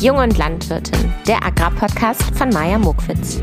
Jung 0.00 0.18
und 0.18 0.38
Landwirtin, 0.38 1.12
der 1.26 1.44
Agrarpodcast 1.44 2.22
von 2.36 2.50
Maja 2.50 2.78
Mokwitz. 2.78 3.42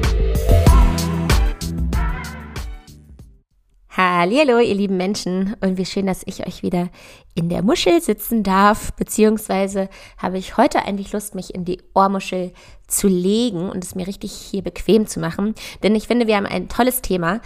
Hallo, 3.90 4.60
ihr 4.60 4.74
lieben 4.74 4.96
Menschen 4.96 5.58
und 5.60 5.78
wie 5.78 5.86
schön, 5.86 6.06
dass 6.06 6.24
ich 6.26 6.48
euch 6.48 6.64
wieder 6.64 6.88
in 7.34 7.50
der 7.50 7.62
Muschel 7.62 8.00
sitzen 8.02 8.44
darf, 8.44 8.94
beziehungsweise 8.94 9.90
habe 10.18 10.38
ich 10.38 10.56
heute 10.56 10.86
eigentlich 10.86 11.12
Lust, 11.12 11.36
mich 11.36 11.54
in 11.54 11.66
die 11.66 11.82
Ohrmuschel 11.94 12.54
zu 12.88 13.10
legen 13.10 13.70
und 13.70 13.84
es 13.84 13.94
mir 13.94 14.08
richtig 14.08 14.32
hier 14.32 14.62
bequem 14.62 15.08
zu 15.08 15.20
machen, 15.20 15.56
denn 15.84 15.94
ich 15.94 16.08
finde, 16.08 16.26
wir 16.26 16.38
haben 16.38 16.46
ein 16.46 16.70
tolles 16.70 17.02
Thema, 17.02 17.42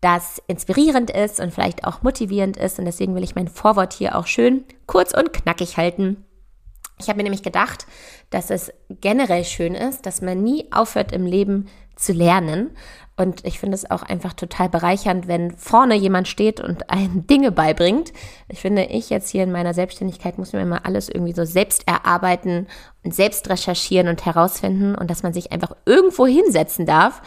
das 0.00 0.40
inspirierend 0.46 1.10
ist 1.10 1.40
und 1.40 1.52
vielleicht 1.52 1.84
auch 1.84 2.02
motivierend 2.02 2.56
ist. 2.58 2.78
Und 2.78 2.84
deswegen 2.84 3.14
will 3.14 3.24
ich 3.24 3.34
mein 3.34 3.48
Vorwort 3.48 3.94
hier 3.94 4.16
auch 4.16 4.26
schön 4.26 4.64
kurz 4.86 5.14
und 5.14 5.32
knackig 5.32 5.78
halten. 5.78 6.24
Ich 6.98 7.08
habe 7.08 7.16
mir 7.16 7.24
nämlich 7.24 7.42
gedacht, 7.42 7.86
dass 8.30 8.50
es 8.50 8.72
generell 8.88 9.44
schön 9.44 9.74
ist, 9.74 10.06
dass 10.06 10.22
man 10.22 10.42
nie 10.42 10.70
aufhört 10.72 11.12
im 11.12 11.26
Leben 11.26 11.66
zu 11.96 12.12
lernen. 12.12 12.70
Und 13.16 13.44
ich 13.44 13.60
finde 13.60 13.76
es 13.76 13.88
auch 13.88 14.02
einfach 14.02 14.32
total 14.32 14.68
bereichernd, 14.68 15.28
wenn 15.28 15.52
vorne 15.56 15.94
jemand 15.94 16.26
steht 16.26 16.60
und 16.60 16.90
einen 16.90 17.26
Dinge 17.26 17.52
beibringt. 17.52 18.12
Ich 18.48 18.60
finde, 18.60 18.84
ich 18.84 19.10
jetzt 19.10 19.30
hier 19.30 19.44
in 19.44 19.52
meiner 19.52 19.74
Selbstständigkeit 19.74 20.38
muss 20.38 20.52
mir 20.52 20.62
immer 20.62 20.84
alles 20.86 21.08
irgendwie 21.08 21.32
so 21.32 21.44
selbst 21.44 21.86
erarbeiten 21.86 22.66
und 23.04 23.14
selbst 23.14 23.48
recherchieren 23.48 24.08
und 24.08 24.24
herausfinden 24.24 24.94
und 24.94 25.10
dass 25.10 25.22
man 25.22 25.32
sich 25.32 25.52
einfach 25.52 25.76
irgendwo 25.86 26.26
hinsetzen 26.26 26.86
darf 26.86 27.22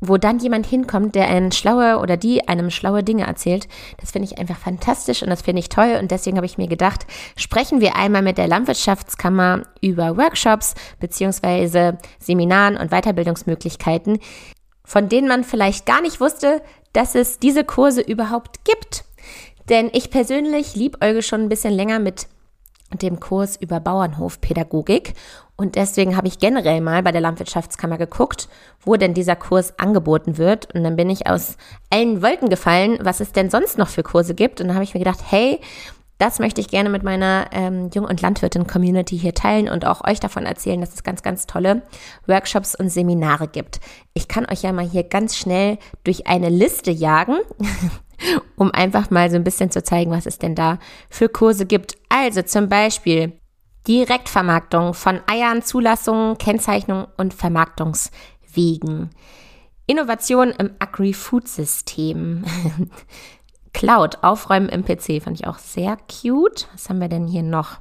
wo 0.00 0.16
dann 0.16 0.38
jemand 0.38 0.66
hinkommt, 0.66 1.14
der 1.14 1.28
einen 1.28 1.52
schlaue 1.52 1.98
oder 1.98 2.16
die 2.16 2.48
einem 2.48 2.70
schlaue 2.70 3.02
Dinge 3.02 3.26
erzählt. 3.26 3.68
Das 3.98 4.12
finde 4.12 4.28
ich 4.30 4.38
einfach 4.38 4.58
fantastisch 4.58 5.22
und 5.22 5.30
das 5.30 5.42
finde 5.42 5.60
ich 5.60 5.68
toll. 5.68 5.98
Und 6.00 6.10
deswegen 6.10 6.36
habe 6.36 6.46
ich 6.46 6.58
mir 6.58 6.68
gedacht, 6.68 7.06
sprechen 7.36 7.80
wir 7.80 7.96
einmal 7.96 8.22
mit 8.22 8.38
der 8.38 8.48
Landwirtschaftskammer 8.48 9.62
über 9.80 10.16
Workshops 10.16 10.74
beziehungsweise 11.00 11.98
Seminaren 12.18 12.76
und 12.76 12.90
Weiterbildungsmöglichkeiten, 12.90 14.18
von 14.84 15.08
denen 15.08 15.28
man 15.28 15.44
vielleicht 15.44 15.86
gar 15.86 16.00
nicht 16.00 16.20
wusste, 16.20 16.62
dass 16.92 17.14
es 17.14 17.38
diese 17.38 17.64
Kurse 17.64 18.00
überhaupt 18.00 18.64
gibt. 18.64 19.04
Denn 19.68 19.90
ich 19.92 20.10
persönlich 20.10 20.74
liebäuge 20.76 21.22
schon 21.22 21.42
ein 21.42 21.48
bisschen 21.48 21.74
länger 21.74 21.98
mit 21.98 22.26
dem 22.94 23.20
Kurs 23.20 23.56
über 23.56 23.80
Bauernhofpädagogik. 23.80 25.14
Und 25.56 25.74
deswegen 25.74 26.16
habe 26.16 26.28
ich 26.28 26.38
generell 26.38 26.80
mal 26.80 27.02
bei 27.02 27.12
der 27.12 27.20
Landwirtschaftskammer 27.20 27.98
geguckt, 27.98 28.48
wo 28.80 28.96
denn 28.96 29.12
dieser 29.12 29.36
Kurs 29.36 29.78
angeboten 29.78 30.38
wird. 30.38 30.72
Und 30.74 30.84
dann 30.84 30.96
bin 30.96 31.10
ich 31.10 31.26
aus 31.26 31.56
allen 31.90 32.22
Wolken 32.22 32.48
gefallen, 32.48 32.98
was 33.02 33.20
es 33.20 33.32
denn 33.32 33.50
sonst 33.50 33.76
noch 33.76 33.88
für 33.88 34.02
Kurse 34.02 34.34
gibt. 34.34 34.60
Und 34.60 34.68
dann 34.68 34.76
habe 34.76 34.84
ich 34.84 34.94
mir 34.94 35.00
gedacht, 35.00 35.20
hey, 35.28 35.60
das 36.18 36.40
möchte 36.40 36.60
ich 36.60 36.68
gerne 36.68 36.90
mit 36.90 37.04
meiner 37.04 37.46
ähm, 37.52 37.90
Jung- 37.94 38.04
und 38.04 38.20
Landwirtin-Community 38.20 39.16
hier 39.16 39.34
teilen 39.34 39.68
und 39.68 39.84
auch 39.84 40.04
euch 40.04 40.18
davon 40.18 40.46
erzählen, 40.46 40.80
dass 40.80 40.94
es 40.94 41.04
ganz, 41.04 41.22
ganz 41.22 41.46
tolle 41.46 41.82
Workshops 42.26 42.74
und 42.74 42.90
Seminare 42.90 43.46
gibt. 43.46 43.80
Ich 44.14 44.26
kann 44.26 44.46
euch 44.50 44.62
ja 44.62 44.72
mal 44.72 44.84
hier 44.84 45.04
ganz 45.04 45.36
schnell 45.36 45.78
durch 46.02 46.26
eine 46.26 46.48
Liste 46.48 46.90
jagen. 46.90 47.36
um 48.56 48.70
einfach 48.72 49.10
mal 49.10 49.30
so 49.30 49.36
ein 49.36 49.44
bisschen 49.44 49.70
zu 49.70 49.82
zeigen, 49.82 50.10
was 50.10 50.26
es 50.26 50.38
denn 50.38 50.54
da 50.54 50.78
für 51.10 51.28
Kurse 51.28 51.66
gibt. 51.66 51.96
Also 52.08 52.42
zum 52.42 52.68
Beispiel 52.68 53.32
Direktvermarktung 53.86 54.94
von 54.94 55.20
Eiern, 55.26 55.62
Zulassungen, 55.62 56.36
Kennzeichnung 56.38 57.06
und 57.16 57.32
Vermarktungswegen. 57.32 59.10
Innovation 59.86 60.50
im 60.50 60.72
Agri-Food-System. 60.78 62.44
Cloud, 63.72 64.22
Aufräumen 64.22 64.68
im 64.68 64.84
PC, 64.84 65.22
fand 65.22 65.40
ich 65.40 65.46
auch 65.46 65.58
sehr 65.58 65.96
cute. 65.96 66.68
Was 66.72 66.88
haben 66.88 67.00
wir 67.00 67.08
denn 67.08 67.26
hier 67.26 67.42
noch? 67.42 67.78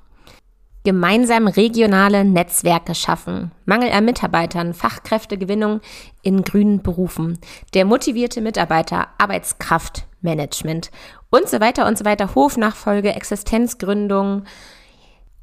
Gemeinsam 0.84 1.48
regionale 1.48 2.24
Netzwerke 2.24 2.96
schaffen. 2.96 3.52
Mangel 3.66 3.92
an 3.92 4.06
Mitarbeitern, 4.06 4.74
Fachkräftegewinnung 4.74 5.82
in 6.22 6.44
grünen 6.44 6.82
Berufen. 6.82 7.40
Der 7.74 7.86
motivierte 7.86 8.42
Mitarbeiter, 8.42 9.10
Arbeitskraftmanagement 9.18 10.92
und 11.30 11.50
so 11.50 11.60
weiter 11.60 11.88
und 11.88 11.98
so 11.98 12.06
weiter. 12.06 12.36
Hofnachfolge, 12.36 13.14
Existenzgründung 13.14 14.44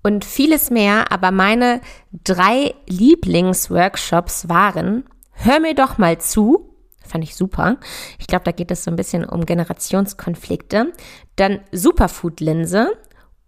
und 0.03 0.25
vieles 0.25 0.71
mehr. 0.71 1.13
Aber 1.13 1.31
meine 1.31 1.81
drei 2.13 2.75
Lieblingsworkshops 2.87 4.49
waren, 4.49 5.05
hör 5.33 5.61
mir 5.61 5.75
doch 5.75 5.99
mal 5.99 6.19
zu, 6.19 6.71
Fand 7.07 7.23
ich 7.23 7.37
super. 7.37 7.77
Ich 8.19 8.27
glaube, 8.27 8.45
da 8.45 8.51
geht 8.51 8.71
es 8.71 8.85
so 8.85 8.91
ein 8.91 8.97
bisschen 8.97 9.25
um 9.25 9.45
Generationskonflikte. 9.45 10.93
Dann 11.37 11.61
Superfood-Linse 11.71 12.93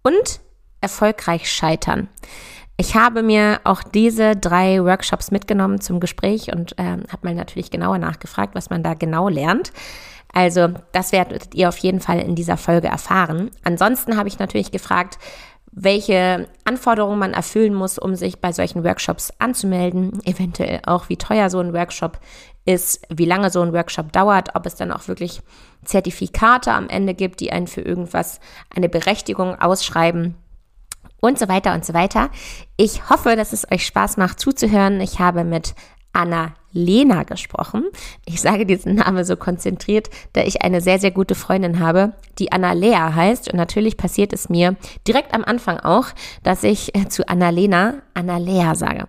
und 0.03 0.41
erfolgreich 0.81 1.51
scheitern. 1.51 2.09
Ich 2.79 2.95
habe 2.95 3.23
mir 3.23 3.61
auch 3.65 3.83
diese 3.83 4.37
drei 4.37 4.85
Workshops 4.85 5.31
mitgenommen 5.31 5.81
zum 5.81 5.99
Gespräch 5.99 6.53
und 6.53 6.79
äh, 6.79 6.85
habe 6.85 7.23
mal 7.23 7.35
natürlich 7.35 7.71
genauer 7.71 7.99
nachgefragt, 7.99 8.55
was 8.55 8.69
man 8.69 8.83
da 8.83 8.95
genau 8.95 9.29
lernt. 9.29 9.73
Also 10.33 10.69
das 10.93 11.13
werdet 11.13 11.55
ihr 11.55 11.71
auf 11.71 11.79
jeden 11.79 12.01
Fall 12.01 12.19
in 12.19 12.35
dieser 12.35 12.59
Folge 12.59 12.89
erfahren. 12.89 13.51
Ansonsten 13.65 14.19
habe 14.19 14.29
ich 14.29 14.39
natürlich 14.39 14.71
gefragt, 14.71 15.19
welche 15.73 16.49
Anforderungen 16.65 17.19
man 17.19 17.33
erfüllen 17.33 17.75
muss, 17.75 17.99
um 17.99 18.15
sich 18.15 18.41
bei 18.41 18.53
solchen 18.53 18.85
Workshops 18.85 19.33
anzumelden, 19.39 20.21
eventuell 20.25 20.81
auch 20.85 21.09
wie 21.09 21.17
teuer 21.17 21.49
so 21.49 21.61
ein 21.61 21.73
Workshop 21.73 22.19
ist, 22.67 23.07
wie 23.09 23.25
lange 23.25 23.51
so 23.51 23.63
ein 23.63 23.73
Workshop 23.73 24.13
dauert, 24.13 24.55
ob 24.55 24.67
es 24.67 24.75
dann 24.75 24.93
auch 24.93 25.09
wirklich 25.09 25.41
Zertifikate 25.85 26.73
am 26.73 26.89
Ende 26.89 27.15
gibt, 27.15 27.41
die 27.41 27.53
einen 27.53 27.67
für 27.67 27.83
irgendwas 27.83 28.41
eine 28.75 28.89
Berechtigung 28.89 29.59
ausschreiben 29.61 30.35
und 31.21 31.39
so 31.39 31.49
weiter 31.49 31.75
und 31.75 31.85
so 31.85 31.95
weiter. 31.95 32.31
Ich 32.77 33.09
hoffe, 33.11 33.37
dass 33.37 33.53
es 33.53 33.71
euch 33.71 33.87
Spaß 33.87 34.17
macht 34.17 34.41
zuzuhören. 34.41 35.01
Ich 35.01 35.19
habe 35.19 35.45
mit 35.45 35.75
Anna 36.13 36.55
Lena 36.73 37.25
gesprochen. 37.25 37.85
Ich 38.25 38.41
sage 38.41 38.67
diesen 38.67 38.97
Namen 38.97 39.25
so 39.25 39.37
konzentriert, 39.37 40.09
da 40.33 40.43
ich 40.43 40.63
eine 40.63 40.81
sehr, 40.81 40.99
sehr 40.99 41.11
gute 41.11 41.35
Freundin 41.35 41.81
habe, 41.81 42.15
die 42.39 42.53
Anna 42.53 42.73
Lea 42.73 43.13
heißt. 43.15 43.53
Und 43.53 43.57
natürlich 43.57 43.97
passiert 43.97 44.33
es 44.33 44.49
mir 44.49 44.77
direkt 45.07 45.35
am 45.35 45.45
Anfang 45.45 45.79
auch, 45.79 46.07
dass 46.43 46.65
ich 46.65 46.93
zu 47.09 47.29
Anna 47.29 47.51
Lena 47.51 48.03
Anna 48.15 48.39
Lea 48.39 48.75
sage. 48.75 49.09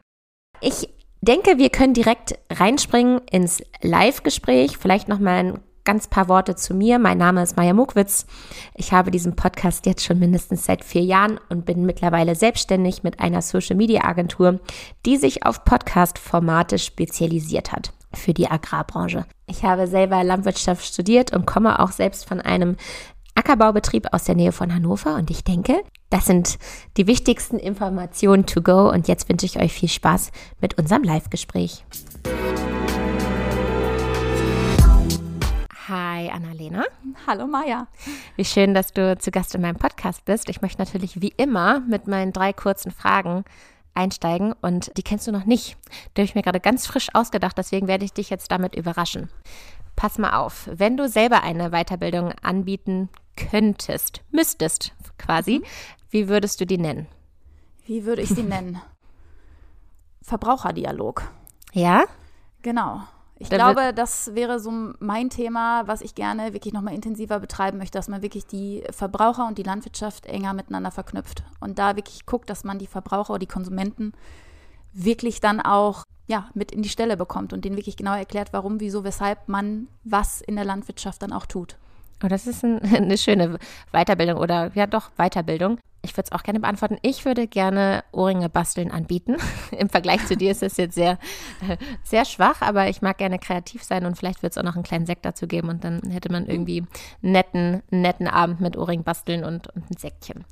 Ich 0.61 0.89
denke, 1.21 1.57
wir 1.57 1.69
können 1.69 1.93
direkt 1.93 2.37
reinspringen 2.51 3.21
ins 3.31 3.61
Live-Gespräch. 3.81 4.77
Vielleicht 4.77 5.07
nochmal 5.07 5.37
ein 5.37 5.59
ganz 5.87 6.07
paar 6.07 6.27
Worte 6.27 6.55
zu 6.55 6.73
mir. 6.73 6.99
Mein 6.99 7.17
Name 7.17 7.41
ist 7.41 7.55
Maja 7.55 7.73
Mukwitz. 7.73 8.25
Ich 8.75 8.91
habe 8.91 9.09
diesen 9.09 9.37
Podcast 9.37 9.85
jetzt 9.85 10.03
schon 10.03 10.19
mindestens 10.19 10.65
seit 10.65 10.83
vier 10.83 11.01
Jahren 11.01 11.39
und 11.47 11.65
bin 11.65 11.85
mittlerweile 11.85 12.35
selbstständig 12.35 13.03
mit 13.03 13.21
einer 13.21 13.41
Social 13.41 13.77
Media 13.77 14.03
Agentur, 14.03 14.59
die 15.05 15.15
sich 15.15 15.45
auf 15.45 15.63
Podcast-Formate 15.63 16.77
spezialisiert 16.77 17.71
hat 17.71 17.93
für 18.13 18.33
die 18.33 18.51
Agrarbranche. 18.51 19.25
Ich 19.45 19.63
habe 19.63 19.87
selber 19.87 20.25
Landwirtschaft 20.25 20.85
studiert 20.85 21.33
und 21.33 21.47
komme 21.47 21.79
auch 21.79 21.93
selbst 21.93 22.27
von 22.27 22.41
einem 22.41 22.75
Ackerbaubetrieb 23.35 24.07
aus 24.11 24.25
der 24.25 24.35
Nähe 24.35 24.51
von 24.51 24.75
Hannover 24.75 25.15
und 25.15 25.31
ich 25.31 25.45
denke, 25.45 25.81
das 26.09 26.25
sind 26.25 26.57
die 26.97 27.07
wichtigsten 27.07 27.59
Informationen 27.59 28.45
to 28.45 28.61
go 28.61 28.89
und 28.89 29.07
jetzt 29.07 29.29
wünsche 29.29 29.45
ich 29.45 29.57
euch 29.57 29.71
viel 29.71 29.89
Spaß 29.89 30.31
mit 30.59 30.77
unserem 30.77 31.03
Live-Gespräch. 31.03 31.85
Hi 35.89 36.29
Annalena. 36.29 36.83
Hallo 37.27 37.47
Maja. 37.47 37.87
Wie 38.35 38.43
schön, 38.43 38.73
dass 38.73 38.91
du 38.91 39.17
zu 39.17 39.31
Gast 39.31 39.55
in 39.55 39.61
meinem 39.61 39.77
Podcast 39.77 40.25
bist. 40.25 40.49
Ich 40.49 40.61
möchte 40.61 40.79
natürlich 40.79 41.21
wie 41.21 41.33
immer 41.37 41.79
mit 41.79 42.07
meinen 42.07 42.33
drei 42.33 42.51
kurzen 42.51 42.91
Fragen 42.91 43.45
einsteigen 43.93 44.53
und 44.61 44.91
die 44.97 45.01
kennst 45.03 45.27
du 45.27 45.31
noch 45.31 45.45
nicht. 45.45 45.77
Die 46.15 46.21
habe 46.21 46.25
ich 46.25 46.35
mir 46.35 46.41
gerade 46.41 46.59
ganz 46.59 46.85
frisch 46.85 47.07
ausgedacht, 47.13 47.57
deswegen 47.57 47.87
werde 47.87 48.03
ich 48.03 48.11
dich 48.11 48.29
jetzt 48.29 48.51
damit 48.51 48.75
überraschen. 48.75 49.29
Pass 49.95 50.17
mal 50.17 50.33
auf, 50.33 50.69
wenn 50.73 50.97
du 50.97 51.07
selber 51.07 51.43
eine 51.43 51.69
Weiterbildung 51.69 52.33
anbieten 52.41 53.07
könntest, 53.37 54.21
müsstest 54.31 54.91
quasi, 55.17 55.59
mhm. 55.59 55.65
wie 56.09 56.27
würdest 56.27 56.59
du 56.59 56.65
die 56.65 56.77
nennen? 56.77 57.07
Wie 57.85 58.03
würde 58.03 58.23
ich 58.23 58.29
sie 58.29 58.43
nennen? 58.43 58.81
Verbraucherdialog. 60.21 61.23
Ja? 61.71 62.03
Genau. 62.61 63.03
Ich 63.39 63.49
da 63.49 63.57
glaube, 63.57 63.93
das 63.93 64.33
wäre 64.33 64.59
so 64.59 64.71
mein 64.99 65.29
Thema, 65.29 65.87
was 65.87 66.01
ich 66.01 66.15
gerne 66.15 66.53
wirklich 66.53 66.73
nochmal 66.73 66.95
intensiver 66.95 67.39
betreiben 67.39 67.77
möchte, 67.77 67.97
dass 67.97 68.07
man 68.07 68.21
wirklich 68.21 68.47
die 68.47 68.83
Verbraucher 68.91 69.47
und 69.47 69.57
die 69.57 69.63
Landwirtschaft 69.63 70.25
enger 70.25 70.53
miteinander 70.53 70.91
verknüpft 70.91 71.43
und 71.59 71.77
da 71.77 71.95
wirklich 71.95 72.25
guckt, 72.25 72.49
dass 72.49 72.63
man 72.63 72.79
die 72.79 72.87
Verbraucher 72.87 73.31
oder 73.31 73.39
die 73.39 73.47
Konsumenten 73.47 74.13
wirklich 74.93 75.39
dann 75.39 75.61
auch 75.61 76.03
ja, 76.27 76.49
mit 76.53 76.71
in 76.71 76.81
die 76.81 76.89
Stelle 76.89 77.15
bekommt 77.15 77.53
und 77.53 77.63
denen 77.63 77.77
wirklich 77.77 77.95
genau 77.95 78.13
erklärt, 78.13 78.51
warum, 78.51 78.79
wieso, 78.79 79.03
weshalb 79.03 79.47
man 79.47 79.87
was 80.03 80.41
in 80.41 80.55
der 80.55 80.65
Landwirtschaft 80.65 81.21
dann 81.21 81.31
auch 81.31 81.45
tut. 81.45 81.77
Oh, 82.23 82.27
das 82.27 82.47
ist 82.47 82.63
ein, 82.63 82.81
eine 82.93 83.17
schöne 83.17 83.57
Weiterbildung 83.91 84.37
oder 84.37 84.71
ja 84.73 84.87
doch 84.87 85.11
Weiterbildung. 85.17 85.79
Ich 86.01 86.11
würde 86.13 86.29
es 86.29 86.31
auch 86.31 86.43
gerne 86.43 86.59
beantworten. 86.59 86.97
Ich 87.01 87.25
würde 87.25 87.47
gerne 87.47 88.03
Ohrringe 88.11 88.49
basteln 88.49 88.91
anbieten. 88.91 89.37
Im 89.71 89.89
Vergleich 89.89 90.25
zu 90.25 90.37
dir 90.37 90.51
ist 90.51 90.63
es 90.63 90.77
jetzt 90.77 90.95
sehr, 90.95 91.17
sehr 92.03 92.25
schwach, 92.25 92.61
aber 92.61 92.87
ich 92.87 93.01
mag 93.01 93.17
gerne 93.17 93.39
kreativ 93.39 93.83
sein 93.83 94.05
und 94.05 94.17
vielleicht 94.17 94.43
wird 94.43 94.53
es 94.53 94.57
auch 94.57 94.63
noch 94.63 94.75
einen 94.75 94.83
kleinen 94.83 95.05
Sekt 95.05 95.25
dazu 95.25 95.47
geben 95.47 95.69
und 95.69 95.83
dann 95.83 96.01
hätte 96.09 96.31
man 96.31 96.45
irgendwie 96.45 96.85
einen 97.23 97.31
netten, 97.31 97.83
netten 97.89 98.27
Abend 98.27 98.61
mit 98.61 98.77
Ohrring 98.77 99.03
basteln 99.03 99.43
und, 99.43 99.67
und 99.75 99.89
ein 99.91 99.97
Sektchen. 99.97 100.45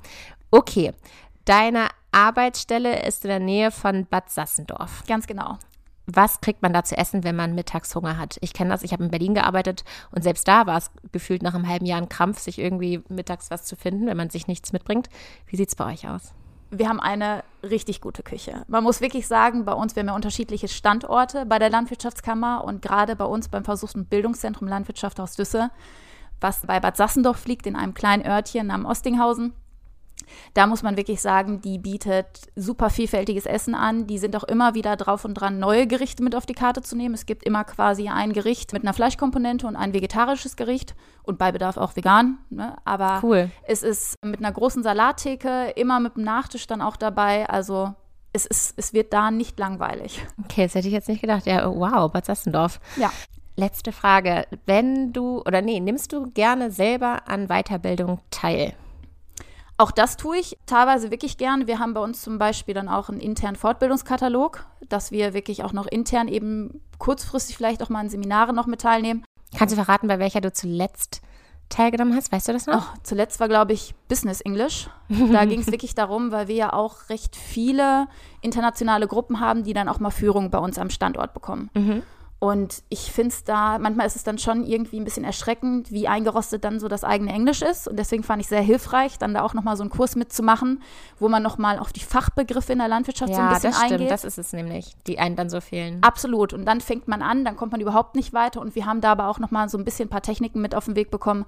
Okay, 0.50 0.92
Deine 1.46 1.90
Arbeitsstelle 2.10 3.06
ist 3.06 3.24
in 3.24 3.28
der 3.28 3.38
Nähe 3.38 3.70
von 3.70 4.04
Bad 4.06 4.30
Sassendorf. 4.30 5.04
Ganz 5.06 5.28
genau. 5.28 5.58
Was 6.06 6.40
kriegt 6.40 6.62
man 6.62 6.72
da 6.72 6.84
zu 6.84 6.96
essen, 6.96 7.24
wenn 7.24 7.36
man 7.36 7.54
Mittagshunger 7.54 8.16
hat? 8.16 8.38
Ich 8.40 8.52
kenne 8.52 8.70
das, 8.70 8.82
ich 8.82 8.92
habe 8.92 9.04
in 9.04 9.10
Berlin 9.10 9.34
gearbeitet 9.34 9.84
und 10.12 10.22
selbst 10.22 10.46
da 10.46 10.66
war 10.66 10.78
es 10.78 10.90
gefühlt 11.12 11.42
nach 11.42 11.54
einem 11.54 11.68
halben 11.68 11.86
Jahr 11.86 12.00
ein 12.00 12.08
Krampf, 12.08 12.38
sich 12.38 12.58
irgendwie 12.58 13.02
mittags 13.08 13.50
was 13.50 13.64
zu 13.64 13.76
finden, 13.76 14.06
wenn 14.06 14.16
man 14.16 14.30
sich 14.30 14.46
nichts 14.46 14.72
mitbringt. 14.72 15.08
Wie 15.46 15.56
sieht 15.56 15.68
es 15.68 15.74
bei 15.74 15.92
euch 15.92 16.08
aus? 16.08 16.32
wir 16.70 16.88
haben 16.88 17.00
eine 17.00 17.44
richtig 17.62 18.00
gute 18.00 18.22
Küche. 18.22 18.64
Man 18.68 18.82
muss 18.82 19.00
wirklich 19.00 19.26
sagen, 19.26 19.64
bei 19.64 19.72
uns, 19.72 19.94
wir 19.94 20.00
haben 20.00 20.08
ja 20.08 20.14
unterschiedliche 20.14 20.68
Standorte 20.68 21.46
bei 21.46 21.58
der 21.58 21.70
Landwirtschaftskammer 21.70 22.64
und 22.64 22.82
gerade 22.82 23.16
bei 23.16 23.24
uns 23.24 23.48
beim 23.48 23.64
Versuchs- 23.64 23.94
und 23.94 24.10
Bildungszentrum 24.10 24.68
Landwirtschaft 24.68 25.20
aus 25.20 25.36
Düsse, 25.36 25.70
was 26.40 26.66
bei 26.66 26.80
Bad 26.80 26.96
Sassendorf 26.96 27.46
liegt, 27.46 27.66
in 27.66 27.76
einem 27.76 27.94
kleinen 27.94 28.26
Örtchen 28.26 28.70
am 28.70 28.84
Ostinghausen, 28.84 29.52
da 30.54 30.66
muss 30.66 30.82
man 30.82 30.96
wirklich 30.96 31.20
sagen, 31.20 31.60
die 31.60 31.78
bietet 31.78 32.26
super 32.56 32.90
vielfältiges 32.90 33.46
Essen 33.46 33.74
an. 33.74 34.06
Die 34.06 34.18
sind 34.18 34.36
auch 34.36 34.44
immer 34.44 34.74
wieder 34.74 34.96
drauf 34.96 35.24
und 35.24 35.34
dran, 35.34 35.58
neue 35.58 35.86
Gerichte 35.86 36.22
mit 36.22 36.34
auf 36.34 36.46
die 36.46 36.54
Karte 36.54 36.82
zu 36.82 36.96
nehmen. 36.96 37.14
Es 37.14 37.26
gibt 37.26 37.44
immer 37.44 37.64
quasi 37.64 38.08
ein 38.08 38.32
Gericht 38.32 38.72
mit 38.72 38.82
einer 38.82 38.94
Fleischkomponente 38.94 39.66
und 39.66 39.76
ein 39.76 39.92
vegetarisches 39.92 40.56
Gericht 40.56 40.94
und 41.22 41.38
bei 41.38 41.52
Bedarf 41.52 41.76
auch 41.76 41.96
vegan. 41.96 42.38
Ne? 42.50 42.76
Aber 42.84 43.20
cool. 43.22 43.50
es 43.66 43.82
ist 43.82 44.16
mit 44.24 44.40
einer 44.40 44.52
großen 44.52 44.82
Salattheke, 44.82 45.72
immer 45.76 46.00
mit 46.00 46.16
einem 46.16 46.24
Nachtisch 46.24 46.66
dann 46.66 46.82
auch 46.82 46.96
dabei. 46.96 47.48
Also 47.48 47.94
es, 48.32 48.46
ist, 48.46 48.74
es 48.76 48.92
wird 48.92 49.12
da 49.12 49.30
nicht 49.30 49.58
langweilig. 49.58 50.24
Okay, 50.44 50.64
das 50.64 50.74
hätte 50.74 50.88
ich 50.88 50.94
jetzt 50.94 51.08
nicht 51.08 51.20
gedacht. 51.20 51.46
Ja, 51.46 51.68
wow, 51.68 52.10
Bad 52.10 52.26
Sassendorf. 52.26 52.80
Ja. 52.96 53.10
Letzte 53.56 53.90
Frage. 53.90 54.46
Wenn 54.66 55.14
du, 55.14 55.40
oder 55.40 55.62
nee, 55.62 55.80
nimmst 55.80 56.12
du 56.12 56.30
gerne 56.30 56.70
selber 56.70 57.22
an 57.26 57.48
Weiterbildung 57.48 58.20
teil? 58.30 58.74
Auch 59.78 59.90
das 59.90 60.16
tue 60.16 60.38
ich 60.38 60.58
teilweise 60.66 61.10
wirklich 61.10 61.36
gerne. 61.36 61.66
Wir 61.66 61.78
haben 61.78 61.92
bei 61.92 62.00
uns 62.00 62.22
zum 62.22 62.38
Beispiel 62.38 62.74
dann 62.74 62.88
auch 62.88 63.08
einen 63.08 63.20
internen 63.20 63.56
Fortbildungskatalog, 63.56 64.64
dass 64.88 65.10
wir 65.10 65.34
wirklich 65.34 65.64
auch 65.64 65.72
noch 65.72 65.86
intern 65.86 66.28
eben 66.28 66.80
kurzfristig 66.98 67.56
vielleicht 67.56 67.82
auch 67.82 67.90
mal 67.90 68.00
an 68.00 68.08
Seminare 68.08 68.54
noch 68.54 68.66
mit 68.66 68.80
teilnehmen. 68.80 69.24
Kannst 69.56 69.76
du 69.76 69.82
verraten, 69.82 70.08
bei 70.08 70.18
welcher 70.18 70.40
du 70.40 70.52
zuletzt 70.52 71.20
teilgenommen 71.68 72.14
hast? 72.14 72.32
Weißt 72.32 72.48
du 72.48 72.52
das 72.52 72.66
noch? 72.66 72.94
Oh, 72.94 72.98
zuletzt 73.02 73.38
war, 73.38 73.48
glaube 73.48 73.72
ich, 73.72 73.94
Business 74.08 74.40
English. 74.40 74.88
Da 75.08 75.44
ging 75.46 75.60
es 75.60 75.66
wirklich 75.70 75.94
darum, 75.94 76.30
weil 76.30 76.48
wir 76.48 76.54
ja 76.54 76.72
auch 76.72 77.10
recht 77.10 77.36
viele 77.36 78.08
internationale 78.40 79.06
Gruppen 79.06 79.40
haben, 79.40 79.64
die 79.64 79.74
dann 79.74 79.88
auch 79.88 80.00
mal 80.00 80.10
Führung 80.10 80.50
bei 80.50 80.58
uns 80.58 80.78
am 80.78 80.90
Standort 80.90 81.34
bekommen. 81.34 81.70
Mhm. 81.74 82.02
Und 82.38 82.82
ich 82.90 83.10
finde 83.12 83.30
es 83.30 83.44
da, 83.44 83.78
manchmal 83.78 84.06
ist 84.06 84.14
es 84.14 84.22
dann 84.22 84.36
schon 84.36 84.66
irgendwie 84.66 85.00
ein 85.00 85.04
bisschen 85.04 85.24
erschreckend, 85.24 85.90
wie 85.90 86.06
eingerostet 86.06 86.64
dann 86.64 86.78
so 86.78 86.86
das 86.86 87.02
eigene 87.02 87.32
Englisch 87.32 87.62
ist. 87.62 87.88
Und 87.88 87.98
deswegen 87.98 88.22
fand 88.22 88.42
ich 88.42 88.48
sehr 88.48 88.60
hilfreich, 88.60 89.18
dann 89.18 89.32
da 89.32 89.42
auch 89.42 89.54
nochmal 89.54 89.76
so 89.76 89.82
einen 89.82 89.90
Kurs 89.90 90.16
mitzumachen, 90.16 90.82
wo 91.18 91.30
man 91.30 91.42
nochmal 91.42 91.78
auf 91.78 91.94
die 91.94 92.00
Fachbegriffe 92.00 92.74
in 92.74 92.78
der 92.78 92.88
Landwirtschaft 92.88 93.30
ja, 93.30 93.36
so 93.36 93.42
ein 93.42 93.48
bisschen 93.54 93.70
das 93.70 93.84
stimmt, 93.84 94.10
das 94.10 94.24
ist 94.24 94.38
es 94.38 94.52
nämlich, 94.52 94.94
die 95.06 95.18
einen 95.18 95.34
dann 95.34 95.48
so 95.48 95.62
fehlen. 95.62 96.02
Absolut. 96.02 96.52
Und 96.52 96.66
dann 96.66 96.82
fängt 96.82 97.08
man 97.08 97.22
an, 97.22 97.44
dann 97.46 97.56
kommt 97.56 97.72
man 97.72 97.80
überhaupt 97.80 98.16
nicht 98.16 98.34
weiter. 98.34 98.60
Und 98.60 98.74
wir 98.74 98.84
haben 98.84 99.00
da 99.00 99.12
aber 99.12 99.28
auch 99.28 99.38
nochmal 99.38 99.70
so 99.70 99.78
ein 99.78 99.84
bisschen 99.84 100.08
ein 100.08 100.10
paar 100.10 100.22
Techniken 100.22 100.60
mit 100.60 100.74
auf 100.74 100.84
den 100.84 100.94
Weg 100.94 101.10
bekommen, 101.10 101.46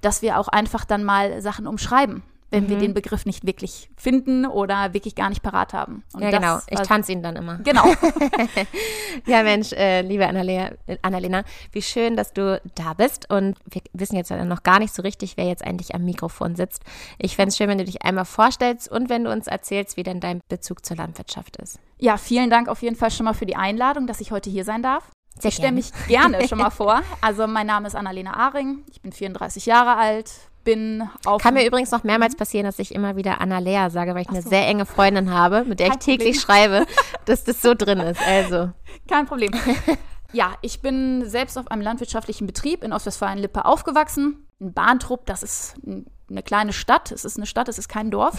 dass 0.00 0.22
wir 0.22 0.38
auch 0.38 0.48
einfach 0.48 0.86
dann 0.86 1.04
mal 1.04 1.42
Sachen 1.42 1.66
umschreiben 1.66 2.22
wenn 2.50 2.64
mhm. 2.64 2.68
wir 2.68 2.78
den 2.78 2.94
Begriff 2.94 3.26
nicht 3.26 3.46
wirklich 3.46 3.90
finden 3.96 4.46
oder 4.46 4.92
wirklich 4.92 5.14
gar 5.14 5.28
nicht 5.28 5.42
parat 5.42 5.72
haben. 5.72 6.02
Und 6.12 6.22
ja, 6.22 6.30
genau. 6.30 6.58
Ich 6.68 6.80
tanze 6.80 7.12
ihn 7.12 7.22
dann 7.22 7.36
immer. 7.36 7.58
Genau. 7.58 7.84
ja, 9.26 9.42
Mensch, 9.42 9.72
äh, 9.72 10.02
liebe 10.02 10.26
Annalena, 10.26 10.72
Annalena, 11.02 11.44
wie 11.72 11.82
schön, 11.82 12.16
dass 12.16 12.32
du 12.32 12.60
da 12.74 12.94
bist. 12.94 13.30
Und 13.30 13.56
wir 13.66 13.82
wissen 13.92 14.16
jetzt 14.16 14.30
noch 14.30 14.62
gar 14.62 14.78
nicht 14.78 14.94
so 14.94 15.02
richtig, 15.02 15.36
wer 15.36 15.46
jetzt 15.46 15.64
eigentlich 15.64 15.94
am 15.94 16.04
Mikrofon 16.04 16.56
sitzt. 16.56 16.82
Ich 17.18 17.36
fände 17.36 17.50
es 17.50 17.56
schön, 17.56 17.68
wenn 17.68 17.78
du 17.78 17.84
dich 17.84 18.02
einmal 18.02 18.24
vorstellst 18.24 18.90
und 18.90 19.08
wenn 19.08 19.24
du 19.24 19.30
uns 19.30 19.46
erzählst, 19.46 19.96
wie 19.96 20.02
denn 20.02 20.20
dein 20.20 20.40
Bezug 20.48 20.84
zur 20.84 20.96
Landwirtschaft 20.96 21.56
ist. 21.56 21.78
Ja, 21.98 22.16
vielen 22.16 22.50
Dank 22.50 22.68
auf 22.68 22.82
jeden 22.82 22.96
Fall 22.96 23.10
schon 23.10 23.24
mal 23.24 23.34
für 23.34 23.46
die 23.46 23.56
Einladung, 23.56 24.06
dass 24.06 24.20
ich 24.20 24.32
heute 24.32 24.50
hier 24.50 24.64
sein 24.64 24.82
darf. 24.82 25.10
Sehr 25.38 25.48
ich 25.48 25.54
stelle 25.54 25.72
mich 25.72 25.90
gerne 26.08 26.46
schon 26.48 26.58
mal 26.58 26.70
vor. 26.70 27.02
Also 27.20 27.46
mein 27.46 27.66
Name 27.66 27.86
ist 27.86 27.94
Annalena 27.94 28.34
Ahring, 28.34 28.84
ich 28.90 29.00
bin 29.00 29.12
34 29.12 29.66
Jahre 29.66 29.96
alt, 29.96 30.30
bin 30.64 31.08
auf. 31.24 31.42
Kann 31.42 31.54
mir 31.54 31.66
übrigens 31.66 31.90
noch 31.90 32.04
mehrmals 32.04 32.36
passieren, 32.36 32.66
dass 32.66 32.78
ich 32.78 32.94
immer 32.94 33.16
wieder 33.16 33.40
Anna 33.40 33.58
Lea 33.58 33.88
sage, 33.90 34.14
weil 34.14 34.22
ich 34.22 34.28
so. 34.28 34.34
eine 34.34 34.42
sehr 34.42 34.66
enge 34.66 34.86
Freundin 34.86 35.30
habe, 35.30 35.64
mit 35.64 35.80
der 35.80 35.88
Kein 35.88 35.98
ich 35.98 36.04
täglich 36.04 36.44
Problem. 36.44 36.68
schreibe, 36.80 36.86
dass 37.24 37.44
das 37.44 37.62
so 37.62 37.74
drin 37.74 38.00
ist. 38.00 38.20
Also. 38.26 38.70
Kein 39.08 39.26
Problem. 39.26 39.52
Ja, 40.32 40.54
ich 40.62 40.80
bin 40.80 41.28
selbst 41.28 41.58
auf 41.58 41.68
einem 41.72 41.82
landwirtschaftlichen 41.82 42.46
Betrieb 42.46 42.84
in 42.84 42.92
Ostwestfalen-Lippe 42.92 43.64
aufgewachsen. 43.64 44.46
In 44.60 44.72
Bahntrupp, 44.72 45.26
das 45.26 45.42
ist 45.42 45.74
eine 45.84 46.42
kleine 46.42 46.72
Stadt. 46.72 47.10
Es 47.10 47.24
ist 47.24 47.36
eine 47.36 47.46
Stadt, 47.46 47.68
es 47.68 47.78
ist 47.78 47.88
kein 47.88 48.10
Dorf. 48.10 48.36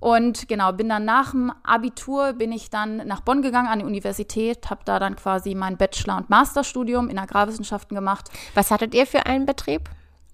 Und 0.00 0.46
genau, 0.48 0.72
bin 0.72 0.88
dann 0.88 1.04
nach 1.04 1.32
dem 1.32 1.52
Abitur, 1.64 2.32
bin 2.34 2.52
ich 2.52 2.70
dann 2.70 2.98
nach 2.98 3.20
Bonn 3.20 3.42
gegangen 3.42 3.68
an 3.68 3.80
die 3.80 3.84
Universität, 3.84 4.70
habe 4.70 4.82
da 4.84 4.98
dann 4.98 5.16
quasi 5.16 5.54
mein 5.54 5.76
Bachelor- 5.76 6.18
und 6.18 6.30
Masterstudium 6.30 7.08
in 7.08 7.18
Agrarwissenschaften 7.18 7.94
gemacht. 7.94 8.30
Was 8.54 8.70
hattet 8.70 8.94
ihr 8.94 9.06
für 9.06 9.26
einen 9.26 9.46
Betrieb? 9.46 9.88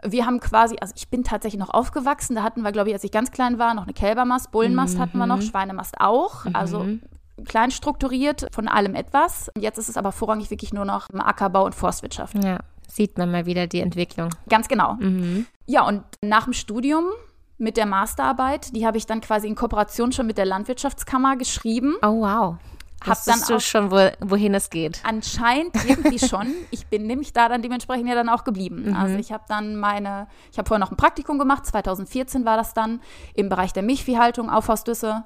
wir 0.07 0.27
haben 0.27 0.41
quasi, 0.41 0.77
also 0.81 0.93
ich 0.97 1.09
bin 1.09 1.25
tatsächlich 1.25 1.59
noch 1.59 1.71
aufgewachsen, 1.71 2.37
da 2.37 2.43
hatten 2.43 2.63
wir, 2.63 2.73
glaube 2.73 2.91
ich, 2.91 2.95
als 2.95 3.05
ich 3.05 3.11
ganz 3.11 3.31
klein 3.31 3.59
war, 3.59 3.75
noch 3.75 3.85
eine 3.85 3.95
Kälbermast, 3.95 4.51
Bullenmast 4.53 4.97
mhm. 4.97 5.01
hatten 5.01 5.19
wir 5.19 5.27
noch, 5.27 5.41
Schweinemast 5.41 5.99
auch. 5.99 6.45
Mhm. 6.45 6.55
Also 6.55 6.87
klein 7.47 7.71
strukturiert 7.71 8.47
von 8.53 8.69
allem 8.69 8.95
etwas. 8.95 9.51
Jetzt 9.59 9.79
ist 9.79 9.89
es 9.89 9.97
aber 9.97 10.13
vorrangig 10.13 10.51
wirklich 10.51 10.73
nur 10.73 10.85
noch 10.85 11.09
Ackerbau 11.11 11.65
und 11.65 11.75
Forstwirtschaft. 11.75 12.43
Ja, 12.45 12.59
sieht 12.87 13.19
man 13.19 13.31
mal 13.31 13.47
wieder 13.47 13.67
die 13.67 13.81
Entwicklung. 13.81 14.31
Ganz 14.49 14.69
genau. 14.69 14.95
Mhm. 14.95 15.47
Ja, 15.67 15.87
und 15.87 16.03
nach 16.21 16.45
dem 16.45 16.53
Studium 16.53 17.07
mit 17.65 17.77
der 17.77 17.87
Masterarbeit, 17.87 18.77
die 18.77 18.87
habe 18.87 18.99
ich 18.99 19.07
dann 19.07 19.21
quasi 19.21 19.49
in 19.49 19.57
Kooperation 19.57 20.13
schon 20.13 20.27
mit 20.27 20.39
der 20.39 20.45
Landwirtschaftskammer 20.45 21.37
geschrieben. 21.37 21.97
Oh, 22.03 22.21
wow. 22.21 22.57
Hab 23.07 23.23
dann 23.25 23.41
du 23.47 23.61
schon, 23.61 23.91
wo, 23.91 24.11
wohin 24.21 24.55
es 24.55 24.71
geht? 24.71 25.01
Anscheinend 25.03 25.75
irgendwie 25.87 26.19
schon. 26.19 26.47
Ich 26.71 26.87
bin 26.87 27.07
nämlich 27.07 27.33
da 27.33 27.49
dann 27.49 27.61
dementsprechend 27.61 28.09
ja 28.09 28.15
dann 28.15 28.29
auch 28.29 28.45
geblieben. 28.45 28.85
Mhm. 28.87 28.97
Also 28.97 29.19
ich 29.19 29.33
habe 29.33 29.45
dann 29.49 29.77
meine, 29.77 30.27
ich 30.51 30.59
habe 30.59 30.67
vorher 30.67 30.81
noch 30.81 30.91
ein 30.91 30.97
Praktikum 30.97 31.39
gemacht, 31.39 31.67
2014 31.67 32.45
war 32.45 32.57
das 32.57 32.73
dann, 32.73 33.01
im 33.35 33.49
Bereich 33.49 33.73
der 33.73 33.83
Milchviehhaltung 33.83 34.49
auf 34.49 34.69
Haus 34.69 34.85
Düsse. 34.85 35.25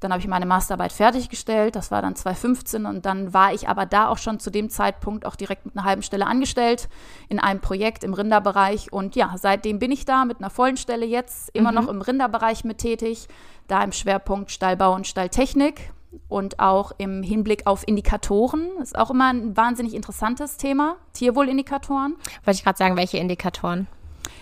Dann 0.00 0.12
habe 0.12 0.20
ich 0.20 0.28
meine 0.28 0.46
Masterarbeit 0.46 0.92
fertiggestellt, 0.92 1.74
das 1.74 1.90
war 1.90 2.02
dann 2.02 2.14
2015 2.14 2.86
und 2.86 3.04
dann 3.04 3.34
war 3.34 3.52
ich 3.52 3.68
aber 3.68 3.84
da 3.84 4.08
auch 4.08 4.18
schon 4.18 4.38
zu 4.38 4.50
dem 4.50 4.70
Zeitpunkt 4.70 5.26
auch 5.26 5.34
direkt 5.34 5.66
mit 5.66 5.76
einer 5.76 5.84
halben 5.84 6.02
Stelle 6.02 6.26
angestellt 6.26 6.88
in 7.28 7.40
einem 7.40 7.60
Projekt 7.60 8.04
im 8.04 8.14
Rinderbereich 8.14 8.92
und 8.92 9.16
ja, 9.16 9.34
seitdem 9.36 9.78
bin 9.78 9.90
ich 9.90 10.04
da 10.04 10.24
mit 10.24 10.38
einer 10.38 10.50
vollen 10.50 10.76
Stelle 10.76 11.04
jetzt 11.04 11.50
immer 11.52 11.72
mhm. 11.72 11.76
noch 11.76 11.88
im 11.88 12.00
Rinderbereich 12.00 12.64
mit 12.64 12.78
tätig, 12.78 13.26
da 13.66 13.82
im 13.82 13.92
Schwerpunkt 13.92 14.52
Stallbau 14.52 14.94
und 14.94 15.06
Stalltechnik 15.06 15.92
und 16.28 16.60
auch 16.60 16.92
im 16.98 17.22
Hinblick 17.22 17.66
auf 17.66 17.86
Indikatoren. 17.86 18.68
Das 18.78 18.88
ist 18.88 18.98
auch 18.98 19.10
immer 19.10 19.32
ein 19.32 19.56
wahnsinnig 19.56 19.94
interessantes 19.94 20.56
Thema, 20.56 20.96
Tierwohlindikatoren. 21.12 22.16
Wollte 22.44 22.58
ich 22.58 22.64
gerade 22.64 22.78
sagen, 22.78 22.96
welche 22.96 23.18
Indikatoren? 23.18 23.88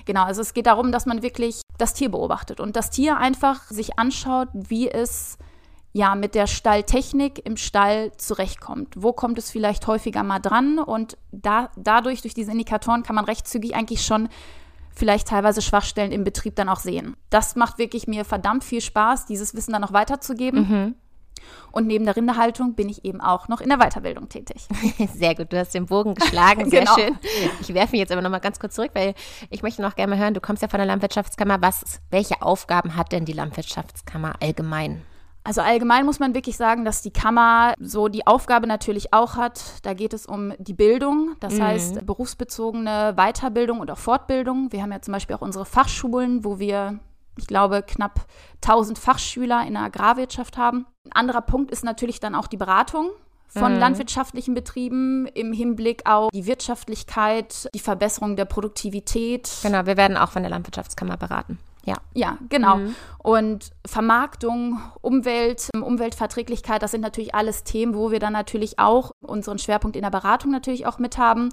Genau, 0.04 0.24
also 0.24 0.40
es 0.40 0.54
geht 0.54 0.66
darum, 0.66 0.92
dass 0.92 1.06
man 1.06 1.22
wirklich 1.22 1.62
das 1.78 1.94
Tier 1.94 2.10
beobachtet 2.10 2.60
und 2.60 2.76
das 2.76 2.90
Tier 2.90 3.16
einfach 3.16 3.62
sich 3.68 3.98
anschaut, 3.98 4.48
wie 4.52 4.90
es 4.90 5.38
ja 5.92 6.14
mit 6.14 6.34
der 6.34 6.46
Stalltechnik 6.46 7.44
im 7.46 7.56
Stall 7.56 8.12
zurechtkommt. 8.18 8.94
Wo 8.96 9.12
kommt 9.12 9.38
es 9.38 9.50
vielleicht 9.50 9.86
häufiger 9.86 10.22
mal 10.22 10.40
dran? 10.40 10.78
Und 10.78 11.16
da, 11.32 11.70
dadurch, 11.76 12.20
durch 12.20 12.34
diese 12.34 12.52
Indikatoren, 12.52 13.02
kann 13.02 13.16
man 13.16 13.24
recht 13.24 13.48
zügig 13.48 13.74
eigentlich 13.74 14.04
schon 14.04 14.28
vielleicht 14.94 15.28
teilweise 15.28 15.62
Schwachstellen 15.62 16.12
im 16.12 16.24
Betrieb 16.24 16.56
dann 16.56 16.68
auch 16.68 16.80
sehen. 16.80 17.16
Das 17.30 17.56
macht 17.56 17.78
wirklich 17.78 18.06
mir 18.06 18.24
verdammt 18.24 18.64
viel 18.64 18.80
Spaß, 18.80 19.26
dieses 19.26 19.54
Wissen 19.54 19.72
dann 19.72 19.82
noch 19.82 19.92
weiterzugeben. 19.92 20.60
Mhm. 20.60 20.94
Und 21.70 21.86
neben 21.86 22.04
der 22.04 22.16
Rinderhaltung 22.16 22.74
bin 22.74 22.88
ich 22.88 23.04
eben 23.04 23.20
auch 23.20 23.48
noch 23.48 23.60
in 23.60 23.68
der 23.68 23.78
Weiterbildung 23.78 24.28
tätig. 24.28 24.66
Sehr 25.14 25.34
gut, 25.34 25.52
du 25.52 25.58
hast 25.58 25.74
den 25.74 25.86
Bogen 25.86 26.14
geschlagen, 26.14 26.70
sehr 26.70 26.80
genau. 26.80 26.94
schön. 26.94 27.18
Ich 27.60 27.72
werfe 27.74 27.92
mich 27.92 28.00
jetzt 28.00 28.12
aber 28.12 28.22
noch 28.22 28.30
mal 28.30 28.38
ganz 28.38 28.58
kurz 28.58 28.74
zurück, 28.74 28.90
weil 28.94 29.14
ich 29.50 29.62
möchte 29.62 29.82
noch 29.82 29.94
gerne 29.96 30.14
mal 30.14 30.22
hören, 30.22 30.34
du 30.34 30.40
kommst 30.40 30.62
ja 30.62 30.68
von 30.68 30.78
der 30.78 30.86
Landwirtschaftskammer. 30.86 31.58
Was, 31.60 32.00
welche 32.10 32.42
Aufgaben 32.42 32.96
hat 32.96 33.12
denn 33.12 33.24
die 33.24 33.32
Landwirtschaftskammer 33.32 34.34
allgemein? 34.40 35.02
Also 35.46 35.60
allgemein 35.60 36.04
muss 36.04 36.18
man 36.18 36.34
wirklich 36.34 36.56
sagen, 36.56 36.84
dass 36.84 37.02
die 37.02 37.12
Kammer 37.12 37.74
so 37.78 38.08
die 38.08 38.26
Aufgabe 38.26 38.66
natürlich 38.66 39.12
auch 39.12 39.36
hat. 39.36 39.62
Da 39.84 39.94
geht 39.94 40.12
es 40.12 40.26
um 40.26 40.52
die 40.58 40.74
Bildung, 40.74 41.36
das 41.38 41.54
mhm. 41.54 41.62
heißt 41.62 42.06
berufsbezogene 42.06 43.14
Weiterbildung 43.16 43.78
und 43.78 43.88
auch 43.92 43.98
Fortbildung. 43.98 44.72
Wir 44.72 44.82
haben 44.82 44.90
ja 44.90 45.00
zum 45.00 45.12
Beispiel 45.12 45.36
auch 45.36 45.42
unsere 45.42 45.64
Fachschulen, 45.64 46.44
wo 46.44 46.58
wir 46.58 46.98
ich 47.36 47.46
glaube, 47.46 47.82
knapp 47.82 48.26
1000 48.62 48.98
Fachschüler 48.98 49.66
in 49.66 49.74
der 49.74 49.82
Agrarwirtschaft 49.84 50.56
haben. 50.56 50.86
Ein 51.04 51.12
anderer 51.12 51.42
Punkt 51.42 51.70
ist 51.70 51.84
natürlich 51.84 52.20
dann 52.20 52.34
auch 52.34 52.46
die 52.46 52.56
Beratung 52.56 53.10
von 53.48 53.74
mhm. 53.74 53.78
landwirtschaftlichen 53.78 54.54
Betrieben 54.54 55.26
im 55.26 55.52
Hinblick 55.52 56.02
auf 56.04 56.30
die 56.32 56.46
Wirtschaftlichkeit, 56.46 57.68
die 57.74 57.78
Verbesserung 57.78 58.36
der 58.36 58.44
Produktivität. 58.44 59.50
Genau, 59.62 59.86
wir 59.86 59.96
werden 59.96 60.16
auch 60.16 60.30
von 60.30 60.42
der 60.42 60.50
Landwirtschaftskammer 60.50 61.16
beraten. 61.16 61.58
Ja. 61.84 61.94
Ja, 62.14 62.36
genau. 62.48 62.76
Mhm. 62.78 62.96
Und 63.18 63.70
Vermarktung, 63.86 64.80
Umwelt, 65.02 65.70
Umweltverträglichkeit, 65.74 66.82
das 66.82 66.90
sind 66.90 67.00
natürlich 67.00 67.34
alles 67.34 67.62
Themen, 67.62 67.94
wo 67.94 68.10
wir 68.10 68.18
dann 68.18 68.32
natürlich 68.32 68.78
auch 68.80 69.12
unseren 69.20 69.58
Schwerpunkt 69.58 69.96
in 69.96 70.02
der 70.02 70.10
Beratung 70.10 70.50
natürlich 70.50 70.86
auch 70.86 70.98
mit 70.98 71.16
haben. 71.16 71.50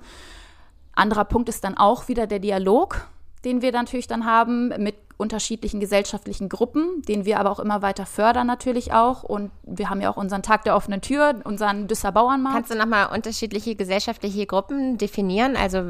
Anderer 0.96 1.26
Punkt 1.26 1.50
ist 1.50 1.64
dann 1.64 1.78
auch 1.78 2.08
wieder 2.08 2.26
der 2.26 2.40
Dialog 2.40 3.08
den 3.46 3.62
wir 3.62 3.72
natürlich 3.72 4.08
dann 4.08 4.26
haben 4.26 4.70
mit 4.82 4.96
unterschiedlichen 5.18 5.80
gesellschaftlichen 5.80 6.50
Gruppen, 6.50 7.02
den 7.08 7.26
wir 7.26 7.40
aber 7.40 7.52
auch 7.52 7.60
immer 7.60 7.82
weiter 7.82 8.06
fördern 8.06 8.48
natürlich 8.48 8.94
auch. 8.94 9.24
Und 9.24 9.52
wir 9.64 9.90
haben 9.90 10.02
ja 10.02 10.10
auch 10.10 10.18
unseren 10.18 10.44
Tag 10.44 10.64
der 10.64 10.76
offenen 10.76 11.02
Tür, 11.02 11.36
unseren 11.44 11.88
Düsser 11.88 12.12
Bauernmarkt. 12.12 12.56
Kannst 12.56 12.72
du 12.72 12.78
nochmal 12.78 13.08
unterschiedliche 13.14 13.76
gesellschaftliche 13.76 14.46
Gruppen 14.46 14.98
definieren? 14.98 15.56
Also 15.56 15.84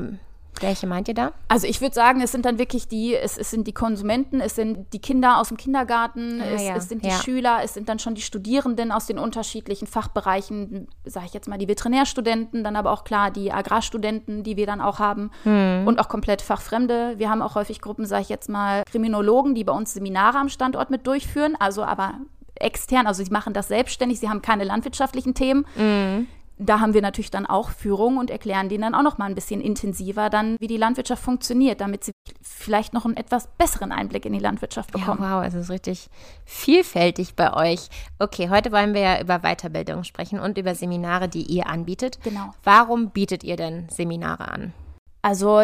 welche 0.61 0.87
meint 0.87 1.07
ihr 1.07 1.13
da? 1.13 1.31
Also 1.47 1.67
ich 1.67 1.81
würde 1.81 1.93
sagen, 1.93 2.21
es 2.21 2.31
sind 2.31 2.45
dann 2.45 2.57
wirklich 2.57 2.87
die, 2.87 3.15
es, 3.15 3.37
es, 3.37 3.51
sind 3.51 3.67
die 3.67 3.73
Konsumenten, 3.73 4.39
es 4.39 4.55
sind 4.55 4.93
die 4.93 4.99
Kinder 4.99 5.39
aus 5.39 5.49
dem 5.49 5.57
Kindergarten, 5.57 6.41
ah, 6.41 6.45
es, 6.53 6.63
ja. 6.63 6.75
es, 6.75 6.89
sind 6.89 7.03
die 7.03 7.09
ja. 7.09 7.15
Schüler, 7.15 7.59
es 7.63 7.73
sind 7.73 7.89
dann 7.89 7.99
schon 7.99 8.15
die 8.15 8.21
Studierenden 8.21 8.91
aus 8.91 9.05
den 9.05 9.19
unterschiedlichen 9.19 9.87
Fachbereichen, 9.87 10.87
sage 11.05 11.25
ich 11.27 11.33
jetzt 11.33 11.47
mal 11.47 11.57
die 11.57 11.67
Veterinärstudenten, 11.67 12.63
dann 12.63 12.75
aber 12.75 12.91
auch 12.91 13.03
klar 13.03 13.31
die 13.31 13.51
Agrarstudenten, 13.51 14.43
die 14.43 14.57
wir 14.57 14.65
dann 14.65 14.81
auch 14.81 14.99
haben 14.99 15.31
hm. 15.43 15.83
und 15.85 15.99
auch 15.99 16.09
komplett 16.09 16.41
Fachfremde. 16.41 17.15
Wir 17.17 17.29
haben 17.29 17.41
auch 17.41 17.55
häufig 17.55 17.81
Gruppen, 17.81 18.05
sage 18.05 18.23
ich 18.23 18.29
jetzt 18.29 18.49
mal, 18.49 18.83
Kriminologen, 18.85 19.55
die 19.55 19.63
bei 19.63 19.73
uns 19.73 19.93
Seminare 19.93 20.37
am 20.37 20.49
Standort 20.49 20.89
mit 20.89 21.07
durchführen, 21.07 21.55
also 21.59 21.83
aber 21.83 22.15
extern, 22.55 23.07
also 23.07 23.23
sie 23.23 23.31
machen 23.31 23.53
das 23.53 23.67
selbstständig, 23.67 24.19
sie 24.19 24.29
haben 24.29 24.41
keine 24.41 24.63
landwirtschaftlichen 24.63 25.33
Themen. 25.33 25.65
Mhm 25.75 26.27
da 26.65 26.79
haben 26.79 26.93
wir 26.93 27.01
natürlich 27.01 27.31
dann 27.31 27.45
auch 27.45 27.69
Führung 27.69 28.17
und 28.17 28.29
erklären 28.29 28.69
denen 28.69 28.81
dann 28.83 28.95
auch 28.95 29.03
noch 29.03 29.17
mal 29.17 29.25
ein 29.25 29.35
bisschen 29.35 29.61
intensiver 29.61 30.29
dann, 30.29 30.55
wie 30.59 30.67
die 30.67 30.77
Landwirtschaft 30.77 31.21
funktioniert, 31.23 31.81
damit 31.81 32.03
sie 32.03 32.11
vielleicht 32.41 32.93
noch 32.93 33.05
einen 33.05 33.17
etwas 33.17 33.47
besseren 33.57 33.91
Einblick 33.91 34.25
in 34.25 34.33
die 34.33 34.39
Landwirtschaft 34.39 34.91
bekommen. 34.91 35.21
Ja, 35.21 35.39
wow, 35.39 35.45
es 35.45 35.53
ist 35.53 35.69
richtig 35.69 36.09
vielfältig 36.45 37.35
bei 37.35 37.53
euch. 37.53 37.89
Okay, 38.19 38.49
heute 38.49 38.71
wollen 38.71 38.93
wir 38.93 39.01
ja 39.01 39.21
über 39.21 39.39
Weiterbildung 39.39 40.03
sprechen 40.03 40.39
und 40.39 40.57
über 40.57 40.75
Seminare, 40.75 41.27
die 41.27 41.43
ihr 41.43 41.67
anbietet. 41.67 42.19
Genau. 42.23 42.53
Warum 42.63 43.11
bietet 43.11 43.43
ihr 43.43 43.55
denn 43.55 43.87
Seminare 43.89 44.47
an? 44.49 44.73
Also 45.21 45.63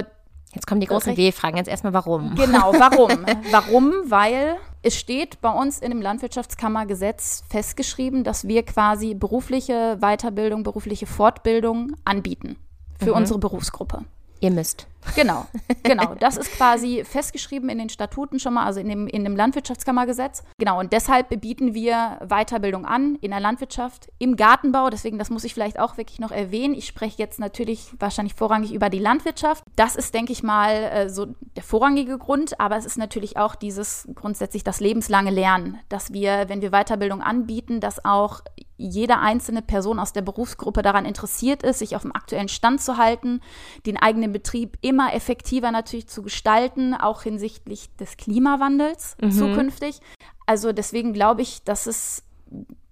Jetzt 0.54 0.66
kommen 0.66 0.82
die 0.82 0.88
großen 0.88 1.16
W-Fragen. 1.16 1.58
Jetzt 1.58 1.70
erstmal 1.70 1.94
warum. 1.94 2.34
Genau, 2.34 2.74
warum? 2.74 3.24
warum? 3.52 3.94
Weil 4.06 4.58
es 4.82 4.96
steht 4.96 5.42
bei 5.42 5.52
uns 5.52 5.80
in 5.80 5.92
dem 5.92 6.02
Landwirtschaftskammergesetz 6.02 7.44
festgeschrieben, 7.50 8.24
dass 8.24 8.48
wir 8.48 8.64
quasi 8.64 9.14
berufliche 9.14 9.98
Weiterbildung, 10.00 10.64
berufliche 10.64 11.06
Fortbildung 11.06 11.94
anbieten 12.06 12.58
für 12.98 13.12
mhm. 13.12 13.18
unsere 13.18 13.40
Berufsgruppe. 13.40 14.06
Ihr 14.40 14.52
müsst. 14.52 14.88
Genau, 15.16 15.46
genau. 15.84 16.16
Das 16.16 16.38
ist 16.38 16.52
quasi 16.54 17.04
festgeschrieben 17.04 17.70
in 17.70 17.78
den 17.78 17.90
Statuten 17.90 18.40
schon 18.40 18.54
mal, 18.54 18.66
also 18.66 18.80
in 18.80 18.90
dem, 18.90 19.08
in 19.08 19.24
dem 19.24 19.36
Landwirtschaftskammergesetz. 19.36 20.44
Genau, 20.58 20.80
und 20.80 20.94
deshalb 20.94 21.42
bieten 21.42 21.74
wir 21.74 22.20
Weiterbildung 22.28 22.86
an 22.86 23.16
in 23.22 23.32
der 23.32 23.40
Landwirtschaft, 23.40 24.10
im 24.20 24.36
Gartenbau. 24.36 24.90
Deswegen, 24.90 25.18
das 25.18 25.30
muss 25.30 25.44
ich 25.44 25.54
vielleicht 25.54 25.80
auch 25.80 25.98
wirklich 25.98 26.20
noch 26.20 26.32
erwähnen. 26.32 26.74
Ich 26.74 26.88
spreche 26.88 27.18
jetzt 27.18 27.40
natürlich 27.40 27.92
wahrscheinlich 28.00 28.36
vorrangig 28.36 28.74
über 28.74 28.90
die 28.90 29.00
Landwirtschaft. 29.00 29.64
Das 29.76 29.96
ist, 29.96 30.14
denke 30.14 30.32
ich 30.32 30.44
mal, 30.44 30.72
äh, 30.72 31.10
so 31.10 31.28
der 31.56 31.64
vorrangige 31.64 32.18
Grund. 32.18 32.60
Aber 32.60 32.78
es 32.78 32.86
ist 32.86 32.98
natürlich 32.98 33.38
auch 33.38 33.56
dieses 33.56 34.08
grundsätzlich 34.16 34.64
das 34.64 34.80
lebenslange 34.80 35.32
Lernen, 35.32 35.80
dass 35.90 36.14
wir, 36.14 36.46
wenn 36.48 36.62
wir 36.62 36.72
Weiterbildung 36.72 37.22
anbieten, 37.22 37.80
dass 37.80 38.04
auch 38.04 38.42
jede 38.80 39.20
einzelne 39.20 39.62
Person 39.62 40.00
aus 40.00 40.14
der 40.14 40.22
Berufsgruppe 40.22 40.82
daran 40.82 41.06
interessiert 41.06 41.64
ist, 41.64 41.80
sich 41.80 41.96
auf 41.96 42.04
dem 42.04 42.16
aktuellen 42.16 42.48
Stand 42.48 42.82
zu 42.82 42.98
halten, 42.98 43.42
den 43.86 43.98
eigenen 43.98 44.32
Betrieb 44.32 44.78
immer 44.82 45.14
effektiver 45.14 45.72
natürlich 45.72 46.08
zu 46.08 46.24
gestalten, 46.24 46.96
auch 46.96 47.24
hinsichtlich 47.24 47.96
des 47.98 48.18
Klimawandels 48.18 49.18
mhm. 49.22 49.32
zukünftig. 49.32 50.00
Also 50.46 50.72
deswegen 50.72 51.14
glaube 51.14 51.42
ich, 51.42 51.64
dass 51.64 51.88
es 51.88 52.24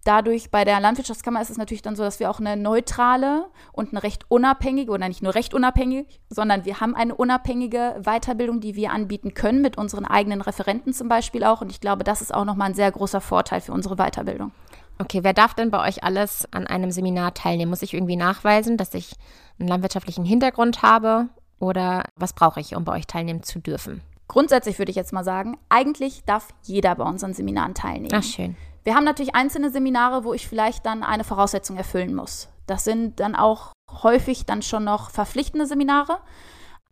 dadurch 0.03 0.51
bei 0.51 0.63
der 0.63 0.79
Landwirtschaftskammer 0.79 1.41
ist 1.41 1.49
es 1.49 1.57
natürlich 1.57 1.81
dann 1.81 1.95
so, 1.95 2.03
dass 2.03 2.19
wir 2.19 2.29
auch 2.29 2.39
eine 2.39 2.55
neutrale 2.55 3.45
und 3.73 3.91
eine 3.91 4.03
recht 4.03 4.25
unabhängige, 4.29 4.91
oder 4.91 5.07
nicht 5.07 5.21
nur 5.21 5.35
recht 5.35 5.53
unabhängig, 5.53 6.21
sondern 6.29 6.65
wir 6.65 6.79
haben 6.79 6.95
eine 6.95 7.15
unabhängige 7.15 8.01
Weiterbildung, 8.03 8.61
die 8.61 8.75
wir 8.75 8.91
anbieten 8.91 9.33
können, 9.33 9.61
mit 9.61 9.77
unseren 9.77 10.05
eigenen 10.05 10.41
Referenten 10.41 10.93
zum 10.93 11.09
Beispiel 11.09 11.43
auch. 11.43 11.61
Und 11.61 11.71
ich 11.71 11.81
glaube, 11.81 12.03
das 12.03 12.21
ist 12.21 12.33
auch 12.33 12.45
nochmal 12.45 12.69
ein 12.69 12.75
sehr 12.75 12.91
großer 12.91 13.21
Vorteil 13.21 13.59
für 13.59 13.73
unsere 13.73 13.97
Weiterbildung. 13.97 14.51
Okay, 14.99 15.23
wer 15.23 15.33
darf 15.33 15.53
denn 15.53 15.69
bei 15.69 15.87
euch 15.87 16.03
alles 16.03 16.47
an 16.51 16.65
einem 16.67 16.91
Seminar 16.91 17.33
teilnehmen? 17.33 17.69
Muss 17.69 17.81
ich 17.81 17.93
irgendwie 17.93 18.15
nachweisen, 18.15 18.77
dass 18.77 18.93
ich 18.93 19.13
einen 19.59 19.69
landwirtschaftlichen 19.69 20.25
Hintergrund 20.25 20.81
habe? 20.81 21.29
Oder 21.59 22.03
was 22.15 22.33
brauche 22.33 22.59
ich, 22.59 22.75
um 22.75 22.83
bei 22.83 22.93
euch 22.93 23.07
teilnehmen 23.07 23.43
zu 23.43 23.59
dürfen? 23.59 24.01
Grundsätzlich 24.27 24.77
würde 24.77 24.89
ich 24.89 24.95
jetzt 24.95 25.13
mal 25.13 25.23
sagen, 25.23 25.57
eigentlich 25.69 26.23
darf 26.25 26.49
jeder 26.63 26.95
bei 26.95 27.03
unseren 27.03 27.33
Seminaren 27.33 27.73
teilnehmen. 27.73 28.13
Ach, 28.13 28.23
schön. 28.23 28.55
Wir 28.83 28.95
haben 28.95 29.05
natürlich 29.05 29.35
einzelne 29.35 29.69
Seminare, 29.69 30.23
wo 30.23 30.33
ich 30.33 30.47
vielleicht 30.47 30.85
dann 30.85 31.03
eine 31.03 31.23
Voraussetzung 31.23 31.77
erfüllen 31.77 32.13
muss. 32.13 32.49
Das 32.67 32.83
sind 32.83 33.19
dann 33.19 33.35
auch 33.35 33.71
häufig 34.03 34.45
dann 34.45 34.61
schon 34.61 34.83
noch 34.83 35.09
verpflichtende 35.09 35.65
Seminare. 35.65 36.19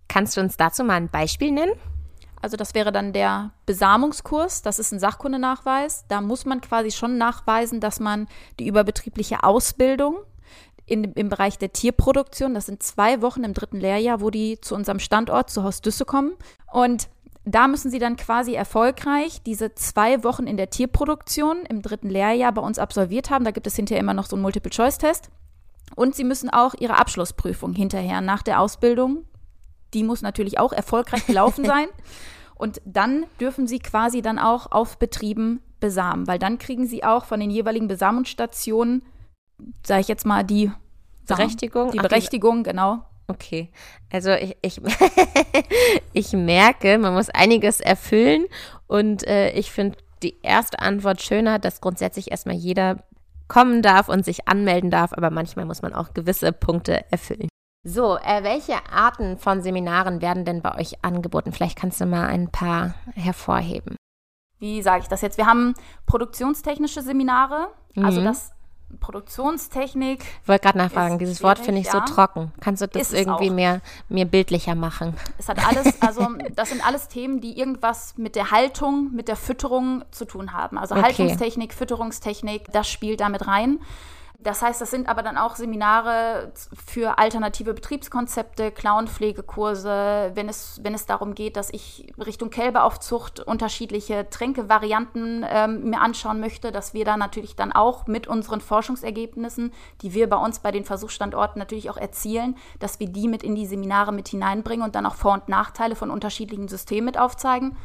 Kannst 0.08 0.38
du 0.38 0.42
uns 0.42 0.58
dazu 0.58 0.84
mal 0.84 0.96
ein 0.96 1.10
Beispiel 1.10 1.52
nennen? 1.52 1.74
Also 2.46 2.58
das 2.58 2.76
wäre 2.76 2.92
dann 2.92 3.12
der 3.12 3.50
Besamungskurs, 3.66 4.62
das 4.62 4.78
ist 4.78 4.92
ein 4.92 5.00
Sachkundenachweis. 5.00 6.06
Da 6.10 6.22
muss 6.22 6.46
man 6.46 6.62
quasi 6.62 6.92
schon 6.92 7.18
nachweisen, 7.18 7.80
dass 7.80 8.00
man 8.00 8.28
die 8.60 8.68
überbetriebliche 8.68 9.42
Ausbildung 9.42 10.18
in, 10.86 11.06
im 11.06 11.30
Bereich 11.30 11.58
der 11.58 11.74
Tierproduktion, 11.74 12.54
das 12.54 12.68
sind 12.68 12.84
zwei 12.84 13.24
Wochen 13.24 13.44
im 13.44 13.56
dritten 13.56 13.80
Lehrjahr, 13.80 14.22
wo 14.22 14.30
die 14.30 14.62
zu 14.62 14.76
unserem 14.76 15.00
Standort, 15.00 15.50
zu 15.50 15.64
Haus 15.64 15.82
Düsse 15.82 16.06
kommen. 16.06 16.34
Und 16.72 17.08
da 17.46 17.68
müssen 17.68 17.90
sie 17.90 17.98
dann 17.98 18.16
quasi 18.16 18.54
erfolgreich 18.54 19.42
diese 19.42 19.74
zwei 19.74 20.24
Wochen 20.24 20.46
in 20.46 20.58
der 20.58 20.70
Tierproduktion 20.70 21.66
im 21.68 21.82
dritten 21.82 22.12
Lehrjahr 22.12 22.52
bei 22.52 22.62
uns 22.62 22.78
absolviert 22.78 23.32
haben. 23.32 23.44
Da 23.44 23.50
gibt 23.50 23.66
es 23.66 23.76
hinterher 23.76 24.02
immer 24.02 24.14
noch 24.14 24.28
so 24.28 24.36
einen 24.36 24.44
Multiple-Choice-Test. 24.44 25.32
Und 25.96 26.14
sie 26.14 26.24
müssen 26.24 26.52
auch 26.52 26.76
ihre 26.78 27.00
Abschlussprüfung 27.00 27.74
hinterher 27.74 28.22
nach 28.22 28.44
der 28.44 28.60
Ausbildung, 28.60 29.26
die 29.94 30.04
muss 30.04 30.22
natürlich 30.22 30.60
auch 30.60 30.74
erfolgreich 30.74 31.26
gelaufen 31.26 31.66
sein. 31.66 31.88
Und 32.56 32.82
dann 32.86 33.26
dürfen 33.40 33.68
sie 33.68 33.80
quasi 33.80 34.22
dann 34.22 34.40
auch 34.40 34.72
auf 34.72 34.98
Betrieben 34.98 35.62
besamen, 35.80 36.26
weil 36.28 36.40
dann 36.40 36.58
kriegen 36.58 36.88
sie 36.88 37.04
auch 37.04 37.26
von 37.26 37.40
den 37.40 37.50
jeweiligen 37.50 37.88
Besamungsstationen, 37.88 39.04
sage 39.86 40.02
ich 40.02 40.08
jetzt 40.08 40.26
mal, 40.26 40.44
die 40.44 40.72
Berechtigung. 41.28 41.92
Die 41.92 41.98
Berechtigung, 41.98 42.60
Ach, 42.60 42.72
genau. 42.72 43.06
Okay, 43.28 43.72
also 44.12 44.32
ich, 44.32 44.56
ich, 44.62 44.80
ich 46.14 46.34
merke, 46.34 46.98
man 46.98 47.14
muss 47.14 47.30
einiges 47.30 47.82
erfüllen 47.82 48.46
und 48.88 49.28
äh, 49.28 49.52
ich 49.52 49.72
finde 49.72 49.98
die 50.22 50.38
erste 50.44 50.80
Antwort 50.80 51.22
schöner, 51.22 51.58
dass 51.58 51.82
grundsätzlich 51.82 52.32
erstmal 52.32 52.56
jeder 52.56 53.04
kommen 53.48 53.82
darf 53.82 54.10
und 54.10 54.26
sich 54.26 54.48
anmelden 54.48 54.92
darf, 54.92 55.14
aber 55.14 55.30
manchmal 55.32 55.66
muss 55.66 55.82
man 55.82 55.94
auch 55.94 56.14
gewisse 56.14 56.52
Punkte 56.52 57.12
erfüllen. 57.12 57.50
So, 57.88 58.18
äh, 58.18 58.42
welche 58.42 58.78
Arten 58.92 59.38
von 59.38 59.62
Seminaren 59.62 60.20
werden 60.20 60.44
denn 60.44 60.64
bei 60.64 60.76
euch 60.76 61.06
angeboten? 61.06 61.52
Vielleicht 61.52 61.78
kannst 61.78 62.02
du 62.02 62.08
mal 62.08 62.26
ein 62.26 62.50
paar 62.50 62.96
hervorheben. 63.14 63.96
Wie 64.58 64.82
sage 64.82 65.04
ich 65.04 65.08
das 65.08 65.22
jetzt? 65.22 65.38
Wir 65.38 65.46
haben 65.46 65.76
produktionstechnische 66.08 67.04
Seminare, 67.04 67.68
also 67.96 68.00
mhm. 68.00 68.06
also 68.06 68.22
das 68.24 68.52
Produktionstechnik. 69.00 70.24
Ich 70.42 70.48
wollte 70.48 70.64
gerade 70.64 70.80
nachfragen, 70.80 71.20
dieses 71.20 71.44
Wort 71.44 71.60
finde 71.60 71.82
ich 71.82 71.86
ja. 71.86 71.92
so 71.92 72.00
trocken. 72.00 72.52
Kannst 72.60 72.82
du 72.82 72.88
das 72.88 73.14
irgendwie 73.14 73.52
mehr, 73.52 73.82
mir 74.10 74.26
bildlicher 74.26 74.74
machen? 74.74 75.14
Es 75.38 75.48
hat 75.48 75.64
alles, 75.64 76.02
also 76.02 76.28
das 76.56 76.70
sind 76.70 76.84
alles 76.84 77.08
Themen, 77.08 77.40
die 77.40 77.60
irgendwas 77.60 78.18
mit 78.18 78.36
der 78.36 78.50
Haltung, 78.50 79.12
mit 79.14 79.28
der 79.28 79.36
Fütterung 79.36 80.04
zu 80.10 80.26
tun 80.26 80.54
haben. 80.54 80.80
Also 80.80 80.96
okay. 80.96 81.04
Haltungstechnik, 81.04 81.72
Fütterungstechnik, 81.72 82.72
das 82.72 82.90
spielt 82.90 83.20
damit 83.20 83.46
rein. 83.46 83.80
Das 84.40 84.62
heißt, 84.62 84.82
das 84.82 84.92
sind 84.92 85.08
aber 85.08 85.24
dann 85.24 85.38
auch 85.38 85.56
Seminare 85.56 86.52
für 86.86 87.18
alternative 87.18 87.74
Betriebskonzepte, 87.74 88.72
Clownpflegekurse, 88.72 90.32
wenn 90.34 90.50
es, 90.50 90.80
wenn 90.84 90.94
es 90.94 91.06
darum 91.06 91.36
geht, 91.36 91.56
dass 91.56 91.70
ich 91.72 92.14
Richtung 92.24 92.50
Kälberaufzucht 92.50 93.40
unterschiedliche 93.40 94.30
Tränkevarianten 94.30 95.46
ähm, 95.50 95.90
mir 95.90 96.02
anschauen 96.02 96.40
möchte, 96.40 96.72
dass 96.72 96.94
wir 96.94 97.06
da 97.06 97.18
natürlich 97.18 97.56
dann 97.56 97.72
auch 97.72 98.08
mit 98.08 98.28
unseren 98.28 98.62
Forschungsergebnissen, 98.62 99.72
die 100.02 100.14
wir 100.14 100.30
bei 100.30 100.38
uns 100.38 100.60
bei 100.60 100.72
den 100.72 100.84
Versuchsstandorten 100.84 101.60
natürlich 101.60 101.90
auch 101.90 101.98
erzielen, 101.98 102.56
dass 102.80 103.00
wir 103.00 103.08
die 103.08 103.28
mit 103.28 103.42
in 103.42 103.56
die 103.56 103.66
Seminare 103.66 104.12
mit 104.12 104.28
hineinbringen 104.28 104.86
und 104.86 104.96
dann 104.96 105.06
auch 105.06 105.16
Vor- 105.16 105.34
und 105.34 105.50
Nachteile 105.50 105.96
von 105.96 106.12
unterschiedlichen 106.12 106.68
Systemen 106.68 107.06
mit 107.06 107.18
aufzeigen. 107.18 107.78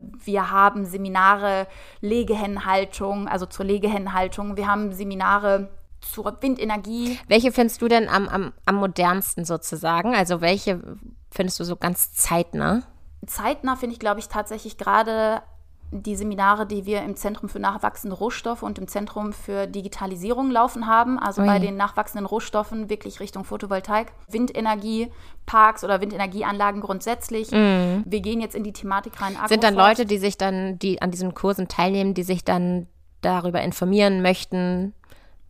Wir 0.00 0.50
haben 0.50 0.84
Seminare 0.84 1.66
Legehennenhaltung, 2.00 3.26
also 3.26 3.46
zur 3.46 3.64
Legehennenhaltung. 3.64 4.56
Wir 4.56 4.68
haben 4.68 4.92
Seminare 4.92 5.70
zur 6.12 6.36
Windenergie. 6.40 7.18
Welche 7.28 7.52
findest 7.52 7.82
du 7.82 7.88
denn 7.88 8.08
am, 8.08 8.28
am, 8.28 8.52
am 8.64 8.76
modernsten 8.76 9.44
sozusagen? 9.44 10.14
Also 10.14 10.40
welche 10.40 10.80
findest 11.30 11.60
du 11.60 11.64
so 11.64 11.76
ganz 11.76 12.12
zeitnah? 12.12 12.82
Zeitnah 13.26 13.76
finde 13.76 13.94
ich, 13.94 14.00
glaube 14.00 14.20
ich, 14.20 14.28
tatsächlich 14.28 14.78
gerade 14.78 15.42
die 15.90 16.16
Seminare, 16.16 16.66
die 16.66 16.84
wir 16.84 17.02
im 17.02 17.16
Zentrum 17.16 17.48
für 17.48 17.60
nachwachsende 17.60 18.14
Rohstoffe 18.14 18.62
und 18.62 18.78
im 18.78 18.88
Zentrum 18.88 19.32
für 19.32 19.66
Digitalisierung 19.66 20.50
laufen 20.50 20.86
haben. 20.86 21.18
Also 21.18 21.40
Ui. 21.42 21.48
bei 21.48 21.58
den 21.58 21.76
nachwachsenden 21.76 22.26
Rohstoffen 22.26 22.90
wirklich 22.90 23.20
Richtung 23.20 23.44
Photovoltaik, 23.44 24.12
Windenergie, 24.28 25.10
Parks 25.46 25.84
oder 25.84 26.00
Windenergieanlagen 26.00 26.82
grundsätzlich. 26.82 27.50
Mm. 27.50 28.02
Wir 28.04 28.20
gehen 28.20 28.40
jetzt 28.40 28.54
in 28.54 28.64
die 28.64 28.74
Thematik 28.74 29.20
rein. 29.20 29.36
Sind 29.48 29.64
dann 29.64 29.74
Leute, 29.74 30.04
die 30.04 30.18
sich 30.18 30.36
dann, 30.36 30.78
die 30.78 31.00
an 31.00 31.10
diesen 31.10 31.34
Kursen 31.34 31.68
teilnehmen, 31.68 32.12
die 32.12 32.22
sich 32.22 32.44
dann 32.44 32.86
darüber 33.22 33.62
informieren 33.62 34.20
möchten, 34.20 34.94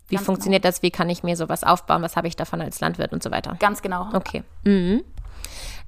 wie 0.09 0.17
Ganz 0.17 0.27
funktioniert 0.27 0.63
genau. 0.63 0.71
das? 0.71 0.83
Wie 0.83 0.91
kann 0.91 1.11
ich 1.11 1.23
mir 1.23 1.37
sowas 1.37 1.65
aufbauen? 1.65 2.03
Was 2.03 2.17
habe 2.17 2.29
ich 2.29 2.37
davon 2.37 2.61
als 2.61 2.81
Landwirt 2.81 3.13
und 3.13 3.23
so 3.23 3.31
weiter? 3.31 3.57
Ganz 3.61 3.83
genau. 3.83 4.09
Okay. 4.13 4.43
Mhm. 4.65 5.05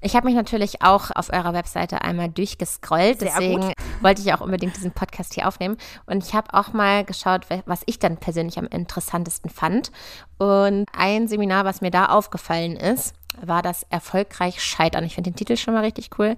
Ich 0.03 0.17
habe 0.17 0.27
mich 0.27 0.35
natürlich 0.35 0.81
auch 0.81 1.11
auf 1.15 1.31
eurer 1.31 1.53
Webseite 1.53 2.01
einmal 2.01 2.31
durchgescrollt, 2.31 3.21
deswegen 3.21 3.75
wollte 4.01 4.23
ich 4.23 4.33
auch 4.33 4.41
unbedingt 4.41 4.75
diesen 4.77 4.93
Podcast 4.93 5.35
hier 5.35 5.47
aufnehmen. 5.47 5.77
Und 6.07 6.25
ich 6.25 6.35
habe 6.35 6.55
auch 6.55 6.73
mal 6.73 7.05
geschaut, 7.05 7.43
was 7.67 7.83
ich 7.85 7.99
dann 7.99 8.17
persönlich 8.17 8.59
am 8.59 8.67
interessantesten 8.67 9.51
fand. 9.51 9.93
Und 10.39 10.87
ein 10.97 11.29
Seminar, 11.29 11.67
was 11.67 11.83
mir 11.83 11.91
da 11.91 12.07
aufgefallen 12.07 12.77
ist, 12.77 13.15
war 13.43 13.61
das 13.63 13.85
Erfolgreich 13.91 14.63
Scheitern. 14.63 15.05
Ich 15.05 15.15
finde 15.15 15.31
den 15.31 15.37
Titel 15.37 15.57
schon 15.57 15.75
mal 15.75 15.85
richtig 15.85 16.11
cool. 16.19 16.37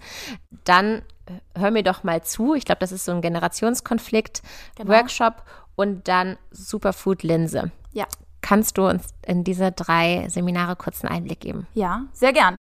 Dann 0.64 1.02
äh, 1.26 1.32
hör 1.58 1.70
mir 1.70 1.84
doch 1.84 2.04
mal 2.04 2.22
zu. 2.22 2.54
Ich 2.54 2.64
glaube, 2.64 2.78
das 2.80 2.92
ist 2.92 3.04
so 3.04 3.12
ein 3.12 3.20
Generationskonflikt-Workshop 3.22 5.34
genau. 5.36 5.48
Und 5.76 6.08
dann 6.08 6.36
Superfood 6.50 7.22
Linse. 7.22 7.70
Ja. 7.92 8.06
Kannst 8.40 8.78
du 8.78 8.88
uns 8.88 9.14
in 9.26 9.44
diese 9.44 9.72
drei 9.72 10.26
Seminare 10.28 10.76
kurz 10.76 11.04
einen 11.04 11.14
Einblick 11.14 11.40
geben? 11.40 11.66
Ja, 11.74 12.06
sehr 12.12 12.32
gern. 12.32 12.56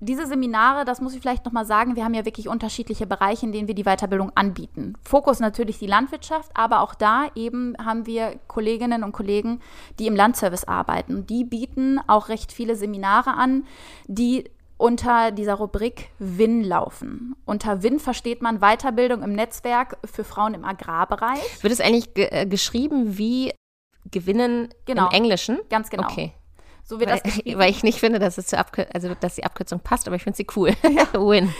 Diese 0.00 0.26
Seminare, 0.26 0.84
das 0.84 1.00
muss 1.00 1.14
ich 1.14 1.20
vielleicht 1.20 1.44
nochmal 1.44 1.64
sagen, 1.64 1.94
wir 1.94 2.04
haben 2.04 2.14
ja 2.14 2.24
wirklich 2.24 2.48
unterschiedliche 2.48 3.06
Bereiche, 3.06 3.46
in 3.46 3.52
denen 3.52 3.68
wir 3.68 3.74
die 3.74 3.84
Weiterbildung 3.84 4.32
anbieten. 4.34 4.94
Fokus 5.02 5.38
natürlich 5.38 5.78
die 5.78 5.86
Landwirtschaft, 5.86 6.50
aber 6.54 6.80
auch 6.80 6.94
da 6.94 7.28
eben 7.36 7.76
haben 7.82 8.04
wir 8.04 8.38
Kolleginnen 8.48 9.04
und 9.04 9.12
Kollegen, 9.12 9.60
die 9.98 10.08
im 10.08 10.16
Landservice 10.16 10.64
arbeiten. 10.64 11.26
Die 11.26 11.44
bieten 11.44 12.00
auch 12.08 12.28
recht 12.28 12.52
viele 12.52 12.74
Seminare 12.74 13.34
an, 13.34 13.64
die 14.06 14.50
unter 14.76 15.30
dieser 15.30 15.54
Rubrik 15.54 16.10
WIN 16.18 16.64
laufen. 16.64 17.36
Unter 17.44 17.82
WIN 17.82 18.00
versteht 18.00 18.42
man 18.42 18.58
Weiterbildung 18.58 19.22
im 19.22 19.32
Netzwerk 19.32 19.96
für 20.04 20.24
Frauen 20.24 20.54
im 20.54 20.64
Agrarbereich. 20.64 21.62
Wird 21.62 21.72
es 21.72 21.80
eigentlich 21.80 22.14
ge 22.14 22.28
äh, 22.30 22.46
geschrieben 22.46 23.16
wie 23.16 23.52
Gewinnen 24.10 24.68
genau. 24.84 25.08
im 25.08 25.12
Englischen? 25.12 25.58
Ganz 25.70 25.90
genau. 25.90 26.08
Okay. 26.08 26.32
So 26.82 27.00
wird 27.00 27.10
weil, 27.10 27.20
das 27.24 27.38
weil 27.58 27.70
ich 27.70 27.82
nicht 27.82 27.98
finde, 27.98 28.18
dass 28.18 28.36
es 28.38 28.46
zur 28.46 28.58
Abkür 28.58 28.86
also 28.92 29.14
dass 29.18 29.36
die 29.36 29.44
Abkürzung 29.44 29.80
passt, 29.80 30.06
aber 30.06 30.16
ich 30.16 30.22
finde 30.22 30.36
sie 30.36 30.46
cool. 30.56 30.72
Ja. 30.82 31.12
Win. 31.14 31.52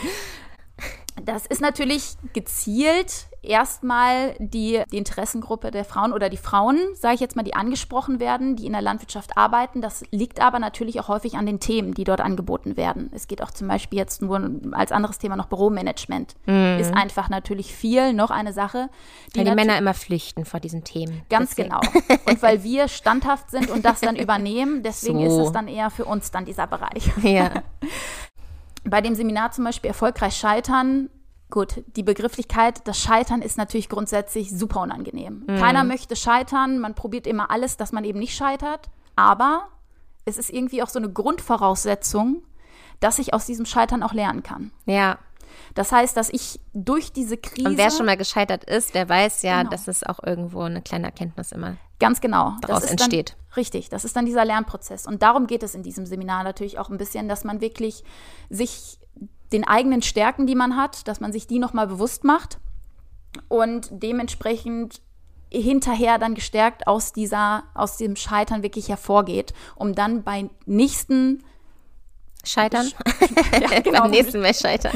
Das 1.25 1.45
ist 1.47 1.59
natürlich 1.59 2.15
gezielt 2.33 3.27
erstmal 3.41 4.35
die, 4.39 4.81
die 4.91 4.97
Interessengruppe 4.97 5.71
der 5.71 5.85
Frauen 5.85 6.13
oder 6.13 6.29
die 6.29 6.37
Frauen, 6.37 6.77
sage 6.93 7.15
ich 7.15 7.19
jetzt 7.19 7.35
mal, 7.35 7.43
die 7.43 7.55
angesprochen 7.55 8.19
werden, 8.19 8.55
die 8.55 8.65
in 8.65 8.73
der 8.73 8.81
Landwirtschaft 8.81 9.37
arbeiten. 9.37 9.81
Das 9.81 10.03
liegt 10.11 10.39
aber 10.39 10.59
natürlich 10.59 10.99
auch 10.99 11.07
häufig 11.07 11.35
an 11.35 11.45
den 11.45 11.59
Themen, 11.59 11.93
die 11.93 12.03
dort 12.03 12.21
angeboten 12.21 12.77
werden. 12.77 13.09
Es 13.13 13.27
geht 13.27 13.41
auch 13.41 13.51
zum 13.51 13.67
Beispiel 13.67 13.99
jetzt 13.99 14.21
nur 14.21 14.39
als 14.71 14.91
anderes 14.91 15.17
Thema 15.17 15.35
noch 15.35 15.47
Büromanagement. 15.47 16.35
Mhm. 16.45 16.77
Ist 16.79 16.93
einfach 16.93 17.29
natürlich 17.29 17.73
viel 17.73 18.13
noch 18.13 18.29
eine 18.29 18.53
Sache. 18.53 18.89
Die 19.33 19.39
weil 19.39 19.45
die 19.45 19.55
Männer 19.55 19.77
immer 19.77 19.93
flüchten 19.93 20.45
vor 20.45 20.59
diesen 20.59 20.83
Themen. 20.83 21.23
Ganz 21.29 21.55
deswegen. 21.55 21.69
genau. 21.69 21.81
Und 22.27 22.41
weil 22.41 22.63
wir 22.63 22.87
standhaft 22.87 23.49
sind 23.49 23.69
und 23.69 23.85
das 23.85 23.99
dann 23.99 24.15
übernehmen, 24.15 24.83
deswegen 24.83 25.27
so. 25.29 25.41
ist 25.41 25.47
es 25.47 25.51
dann 25.51 25.67
eher 25.67 25.89
für 25.89 26.05
uns 26.05 26.31
dann 26.31 26.45
dieser 26.45 26.67
Bereich. 26.67 27.11
Ja. 27.21 27.51
bei 28.85 29.01
dem 29.01 29.15
Seminar 29.15 29.51
zum 29.51 29.65
Beispiel 29.65 29.89
erfolgreich 29.89 30.35
scheitern, 30.35 31.09
gut, 31.55 31.83
die 31.95 32.03
Begrifflichkeit, 32.03 32.87
das 32.87 32.99
Scheitern 32.99 33.41
ist 33.41 33.57
natürlich 33.57 33.89
grundsätzlich 33.89 34.51
super 34.51 34.81
unangenehm. 34.81 35.45
Mhm. 35.47 35.57
Keiner 35.57 35.83
möchte 35.83 36.15
scheitern, 36.15 36.79
man 36.79 36.93
probiert 36.93 37.25
immer 37.25 37.49
alles, 37.49 37.77
dass 37.77 37.91
man 37.91 38.03
eben 38.03 38.19
nicht 38.19 38.35
scheitert, 38.35 38.89
aber 39.15 39.69
es 40.25 40.37
ist 40.37 40.51
irgendwie 40.51 40.83
auch 40.83 40.89
so 40.89 40.99
eine 40.99 41.11
Grundvoraussetzung, 41.11 42.43
dass 42.99 43.19
ich 43.19 43.33
aus 43.33 43.45
diesem 43.45 43.65
Scheitern 43.65 44.03
auch 44.03 44.13
lernen 44.13 44.43
kann. 44.43 44.71
Ja. 44.85 45.17
Das 45.73 45.91
heißt, 45.91 46.17
dass 46.17 46.29
ich 46.29 46.59
durch 46.73 47.13
diese 47.13 47.37
Krise. 47.37 47.69
Und 47.69 47.77
wer 47.77 47.89
schon 47.89 48.05
mal 48.05 48.17
gescheitert 48.17 48.65
ist, 48.65 48.93
der 48.93 49.07
weiß 49.07 49.41
ja, 49.43 49.59
genau. 49.59 49.69
dass 49.69 49.87
es 49.87 50.03
auch 50.03 50.19
irgendwo 50.21 50.61
eine 50.61 50.81
kleine 50.81 51.05
Erkenntnis 51.05 51.51
immer 51.51 51.77
Ganz 51.99 52.19
genau. 52.19 52.53
Daraus 52.61 52.83
entsteht. 52.83 53.37
Dann, 53.37 53.53
richtig, 53.55 53.89
das 53.89 54.03
ist 54.03 54.15
dann 54.17 54.25
dieser 54.25 54.43
Lernprozess. 54.43 55.07
Und 55.07 55.21
darum 55.21 55.47
geht 55.47 55.63
es 55.63 55.75
in 55.75 55.83
diesem 55.83 56.05
Seminar 56.05 56.43
natürlich 56.43 56.77
auch 56.77 56.89
ein 56.89 56.97
bisschen, 56.97 57.29
dass 57.29 57.45
man 57.45 57.61
wirklich 57.61 58.03
sich 58.49 58.99
den 59.55 59.65
eigenen 59.65 60.01
Stärken, 60.01 60.47
die 60.47 60.55
man 60.55 60.75
hat, 60.75 61.07
dass 61.07 61.21
man 61.21 61.31
sich 61.31 61.47
die 61.47 61.59
nochmal 61.59 61.87
bewusst 61.87 62.25
macht 62.25 62.59
und 63.47 63.87
dementsprechend 63.91 65.01
hinterher 65.49 66.17
dann 66.17 66.35
gestärkt 66.35 66.87
aus 66.87 67.13
dieser, 67.13 67.63
aus 67.73 67.95
dem 67.95 68.17
Scheitern 68.17 68.63
wirklich 68.63 68.89
hervorgeht, 68.89 69.53
um 69.75 69.95
dann 69.95 70.23
bei 70.23 70.49
nächsten 70.65 71.41
Scheitern. 72.45 72.91
ja, 73.59 73.79
genau. 73.83 74.01
Beim 74.01 74.11
nächsten 74.11 74.41
Mal 74.41 74.53
scheitern. 74.53 74.93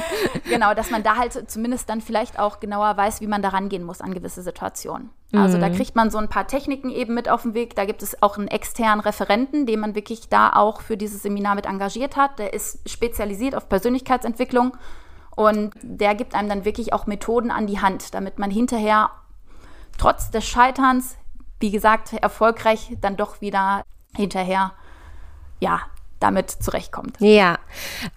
Genau, 0.49 0.73
dass 0.73 0.91
man 0.91 1.03
da 1.03 1.17
halt 1.17 1.49
zumindest 1.49 1.89
dann 1.89 2.01
vielleicht 2.01 2.39
auch 2.39 2.59
genauer 2.59 2.95
weiß, 2.95 3.21
wie 3.21 3.27
man 3.27 3.41
da 3.41 3.49
rangehen 3.49 3.83
muss 3.83 4.01
an 4.01 4.13
gewisse 4.13 4.41
Situationen. 4.41 5.09
Also 5.33 5.57
mhm. 5.57 5.62
da 5.62 5.69
kriegt 5.69 5.95
man 5.95 6.09
so 6.09 6.17
ein 6.17 6.27
paar 6.27 6.47
Techniken 6.47 6.89
eben 6.89 7.13
mit 7.13 7.29
auf 7.29 7.43
den 7.43 7.53
Weg. 7.53 7.75
Da 7.75 7.85
gibt 7.85 8.01
es 8.01 8.21
auch 8.21 8.38
einen 8.38 8.47
externen 8.47 8.99
Referenten, 8.99 9.65
den 9.65 9.79
man 9.79 9.95
wirklich 9.95 10.29
da 10.29 10.51
auch 10.53 10.81
für 10.81 10.97
dieses 10.97 11.23
Seminar 11.23 11.55
mit 11.55 11.65
engagiert 11.65 12.15
hat. 12.15 12.39
Der 12.39 12.53
ist 12.53 12.89
spezialisiert 12.89 13.55
auf 13.55 13.69
Persönlichkeitsentwicklung 13.69 14.75
und 15.35 15.71
der 15.81 16.15
gibt 16.15 16.35
einem 16.35 16.49
dann 16.49 16.65
wirklich 16.65 16.93
auch 16.93 17.05
Methoden 17.05 17.51
an 17.51 17.67
die 17.67 17.79
Hand, 17.79 18.13
damit 18.13 18.39
man 18.39 18.49
hinterher 18.49 19.12
trotz 19.97 20.31
des 20.31 20.45
Scheiterns, 20.45 21.15
wie 21.59 21.71
gesagt, 21.71 22.13
erfolgreich 22.13 22.97
dann 23.01 23.15
doch 23.15 23.41
wieder 23.41 23.83
hinterher 24.15 24.73
ja, 25.59 25.81
damit 26.19 26.51
zurechtkommt. 26.51 27.15
Ja, 27.19 27.60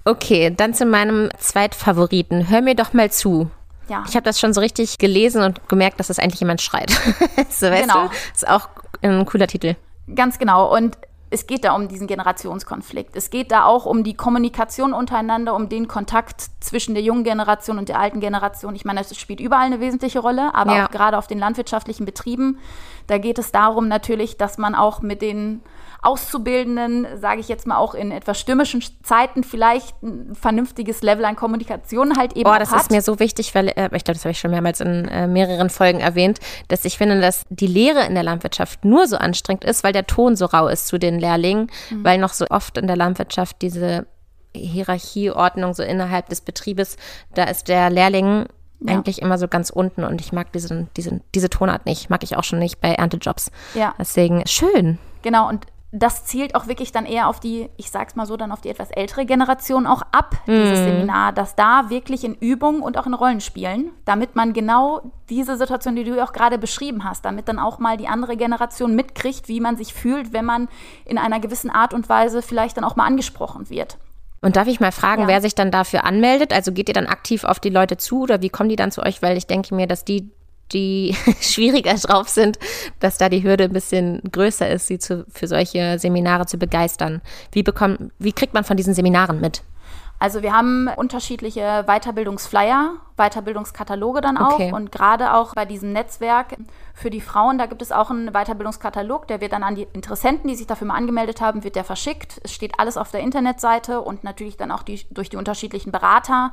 okay, 0.04 0.52
dann 0.54 0.74
zu 0.74 0.86
meinem 0.86 1.30
Zweitfavoriten. 1.38 2.48
Hör 2.48 2.60
mir 2.60 2.74
doch 2.74 2.92
mal 2.92 3.10
zu. 3.10 3.50
Ja. 3.88 4.04
Ich 4.08 4.14
habe 4.14 4.24
das 4.24 4.40
schon 4.40 4.52
so 4.52 4.60
richtig 4.60 4.98
gelesen 4.98 5.42
und 5.42 5.68
gemerkt, 5.68 6.00
dass 6.00 6.06
das 6.06 6.18
eigentlich 6.18 6.40
jemand 6.40 6.60
schreit. 6.60 6.90
so, 7.50 7.66
weißt 7.66 7.82
genau. 7.82 8.06
du? 8.06 8.10
Ist 8.34 8.48
auch 8.48 8.68
ein 9.02 9.24
cooler 9.26 9.46
Titel. 9.46 9.76
Ganz 10.14 10.38
genau. 10.38 10.74
Und 10.74 10.96
es 11.32 11.46
geht 11.46 11.64
da 11.64 11.72
um 11.72 11.88
diesen 11.88 12.06
Generationskonflikt. 12.06 13.16
Es 13.16 13.30
geht 13.30 13.52
da 13.52 13.64
auch 13.64 13.86
um 13.86 14.04
die 14.04 14.14
Kommunikation 14.14 14.92
untereinander, 14.92 15.54
um 15.54 15.68
den 15.68 15.88
Kontakt 15.88 16.44
zwischen 16.60 16.94
der 16.94 17.02
jungen 17.02 17.24
Generation 17.24 17.78
und 17.78 17.88
der 17.88 17.98
alten 17.98 18.20
Generation. 18.20 18.74
Ich 18.74 18.84
meine, 18.84 19.00
das 19.00 19.16
spielt 19.16 19.40
überall 19.40 19.64
eine 19.64 19.80
wesentliche 19.80 20.18
Rolle, 20.18 20.54
aber 20.54 20.76
ja. 20.76 20.86
auch 20.86 20.90
gerade 20.90 21.16
auf 21.16 21.26
den 21.26 21.38
landwirtschaftlichen 21.38 22.04
Betrieben. 22.04 22.58
Da 23.06 23.18
geht 23.18 23.38
es 23.38 23.50
darum 23.50 23.88
natürlich, 23.88 24.36
dass 24.36 24.58
man 24.58 24.74
auch 24.74 25.00
mit 25.00 25.22
den 25.22 25.62
Auszubildenden, 26.04 27.06
sage 27.20 27.40
ich 27.40 27.48
jetzt 27.48 27.64
mal 27.64 27.76
auch 27.76 27.94
in 27.94 28.10
etwas 28.10 28.40
stürmischen 28.40 28.82
Zeiten, 29.04 29.44
vielleicht 29.44 30.02
ein 30.02 30.34
vernünftiges 30.34 31.00
Level 31.02 31.24
an 31.24 31.36
Kommunikation 31.36 32.18
halt 32.18 32.32
eben 32.32 32.50
Oh, 32.50 32.58
das 32.58 32.72
hat. 32.72 32.80
ist 32.80 32.90
mir 32.90 33.02
so 33.02 33.20
wichtig, 33.20 33.54
weil 33.54 33.68
äh, 33.68 33.88
ich 33.92 34.02
glaube, 34.02 34.14
das 34.14 34.24
habe 34.24 34.32
ich 34.32 34.40
schon 34.40 34.50
mehrmals 34.50 34.80
in 34.80 35.06
äh, 35.06 35.28
mehreren 35.28 35.70
Folgen 35.70 36.00
erwähnt, 36.00 36.40
dass 36.66 36.84
ich 36.84 36.98
finde, 36.98 37.20
dass 37.20 37.44
die 37.50 37.68
Lehre 37.68 38.04
in 38.04 38.14
der 38.14 38.24
Landwirtschaft 38.24 38.84
nur 38.84 39.06
so 39.06 39.16
anstrengend 39.16 39.62
ist, 39.62 39.84
weil 39.84 39.92
der 39.92 40.08
Ton 40.08 40.34
so 40.34 40.46
rau 40.46 40.66
ist 40.66 40.88
zu 40.88 40.98
den 40.98 41.20
Lehrlingen, 41.22 41.70
mhm. 41.90 42.04
weil 42.04 42.18
noch 42.18 42.32
so 42.32 42.46
oft 42.50 42.76
in 42.76 42.87
der 42.87 42.96
Landwirtschaft 42.96 43.62
diese 43.62 44.06
Hierarchieordnung 44.54 45.72
so 45.72 45.82
innerhalb 45.82 46.28
des 46.28 46.42
Betriebes, 46.42 46.96
da 47.35 47.44
ist 47.44 47.68
der 47.68 47.88
Lehrling 47.88 48.46
ja. 48.80 48.94
eigentlich 48.94 49.22
immer 49.22 49.38
so 49.38 49.48
ganz 49.48 49.70
unten 49.70 50.04
und 50.04 50.20
ich 50.20 50.32
mag 50.32 50.52
diese, 50.52 50.88
diese, 50.96 51.20
diese 51.35 51.48
Tonart 51.48 51.87
nicht. 51.87 52.11
Mag 52.11 52.22
ich 52.22 52.37
auch 52.37 52.44
schon 52.44 52.58
nicht 52.58 52.80
bei 52.80 52.92
Erntejobs. 52.92 53.50
Ja. 53.74 53.94
Deswegen 53.98 54.46
schön. 54.46 54.98
Genau, 55.22 55.48
und 55.48 55.66
das 55.94 56.24
zielt 56.24 56.55
auch 56.55 56.68
wirklich 56.68 56.90
dann 56.90 57.05
eher 57.05 57.28
auf 57.28 57.38
die, 57.38 57.68
ich 57.76 57.90
sag's 57.90 58.16
mal 58.16 58.24
so, 58.24 58.38
dann 58.38 58.50
auf 58.50 58.62
die 58.62 58.70
etwas 58.70 58.90
ältere 58.90 59.26
Generation 59.26 59.87
auch 59.87 60.00
ab, 60.11 60.35
mm. 60.46 60.50
dieses 60.50 60.81
mhm. 60.81 60.85
Seminar, 60.85 61.33
dass 61.35 61.55
da 61.55 61.90
wirklich 61.90 62.24
in 62.24 62.35
Übungen 62.35 62.81
und 62.81 62.96
auch 62.96 63.07
in 63.07 63.12
Rollenspielen, 63.12 63.90
damit 64.07 64.35
man 64.35 64.55
genau 64.55 65.12
diese 65.28 65.59
Situation, 65.59 65.94
die 65.94 66.05
du 66.05 66.22
auch 66.24 66.33
gerade 66.33 66.57
beschrieben 66.57 67.05
hast, 67.05 67.26
damit 67.26 67.46
dann 67.46 67.59
auch 67.59 67.78
mal 67.78 67.98
die 67.98 68.09
andere 68.09 68.38
Generation 68.38 68.96
mitkriegt, 68.96 69.48
wie 69.48 69.61
man 69.61 69.76
sich 69.76 69.92
fühlt, 69.92 70.33
wenn 70.33 70.46
man 70.46 70.68
in 71.05 71.18
einer 71.18 71.40
gewissen 71.40 71.70
Art 71.70 71.92
und 71.92 72.09
Weise 72.09 72.40
vielleicht 72.40 72.78
dann 72.78 72.85
auch 72.85 72.96
mal 72.96 73.07
angesprochen 73.07 73.68
wird. 73.68 73.98
Und 74.40 74.57
darf 74.57 74.68
ich 74.68 74.81
mal 74.81 74.92
fragen, 74.92 75.22
ja. 75.22 75.28
wer 75.28 75.42
sich 75.42 75.55
dann 75.55 75.70
dafür 75.70 76.05
anmeldet? 76.05 76.55
Also 76.55 76.72
geht 76.72 76.88
ihr 76.88 76.94
dann 76.94 77.07
aktiv 77.07 77.44
auf 77.44 77.61
die 77.61 77.70
Leute 77.70 77.98
zu 77.98 78.22
oder 78.22 78.40
wie 78.40 78.48
kommen 78.48 78.70
die 78.70 78.76
dann 78.76 78.90
zu 78.90 79.02
euch? 79.02 79.20
Weil 79.20 79.37
ich 79.37 79.46
denke 79.46 79.74
mir, 79.74 79.87
dass 79.87 80.05
die 80.05 80.33
die 80.72 81.16
schwieriger 81.40 81.94
drauf 81.94 82.28
sind, 82.28 82.58
dass 83.00 83.18
da 83.18 83.28
die 83.28 83.42
Hürde 83.42 83.64
ein 83.64 83.72
bisschen 83.72 84.20
größer 84.30 84.68
ist, 84.68 84.87
sie 84.87 84.98
zu, 84.98 85.24
für 85.28 85.46
solche 85.46 85.98
Seminare 85.98 86.46
zu 86.46 86.58
begeistern. 86.58 87.22
Wie, 87.52 87.62
bekommt, 87.62 88.12
wie 88.18 88.32
kriegt 88.32 88.54
man 88.54 88.64
von 88.64 88.76
diesen 88.76 88.94
Seminaren 88.94 89.40
mit? 89.40 89.62
Also 90.22 90.44
wir 90.44 90.52
haben 90.52 90.88
unterschiedliche 90.94 91.82
Weiterbildungsflyer, 91.88 92.92
Weiterbildungskataloge 93.16 94.20
dann 94.20 94.38
auch 94.38 94.52
okay. 94.52 94.72
und 94.72 94.92
gerade 94.92 95.35
auch 95.35 95.52
bei 95.56 95.64
diesem 95.64 95.92
Netzwerk 95.92 96.56
für 96.94 97.11
die 97.11 97.20
Frauen, 97.20 97.58
da 97.58 97.66
gibt 97.66 97.82
es 97.82 97.90
auch 97.90 98.08
einen 98.08 98.30
Weiterbildungskatalog, 98.30 99.26
der 99.26 99.40
wird 99.40 99.52
dann 99.52 99.64
an 99.64 99.74
die 99.74 99.88
Interessenten, 99.92 100.48
die 100.48 100.54
sich 100.54 100.68
dafür 100.68 100.87
mal 100.87 100.94
angemeldet 100.94 101.40
haben, 101.40 101.64
wird 101.64 101.74
der 101.74 101.82
verschickt. 101.82 102.40
Es 102.44 102.52
steht 102.52 102.78
alles 102.78 102.96
auf 102.96 103.11
der 103.11 103.18
Internetseite 103.18 104.00
und 104.00 104.22
natürlich 104.22 104.56
dann 104.56 104.70
auch 104.70 104.85
die, 104.85 105.04
durch 105.11 105.28
die 105.28 105.37
unterschiedlichen 105.37 105.90
Berater 105.90 106.52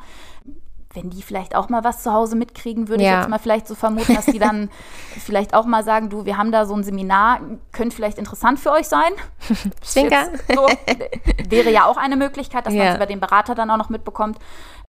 wenn 0.94 1.10
die 1.10 1.22
vielleicht 1.22 1.56
auch 1.56 1.70
mal 1.70 1.84
was 1.84 2.02
zu 2.02 2.12
Hause 2.12 2.36
mitkriegen, 2.36 2.88
würde 2.88 3.04
ja. 3.04 3.12
ich 3.12 3.18
jetzt 3.20 3.30
mal 3.30 3.38
vielleicht 3.38 3.68
so 3.68 3.76
vermuten, 3.76 4.16
dass 4.16 4.26
die 4.26 4.40
dann 4.40 4.70
vielleicht 5.20 5.54
auch 5.54 5.66
mal 5.66 5.84
sagen, 5.84 6.10
du, 6.10 6.26
wir 6.26 6.38
haben 6.38 6.52
da 6.52 6.66
so 6.66 6.76
ein 6.76 6.84
Seminar, 6.84 7.42
könnte 7.72 7.96
vielleicht 7.96 8.18
interessant 8.18 8.60
für 8.60 8.72
euch 8.72 8.88
sein. 8.88 9.12
Zwinker. 9.82 10.30
So, 10.54 10.68
wäre 11.50 11.72
ja 11.72 11.86
auch 11.86 11.98
eine 11.98 12.16
Möglichkeit, 12.16 12.66
dass 12.66 12.74
ja. 12.74 12.80
man 12.80 12.88
es 12.90 12.96
über 12.96 13.06
den 13.06 13.20
Berater 13.20 13.54
dann 13.54 13.70
auch 13.70 13.78
noch 13.78 13.90
mitbekommt. 13.90 14.40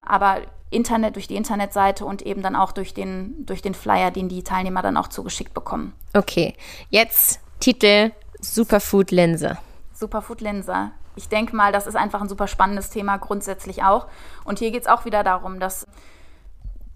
Aber 0.05 0.41
Internet, 0.69 1.15
durch 1.15 1.27
die 1.27 1.36
Internetseite 1.36 2.05
und 2.05 2.21
eben 2.21 2.41
dann 2.41 2.55
auch 2.55 2.73
durch 2.73 2.93
den, 2.93 3.45
durch 3.45 3.62
den 3.62 3.73
Flyer, 3.73 4.12
den 4.12 4.27
die 4.27 4.43
Teilnehmer 4.43 4.81
dann 4.81 4.97
auch 4.97 5.08
zugeschickt 5.08 5.53
bekommen. 5.53 5.93
Okay, 6.13 6.55
jetzt 6.89 7.39
Titel 7.62 8.12
Superfood 8.41 9.12
Linse. 9.12 9.58
Superfood 9.95 10.41
Linse. 10.41 10.91
ich 11.15 11.29
denke 11.29 11.55
mal, 11.55 11.71
das 11.71 11.88
ist 11.88 11.95
einfach 11.95 12.21
ein 12.21 12.27
super 12.27 12.47
spannendes 12.47 12.89
Thema 12.89 13.17
grundsätzlich 13.17 13.84
auch. 13.84 14.08
Und 14.43 14.60
hier 14.60 14.71
geht 14.71 14.81
es 14.81 14.88
auch 14.88 15.05
wieder 15.05 15.23
darum, 15.23 15.60
dass 15.60 15.88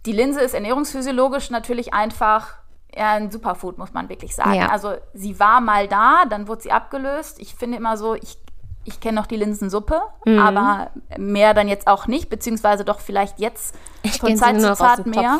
die 0.05 0.11
Linse 0.11 0.41
ist 0.41 0.53
ernährungsphysiologisch 0.53 1.49
natürlich 1.49 1.93
einfach 1.93 2.55
ein 2.95 3.31
Superfood, 3.31 3.77
muss 3.77 3.93
man 3.93 4.09
wirklich 4.09 4.35
sagen. 4.35 4.55
Ja. 4.55 4.69
Also 4.69 4.95
sie 5.13 5.39
war 5.39 5.61
mal 5.61 5.87
da, 5.87 6.25
dann 6.29 6.47
wurde 6.47 6.63
sie 6.63 6.71
abgelöst. 6.71 7.39
Ich 7.39 7.55
finde 7.55 7.77
immer 7.77 7.97
so, 7.97 8.15
ich 8.15 8.37
ich 8.85 8.99
kenne 8.99 9.15
noch 9.19 9.27
die 9.27 9.35
Linsensuppe, 9.35 10.01
mhm. 10.25 10.39
aber 10.39 10.91
mehr 11.17 11.53
dann 11.53 11.67
jetzt 11.67 11.87
auch 11.87 12.07
nicht, 12.07 12.29
beziehungsweise 12.29 12.85
doch 12.85 12.99
vielleicht 12.99 13.39
jetzt 13.39 13.75
ich 14.01 14.19
von 14.19 14.35
Zeit 14.35 14.59
zu 14.59 14.73
Zeit 14.73 15.05
mehr. 15.05 15.39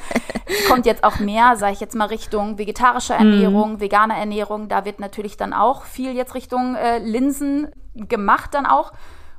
Kommt 0.68 0.86
jetzt 0.86 1.02
auch 1.02 1.18
mehr, 1.18 1.56
sage 1.56 1.72
ich 1.72 1.80
jetzt 1.80 1.94
mal, 1.94 2.06
Richtung 2.06 2.58
vegetarische 2.58 3.14
Ernährung, 3.14 3.74
mhm. 3.74 3.80
vegane 3.80 4.16
Ernährung. 4.16 4.68
Da 4.68 4.84
wird 4.84 5.00
natürlich 5.00 5.36
dann 5.36 5.52
auch 5.52 5.84
viel 5.84 6.12
jetzt 6.12 6.34
Richtung 6.34 6.76
äh, 6.76 6.98
Linsen 6.98 7.68
gemacht 7.94 8.54
dann 8.54 8.66
auch. 8.66 8.92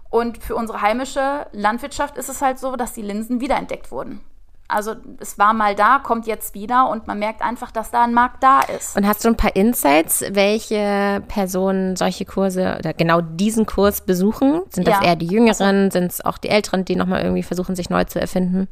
Und 0.10 0.41
für 0.41 0.56
unsere 0.56 0.82
heimische 0.82 1.47
Landwirtschaft 1.52 2.17
ist 2.17 2.30
es 2.30 2.41
halt 2.41 2.60
so, 2.60 2.76
dass 2.76 2.93
die 2.93 3.02
Linsen 3.02 3.39
wiederentdeckt 3.39 3.91
wurden. 3.91 4.21
Also 4.69 4.95
es 5.19 5.38
war 5.38 5.53
mal 5.53 5.75
da, 5.75 5.99
kommt 5.99 6.27
jetzt 6.27 6.53
wieder 6.53 6.89
und 6.89 7.08
man 7.08 7.19
merkt 7.19 7.41
einfach, 7.41 7.71
dass 7.71 7.89
da 7.89 8.03
ein 8.03 8.13
Markt 8.13 8.43
da 8.43 8.60
ist. 8.62 8.97
Und 8.97 9.08
hast 9.08 9.23
du 9.23 9.30
ein 9.30 9.38
paar 9.38 9.56
Insights, 9.56 10.25
welche 10.32 11.23
Personen 11.30 11.95
solche 11.95 12.25
Kurse 12.25 12.75
oder 12.77 12.93
genau 12.93 13.21
diesen 13.21 13.65
Kurs 13.65 14.01
besuchen? 14.01 14.62
Sind 14.69 14.88
das 14.88 14.99
ja. 14.99 15.08
eher 15.08 15.15
die 15.15 15.27
Jüngeren? 15.27 15.86
Also, 15.86 15.99
Sind 15.99 16.12
es 16.12 16.25
auch 16.25 16.38
die 16.38 16.49
Älteren, 16.49 16.84
die 16.84 16.97
nochmal 16.97 17.21
irgendwie 17.21 17.43
versuchen, 17.43 17.75
sich 17.77 17.89
neu 17.89 18.03
zu 18.03 18.19
erfinden? 18.19 18.67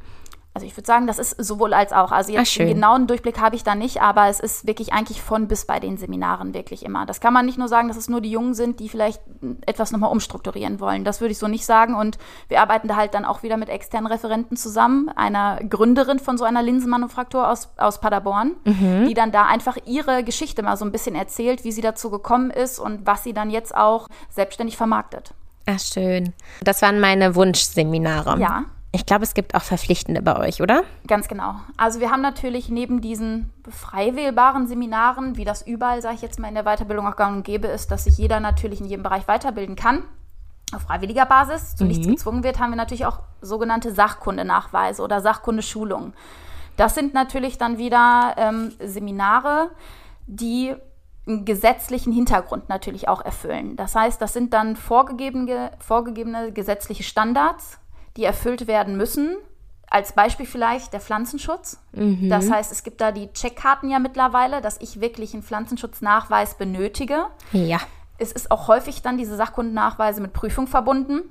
Also 0.55 0.65
ich 0.65 0.77
würde 0.77 0.87
sagen, 0.87 1.05
das 1.05 1.19
ist 1.19 1.31
sowohl 1.37 1.73
als 1.73 1.91
auch. 1.91 2.13
Also 2.13 2.31
jetzt 2.31 2.57
einen 2.57 2.69
genauen 2.69 3.07
Durchblick 3.07 3.41
habe 3.41 3.57
ich 3.57 3.65
da 3.65 3.75
nicht, 3.75 4.01
aber 4.01 4.29
es 4.29 4.39
ist 4.39 4.65
wirklich 4.65 4.93
eigentlich 4.93 5.21
von 5.21 5.49
bis 5.49 5.65
bei 5.65 5.81
den 5.81 5.97
Seminaren 5.97 6.53
wirklich 6.53 6.85
immer. 6.85 7.05
Das 7.05 7.19
kann 7.19 7.33
man 7.33 7.45
nicht 7.45 7.57
nur 7.57 7.67
sagen, 7.67 7.89
dass 7.89 7.97
es 7.97 8.07
nur 8.07 8.21
die 8.21 8.31
Jungen 8.31 8.53
sind, 8.53 8.79
die 8.79 8.87
vielleicht 8.87 9.21
etwas 9.65 9.91
nochmal 9.91 10.11
umstrukturieren 10.13 10.79
wollen. 10.79 11.03
Das 11.03 11.19
würde 11.19 11.33
ich 11.33 11.39
so 11.39 11.49
nicht 11.49 11.65
sagen. 11.65 11.93
Und 11.93 12.17
wir 12.47 12.61
arbeiten 12.61 12.87
da 12.87 12.95
halt 12.95 13.15
dann 13.15 13.25
auch 13.25 13.43
wieder 13.43 13.57
mit 13.57 13.67
externen 13.67 14.09
Referenten 14.09 14.55
zusammen, 14.55 15.09
einer 15.09 15.57
Gründerin 15.57 16.19
von 16.19 16.37
so 16.37 16.45
einer 16.45 16.63
Linsenmanufaktur 16.63 17.49
aus, 17.49 17.67
aus 17.75 17.99
Paderborn, 17.99 18.55
mhm. 18.63 19.07
die 19.09 19.13
dann 19.13 19.33
da 19.33 19.47
einfach 19.47 19.75
ihre 19.85 20.23
Geschichte 20.23 20.63
mal 20.63 20.77
so 20.77 20.85
ein 20.85 20.93
bisschen 20.93 21.15
erzählt, 21.15 21.65
wie 21.65 21.73
sie 21.73 21.81
dazu 21.81 22.09
gekommen 22.09 22.49
ist 22.49 22.79
und 22.79 23.05
was 23.05 23.25
sie 23.25 23.33
dann 23.33 23.49
jetzt 23.49 23.75
auch 23.75 24.07
selbstständig 24.29 24.77
vermarktet. 24.77 25.33
Ach, 25.65 25.79
schön. 25.79 26.33
Das 26.63 26.81
waren 26.81 27.01
meine 27.01 27.35
Wunschseminare. 27.35 28.39
Ja. 28.39 28.65
Ich 28.95 29.05
glaube, 29.05 29.23
es 29.23 29.33
gibt 29.33 29.55
auch 29.55 29.61
Verpflichtende 29.61 30.21
bei 30.21 30.37
euch, 30.37 30.61
oder? 30.61 30.83
Ganz 31.05 31.27
genau. 31.27 31.55
Also 31.75 31.99
wir 31.99 32.11
haben 32.11 32.21
natürlich 32.21 32.69
neben 32.69 33.01
diesen 33.01 33.51
frei 33.69 34.15
wählbaren 34.15 34.67
Seminaren, 34.67 35.35
wie 35.35 35.43
das 35.43 35.61
überall, 35.61 36.01
sage 36.01 36.15
ich 36.15 36.21
jetzt 36.21 36.39
mal, 36.39 36.47
in 36.47 36.55
der 36.55 36.63
Weiterbildung 36.63 37.05
auch 37.05 37.17
gang 37.17 37.35
und 37.35 37.43
gäbe 37.43 37.67
ist, 37.67 37.91
dass 37.91 38.05
sich 38.05 38.17
jeder 38.17 38.39
natürlich 38.39 38.79
in 38.79 38.85
jedem 38.85 39.03
Bereich 39.03 39.27
weiterbilden 39.27 39.75
kann, 39.75 40.03
auf 40.73 40.83
freiwilliger 40.83 41.25
Basis, 41.25 41.75
zu 41.75 41.83
mhm. 41.83 41.89
nichts 41.89 42.07
gezwungen 42.07 42.45
wird, 42.45 42.57
haben 42.59 42.69
wir 42.69 42.77
natürlich 42.77 43.05
auch 43.05 43.19
sogenannte 43.41 43.93
Sachkundenachweise 43.93 45.01
oder 45.01 45.19
Sachkundeschulungen. 45.19 46.13
Das 46.77 46.95
sind 46.95 47.13
natürlich 47.13 47.57
dann 47.57 47.77
wieder 47.77 48.35
ähm, 48.37 48.71
Seminare, 48.79 49.71
die 50.25 50.73
einen 51.27 51.43
gesetzlichen 51.43 52.13
Hintergrund 52.13 52.69
natürlich 52.69 53.09
auch 53.09 53.25
erfüllen. 53.25 53.75
Das 53.75 53.93
heißt, 53.93 54.21
das 54.21 54.31
sind 54.31 54.53
dann 54.53 54.77
vorgegebene, 54.77 55.71
vorgegebene 55.79 56.53
gesetzliche 56.53 57.03
Standards, 57.03 57.79
die 58.17 58.23
erfüllt 58.23 58.67
werden 58.67 58.97
müssen. 58.97 59.35
Als 59.87 60.13
Beispiel 60.13 60.45
vielleicht 60.45 60.93
der 60.93 60.99
Pflanzenschutz. 60.99 61.79
Mhm. 61.93 62.29
Das 62.29 62.49
heißt, 62.49 62.71
es 62.71 62.83
gibt 62.83 63.01
da 63.01 63.11
die 63.11 63.31
Checkkarten 63.33 63.89
ja 63.89 63.99
mittlerweile, 63.99 64.61
dass 64.61 64.81
ich 64.81 64.99
wirklich 64.99 65.33
einen 65.33 65.43
Pflanzenschutznachweis 65.43 66.57
benötige. 66.57 67.27
Ja. 67.51 67.79
Es 68.17 68.31
ist 68.31 68.49
auch 68.49 68.67
häufig 68.67 69.01
dann 69.01 69.17
diese 69.17 69.35
Sachkundennachweise 69.35 70.21
mit 70.21 70.33
Prüfung 70.33 70.67
verbunden. 70.67 71.21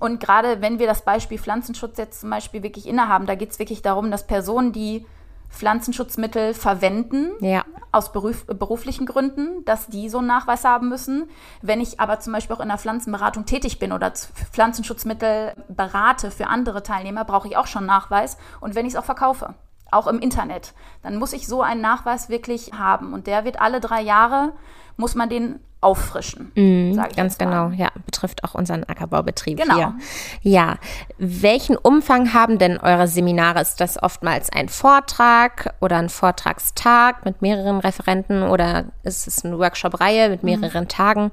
Und 0.00 0.18
gerade 0.18 0.60
wenn 0.60 0.78
wir 0.78 0.86
das 0.86 1.04
Beispiel 1.04 1.38
Pflanzenschutz 1.38 1.98
jetzt 1.98 2.20
zum 2.20 2.30
Beispiel 2.30 2.62
wirklich 2.62 2.86
innehaben, 2.88 3.26
da 3.26 3.34
geht 3.34 3.50
es 3.50 3.58
wirklich 3.58 3.82
darum, 3.82 4.10
dass 4.10 4.26
Personen, 4.26 4.72
die 4.72 5.06
Pflanzenschutzmittel 5.54 6.54
verwenden, 6.54 7.32
ja. 7.40 7.64
aus 7.92 8.12
beruf, 8.12 8.46
beruflichen 8.46 9.06
Gründen, 9.06 9.64
dass 9.64 9.86
die 9.86 10.08
so 10.08 10.18
einen 10.18 10.26
Nachweis 10.26 10.64
haben 10.64 10.88
müssen. 10.88 11.28
Wenn 11.62 11.80
ich 11.80 12.00
aber 12.00 12.20
zum 12.20 12.32
Beispiel 12.32 12.56
auch 12.56 12.60
in 12.60 12.68
der 12.68 12.78
Pflanzenberatung 12.78 13.46
tätig 13.46 13.78
bin 13.78 13.92
oder 13.92 14.12
Pflanzenschutzmittel 14.52 15.54
berate 15.68 16.30
für 16.30 16.48
andere 16.48 16.82
Teilnehmer, 16.82 17.24
brauche 17.24 17.48
ich 17.48 17.56
auch 17.56 17.66
schon 17.66 17.80
einen 17.80 17.86
Nachweis. 17.88 18.36
Und 18.60 18.74
wenn 18.74 18.86
ich 18.86 18.94
es 18.94 18.98
auch 18.98 19.04
verkaufe, 19.04 19.54
auch 19.94 20.06
im 20.06 20.18
Internet, 20.18 20.74
dann 21.02 21.16
muss 21.16 21.32
ich 21.32 21.46
so 21.46 21.62
einen 21.62 21.80
Nachweis 21.80 22.28
wirklich 22.28 22.72
haben. 22.72 23.12
Und 23.12 23.26
der 23.26 23.44
wird 23.44 23.60
alle 23.60 23.80
drei 23.80 24.02
Jahre, 24.02 24.52
muss 24.96 25.14
man 25.14 25.28
den 25.28 25.60
auffrischen. 25.84 26.50
Mhm, 26.54 26.98
ganz 27.14 27.36
genau, 27.36 27.68
ja, 27.68 27.90
betrifft 28.06 28.42
auch 28.42 28.54
unseren 28.54 28.84
Ackerbaubetrieb 28.84 29.60
genau. 29.60 29.74
hier. 29.74 29.94
Ja, 30.40 30.76
welchen 31.18 31.76
Umfang 31.76 32.32
haben 32.32 32.58
denn 32.58 32.78
eure 32.78 33.06
Seminare? 33.06 33.60
Ist 33.60 33.80
das 33.80 34.02
oftmals 34.02 34.50
ein 34.50 34.70
Vortrag 34.70 35.74
oder 35.80 35.98
ein 35.98 36.08
Vortragstag 36.08 37.26
mit 37.26 37.42
mehreren 37.42 37.80
Referenten 37.80 38.44
oder 38.44 38.86
ist 39.02 39.28
es 39.28 39.44
eine 39.44 39.58
Workshop-Reihe 39.58 40.30
mit 40.30 40.42
mehreren 40.42 40.84
mhm. 40.84 40.88
Tagen? 40.88 41.32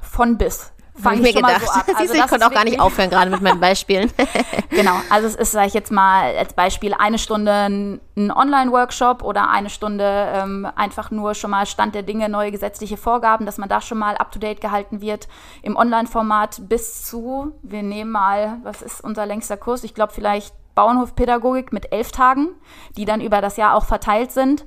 Von 0.00 0.36
bis 0.36 0.72
fange 1.00 1.16
ich, 1.16 1.22
mir 1.22 1.32
gedacht. 1.34 1.62
So 1.86 1.94
also 1.94 2.14
ich 2.14 2.26
konnte 2.26 2.46
auch 2.46 2.50
gar 2.50 2.64
nicht 2.64 2.80
aufhören, 2.80 3.10
gerade 3.10 3.30
mit 3.30 3.42
meinen 3.42 3.60
Beispielen. 3.60 4.12
genau, 4.70 4.94
also 5.10 5.26
es 5.26 5.34
ist, 5.34 5.52
sage 5.52 5.68
ich 5.68 5.74
jetzt 5.74 5.92
mal, 5.92 6.36
als 6.36 6.54
Beispiel 6.54 6.94
eine 6.94 7.18
Stunde 7.18 8.00
ein 8.16 8.30
Online-Workshop 8.30 9.22
oder 9.22 9.50
eine 9.50 9.68
Stunde 9.68 10.28
ähm, 10.34 10.66
einfach 10.74 11.10
nur 11.10 11.34
schon 11.34 11.50
mal 11.50 11.66
Stand 11.66 11.94
der 11.94 12.02
Dinge, 12.02 12.28
neue 12.28 12.50
gesetzliche 12.50 12.96
Vorgaben, 12.96 13.44
dass 13.44 13.58
man 13.58 13.68
da 13.68 13.80
schon 13.80 13.98
mal 13.98 14.16
up-to-date 14.16 14.60
gehalten 14.60 15.00
wird 15.00 15.28
im 15.62 15.76
Online-Format 15.76 16.62
bis 16.68 17.04
zu, 17.04 17.52
wir 17.62 17.82
nehmen 17.82 18.12
mal, 18.12 18.58
was 18.62 18.80
ist 18.80 19.04
unser 19.04 19.26
längster 19.26 19.56
Kurs? 19.56 19.84
Ich 19.84 19.94
glaube 19.94 20.12
vielleicht 20.14 20.54
Bauernhofpädagogik 20.76 21.72
mit 21.72 21.92
elf 21.92 22.12
Tagen, 22.12 22.48
die 22.96 23.06
dann 23.06 23.20
über 23.20 23.40
das 23.40 23.56
Jahr 23.56 23.74
auch 23.74 23.86
verteilt 23.86 24.30
sind. 24.30 24.64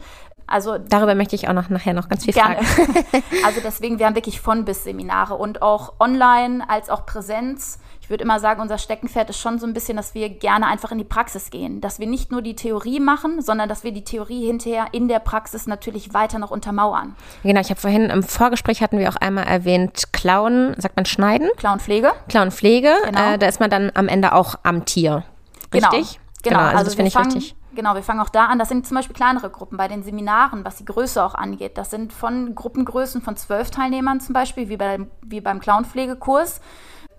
Also 0.50 0.78
darüber 0.78 1.16
möchte 1.16 1.36
ich 1.36 1.48
auch 1.48 1.54
noch 1.54 1.70
nachher 1.70 1.94
noch 1.94 2.10
ganz 2.10 2.26
viel 2.26 2.34
gerne. 2.34 2.64
fragen. 2.64 3.06
also 3.46 3.62
deswegen, 3.64 4.00
wir 4.00 4.08
haben 4.08 4.16
wirklich 4.16 4.42
von 4.42 4.66
bis 4.66 4.84
Seminare 4.84 5.36
und 5.36 5.62
auch 5.62 5.94
online 6.00 6.68
als 6.68 6.90
auch 6.90 7.06
Präsenz. 7.06 7.80
Ich 8.02 8.10
würde 8.10 8.24
immer 8.24 8.40
sagen, 8.40 8.60
unser 8.60 8.80
Steckenpferd 8.80 9.30
ist 9.30 9.40
schon 9.40 9.60
so 9.60 9.68
ein 9.68 9.74
bisschen, 9.74 9.96
dass 9.96 10.16
wir 10.16 10.30
gerne 10.30 10.66
einfach 10.66 10.92
in 10.92 10.98
die 10.98 11.04
Praxis 11.04 11.52
gehen, 11.52 11.80
dass 11.80 12.00
wir 12.00 12.08
nicht 12.08 12.32
nur 12.32 12.42
die 12.42 12.56
Theorie 12.56 13.00
machen, 13.00 13.44
sondern 13.44 13.70
dass 13.70 13.84
wir 13.84 13.92
die 13.92 14.04
Theorie 14.04 14.48
hinterher 14.48 14.88
in 14.94 15.08
der 15.08 15.20
Praxis 15.20 15.68
natürlich 15.68 16.12
weiter 16.12 16.40
noch 16.40 16.50
untermauern. 16.50 17.16
Genau, 17.44 17.62
ich 17.62 17.70
habe 17.70 17.80
vorhin 17.80 18.10
im 18.10 18.24
Vorgespräch 18.24 18.82
hatten 18.82 18.98
wir 18.98 19.10
auch 19.10 19.18
einmal 19.18 19.46
erwähnt, 19.46 20.12
Klauen, 20.12 20.74
sagt 20.80 20.96
man 20.96 21.06
Schneiden? 21.06 21.50
Klauenpflege. 21.58 22.12
Klauenpflege, 22.30 22.92
genau. 23.06 23.34
äh, 23.34 23.38
da 23.38 23.46
ist 23.46 23.60
man 23.60 23.70
dann 23.70 23.92
am 23.94 24.08
Ende 24.08 24.34
auch 24.34 24.56
am 24.64 24.86
Tier. 24.86 25.24
Genau. 25.70 25.90
Richtig? 25.90 26.20
Genau, 26.42 26.58
genau 26.58 26.70
also, 26.70 26.78
also 26.78 26.86
das 26.86 26.96
finde 26.96 27.10
ich 27.10 27.18
richtig 27.18 27.56
Genau, 27.80 27.96
wir 27.96 28.04
fangen 28.04 28.20
auch 28.20 28.28
da 28.28 28.48
an. 28.48 28.60
Das 28.60 28.68
sind 28.68 28.86
zum 28.86 28.96
Beispiel 28.96 29.16
kleinere 29.16 29.50
Gruppen 29.50 29.78
bei 29.78 29.88
den 29.88 30.04
Seminaren, 30.04 30.66
was 30.66 30.76
die 30.76 30.84
Größe 30.84 31.24
auch 31.24 31.34
angeht. 31.34 31.78
Das 31.78 31.90
sind 31.90 32.12
von 32.12 32.54
Gruppengrößen 32.54 33.22
von 33.22 33.38
zwölf 33.38 33.72
Teilnehmern 33.72 34.20
zum 34.20 34.34
Beispiel, 34.34 34.68
wie, 34.68 34.76
bei, 34.76 35.08
wie 35.26 35.40
beim 35.40 35.62
Clownpflegekurs, 35.62 36.60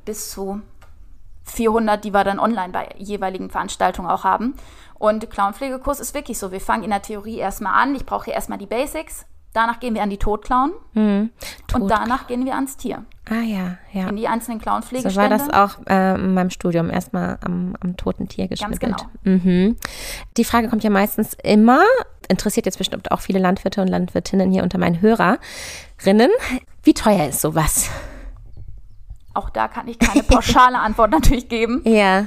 bis 0.05 0.31
zu 0.31 0.61
400, 1.45 2.05
die 2.05 2.13
wir 2.13 2.25
dann 2.25 2.39
online 2.39 2.75
bei 2.75 2.91
jeweiligen 2.99 3.49
Veranstaltungen 3.49 4.11
auch 4.11 4.25
haben. 4.25 4.55
Und 4.99 5.31
Clownpflegekurs 5.31 5.99
ist 5.99 6.13
wirklich 6.13 6.39
so. 6.39 6.53
Wir 6.53 6.61
fangen 6.61 6.85
in 6.85 6.91
der 6.91 7.01
Theorie 7.01 7.39
erstmal 7.39 7.81
an. 7.83 7.95
Ich 7.95 8.05
brauche 8.05 8.27
hier 8.27 8.35
erstmal 8.35 8.59
die 8.59 8.67
Basics. 8.67 9.25
Danach 9.55 9.81
gehen 9.81 9.95
wir 9.95 10.03
an 10.03 10.11
die 10.11 10.19
Totklauen 10.19 10.73
mhm. 10.93 11.31
Und 11.73 11.89
danach 11.89 12.27
gehen 12.27 12.45
wir 12.45 12.55
ans 12.55 12.77
Tier. 12.77 13.07
Ah 13.31 13.43
ja, 13.43 13.79
ja. 13.93 14.09
In 14.09 14.17
die 14.17 14.27
einzelnen 14.27 14.61
Clownpflegestände. 14.61 15.15
So 15.15 15.21
war 15.21 15.29
das 15.29 15.49
auch 15.51 15.87
äh, 15.89 16.17
in 16.17 16.35
meinem 16.35 16.51
Studium, 16.51 16.91
erstmal 16.91 17.39
am, 17.43 17.77
am 17.79 17.97
toten 17.97 18.27
Tier 18.27 18.49
geschnippelt. 18.49 18.81
Ganz 18.81 18.99
genau. 18.99 19.11
Mhm. 19.23 19.77
Die 20.37 20.45
Frage 20.45 20.69
kommt 20.69 20.83
ja 20.83 20.91
meistens 20.91 21.35
immer, 21.45 21.81
interessiert 22.29 22.67
jetzt 22.67 22.79
bestimmt 22.79 23.13
auch 23.13 23.21
viele 23.21 23.39
Landwirte 23.39 23.83
und 23.83 23.89
Landwirtinnen 23.89 24.51
hier 24.51 24.65
unter 24.65 24.79
meinen 24.79 25.01
Hörerinnen. 25.01 26.31
Wie 26.83 26.93
teuer 26.95 27.29
ist 27.29 27.41
sowas? 27.41 27.89
Auch 29.33 29.51
da 29.51 29.69
kann 29.69 29.87
ich 29.87 30.01
keine 30.01 30.25
pauschale 30.25 30.79
Antwort 30.81 31.13
natürlich 31.13 31.49
geben. 31.49 31.83
Ja. 31.85 32.27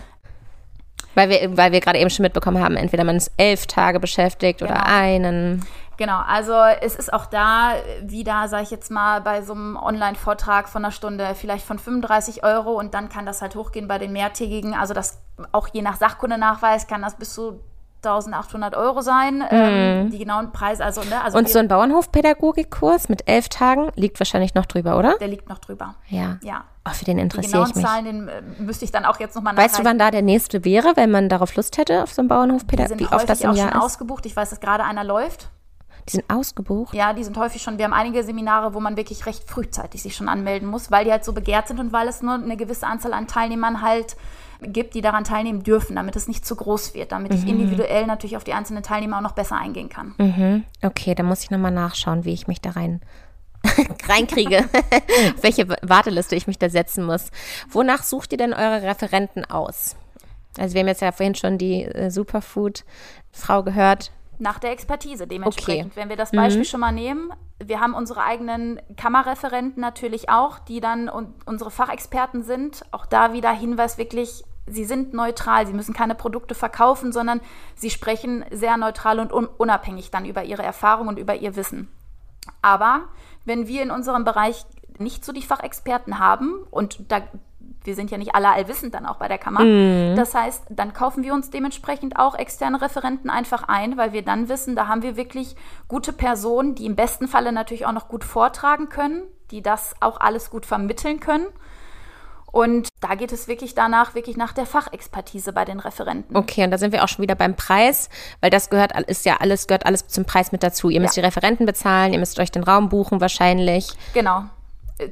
Weil 1.15 1.29
wir, 1.29 1.57
weil 1.57 1.73
wir 1.73 1.81
gerade 1.81 1.99
eben 1.99 2.09
schon 2.09 2.23
mitbekommen 2.23 2.63
haben, 2.63 2.77
entweder 2.77 3.03
man 3.03 3.17
ist 3.17 3.29
elf 3.35 3.67
Tage 3.67 3.99
beschäftigt 3.99 4.59
genau. 4.59 4.71
oder 4.71 4.85
einen. 4.85 5.65
Genau, 5.97 6.19
also 6.25 6.53
es 6.81 6.95
ist 6.95 7.13
auch 7.13 7.25
da 7.25 7.73
wieder, 8.01 8.47
sage 8.47 8.63
ich 8.63 8.71
jetzt 8.71 8.91
mal, 8.91 9.21
bei 9.21 9.41
so 9.41 9.53
einem 9.53 9.75
Online-Vortrag 9.75 10.69
von 10.69 10.83
einer 10.83 10.91
Stunde 10.91 11.35
vielleicht 11.35 11.65
von 11.65 11.79
35 11.79 12.43
Euro 12.43 12.71
und 12.71 12.93
dann 12.93 13.09
kann 13.09 13.25
das 13.25 13.41
halt 13.41 13.55
hochgehen 13.55 13.87
bei 13.87 13.99
den 13.99 14.11
mehrtägigen. 14.13 14.73
Also 14.73 14.93
das 14.93 15.21
auch 15.51 15.67
je 15.71 15.81
nach 15.81 15.97
Sachkundenachweis 15.97 16.87
kann 16.87 17.01
das 17.01 17.15
bis 17.15 17.33
zu 17.33 17.59
1800 18.05 18.75
Euro 18.75 19.01
sein. 19.01 19.37
Mhm. 19.37 19.47
Ähm, 19.51 20.11
die 20.11 20.17
genauen 20.17 20.51
Preise, 20.51 20.83
also, 20.83 21.01
ne, 21.01 21.21
also 21.23 21.37
Und 21.37 21.49
so 21.49 21.59
ein 21.59 21.67
Bauernhofpädagogikkurs 21.67 23.09
mit 23.09 23.27
elf 23.29 23.49
Tagen 23.49 23.91
liegt 23.95 24.19
wahrscheinlich 24.19 24.55
noch 24.55 24.65
drüber, 24.65 24.97
oder? 24.97 25.17
Der 25.19 25.27
liegt 25.27 25.49
noch 25.49 25.59
drüber. 25.59 25.95
Ja. 26.09 26.37
Ja. 26.41 26.65
Oh, 26.85 26.91
für 26.91 27.05
den 27.05 27.17
interessiere 27.17 27.65
ich 27.69 27.75
mich. 27.75 27.85
Zahlen, 27.85 28.05
den 28.05 28.27
äh, 28.27 28.41
müsste 28.59 28.83
ich 28.83 28.91
dann 28.91 29.05
auch 29.05 29.19
jetzt 29.19 29.35
nochmal 29.35 29.55
Weißt 29.55 29.79
du, 29.79 29.85
wann 29.85 29.97
da 29.97 30.11
der 30.11 30.21
nächste 30.21 30.65
wäre, 30.65 30.91
wenn 30.95 31.11
man 31.11 31.29
darauf 31.29 31.55
Lust 31.55 31.77
hätte, 31.77 32.03
auf 32.03 32.11
so 32.13 32.21
einem 32.21 32.27
Bauernhofpädagogik? 32.27 33.09
Wie 33.09 33.13
oft 33.13 33.29
das 33.29 33.41
im 33.41 33.51
auch 33.51 33.55
Jahr 33.55 33.69
schon 33.69 33.79
ist? 33.79 33.85
ausgebucht. 33.85 34.25
Ich 34.25 34.35
weiß, 34.35 34.49
dass 34.49 34.59
gerade 34.59 34.83
einer 34.83 35.03
läuft. 35.03 35.49
Die 36.09 36.13
sind 36.13 36.25
ausgebucht? 36.29 36.93
Ja, 36.93 37.13
die 37.13 37.23
sind 37.23 37.37
häufig 37.37 37.61
schon. 37.61 37.77
Wir 37.77 37.85
haben 37.85 37.93
einige 37.93 38.23
Seminare, 38.23 38.73
wo 38.73 38.79
man 38.79 38.97
wirklich 38.97 39.25
recht 39.25 39.49
frühzeitig 39.49 40.01
sich 40.01 40.15
schon 40.15 40.27
anmelden 40.27 40.67
muss, 40.67 40.91
weil 40.91 41.05
die 41.05 41.11
halt 41.11 41.23
so 41.23 41.33
begehrt 41.33 41.67
sind 41.67 41.79
und 41.79 41.93
weil 41.93 42.07
es 42.07 42.21
nur 42.21 42.33
eine 42.33 42.57
gewisse 42.57 42.87
Anzahl 42.87 43.13
an 43.13 43.27
Teilnehmern 43.27 43.81
halt 43.81 44.17
gibt, 44.61 44.95
die 44.95 45.01
daran 45.01 45.23
teilnehmen 45.23 45.63
dürfen, 45.63 45.95
damit 45.95 46.15
es 46.15 46.27
nicht 46.27 46.45
zu 46.45 46.55
groß 46.55 46.93
wird, 46.93 47.11
damit 47.11 47.31
mhm. 47.31 47.37
ich 47.37 47.47
individuell 47.47 48.05
natürlich 48.05 48.37
auf 48.37 48.43
die 48.43 48.53
einzelnen 48.53 48.83
Teilnehmer 48.83 49.17
auch 49.17 49.21
noch 49.21 49.33
besser 49.33 49.57
eingehen 49.57 49.89
kann. 49.89 50.13
Mhm. 50.17 50.63
Okay, 50.81 51.15
dann 51.15 51.25
muss 51.25 51.43
ich 51.43 51.51
nochmal 51.51 51.71
nachschauen, 51.71 52.25
wie 52.25 52.33
ich 52.33 52.47
mich 52.47 52.61
da 52.61 52.71
rein 52.71 53.01
reinkriege, 54.07 54.65
welche 55.41 55.69
Warteliste 55.81 56.35
ich 56.35 56.47
mich 56.47 56.59
da 56.59 56.69
setzen 56.69 57.05
muss. 57.05 57.29
Wonach 57.69 58.03
sucht 58.03 58.33
ihr 58.33 58.37
denn 58.37 58.53
eure 58.53 58.83
Referenten 58.83 59.45
aus? 59.45 59.95
Also 60.57 60.75
wir 60.75 60.81
haben 60.81 60.87
jetzt 60.87 61.01
ja 61.01 61.11
vorhin 61.11 61.35
schon 61.35 61.57
die 61.57 61.83
äh, 61.83 62.11
Superfood-Frau 62.11 63.63
gehört. 63.63 64.11
Nach 64.39 64.59
der 64.59 64.71
Expertise 64.71 65.27
dementsprechend. 65.27 65.91
Okay. 65.91 65.95
Wenn 65.95 66.09
wir 66.09 66.15
das 66.15 66.31
Beispiel 66.31 66.61
mhm. 66.61 66.67
schon 66.67 66.79
mal 66.79 66.91
nehmen, 66.91 67.31
wir 67.63 67.79
haben 67.79 67.93
unsere 67.93 68.23
eigenen 68.23 68.81
Kammerreferenten 68.97 69.81
natürlich 69.81 70.29
auch, 70.29 70.59
die 70.59 70.81
dann 70.81 71.09
un 71.09 71.33
unsere 71.45 71.71
Fachexperten 71.71 72.43
sind. 72.43 72.83
Auch 72.91 73.05
da 73.05 73.33
wieder 73.33 73.51
Hinweis 73.51 73.97
wirklich, 73.97 74.43
sie 74.67 74.85
sind 74.85 75.13
neutral, 75.13 75.67
sie 75.67 75.73
müssen 75.73 75.93
keine 75.93 76.15
Produkte 76.15 76.55
verkaufen, 76.55 77.11
sondern 77.11 77.41
sie 77.75 77.89
sprechen 77.89 78.43
sehr 78.51 78.77
neutral 78.77 79.19
und 79.19 79.31
un 79.31 79.45
unabhängig 79.45 80.11
dann 80.11 80.25
über 80.25 80.43
ihre 80.43 80.63
Erfahrung 80.63 81.07
und 81.07 81.19
über 81.19 81.35
ihr 81.35 81.55
Wissen. 81.55 81.89
Aber 82.61 83.01
wenn 83.45 83.67
wir 83.67 83.81
in 83.81 83.91
unserem 83.91 84.23
Bereich 84.23 84.65
nicht 84.99 85.25
so 85.25 85.31
die 85.31 85.41
Fachexperten 85.41 86.19
haben 86.19 86.63
und 86.69 87.11
da 87.11 87.21
wir 87.83 87.95
sind 87.95 88.11
ja 88.11 88.17
nicht 88.17 88.35
alle 88.35 88.49
allwissend 88.49 88.93
dann 88.93 89.05
auch 89.05 89.17
bei 89.17 89.27
der 89.27 89.37
Kammer. 89.37 89.61
Mhm. 89.61 90.15
Das 90.15 90.33
heißt, 90.33 90.65
dann 90.69 90.93
kaufen 90.93 91.23
wir 91.23 91.33
uns 91.33 91.49
dementsprechend 91.49 92.17
auch 92.17 92.35
externe 92.35 92.81
Referenten 92.81 93.29
einfach 93.29 93.63
ein, 93.67 93.97
weil 93.97 94.13
wir 94.13 94.21
dann 94.21 94.49
wissen, 94.49 94.75
da 94.75 94.87
haben 94.87 95.01
wir 95.01 95.15
wirklich 95.15 95.55
gute 95.87 96.13
Personen, 96.13 96.75
die 96.75 96.85
im 96.85 96.95
besten 96.95 97.27
Falle 97.27 97.51
natürlich 97.51 97.85
auch 97.85 97.91
noch 97.91 98.07
gut 98.07 98.23
vortragen 98.23 98.89
können, 98.89 99.23
die 99.51 99.61
das 99.61 99.95
auch 99.99 100.19
alles 100.19 100.49
gut 100.49 100.65
vermitteln 100.65 101.19
können. 101.19 101.47
Und 102.53 102.89
da 103.01 103.15
geht 103.15 103.31
es 103.31 103.47
wirklich 103.47 103.73
danach, 103.73 104.13
wirklich 104.13 104.37
nach 104.37 104.53
der 104.53 104.67
Fachexpertise 104.67 105.53
bei 105.53 105.65
den 105.65 105.79
Referenten. 105.79 106.37
Okay, 106.37 106.63
und 106.63 106.69
da 106.69 106.77
sind 106.77 106.93
wir 106.93 107.03
auch 107.03 107.07
schon 107.07 107.23
wieder 107.23 107.33
beim 107.33 107.55
Preis, 107.55 108.09
weil 108.41 108.51
das 108.51 108.69
gehört, 108.69 108.91
ist 109.09 109.25
ja 109.25 109.37
alles, 109.39 109.65
gehört 109.65 109.87
alles 109.87 110.07
zum 110.07 110.25
Preis 110.25 110.51
mit 110.51 110.61
dazu. 110.61 110.89
Ihr 110.89 111.01
müsst 111.01 111.15
ja. 111.15 111.21
die 111.21 111.25
Referenten 111.25 111.65
bezahlen, 111.65 112.13
ihr 112.13 112.19
müsst 112.19 112.39
euch 112.39 112.51
den 112.51 112.63
Raum 112.63 112.89
buchen 112.89 113.21
wahrscheinlich. 113.21 113.87
Genau 114.13 114.43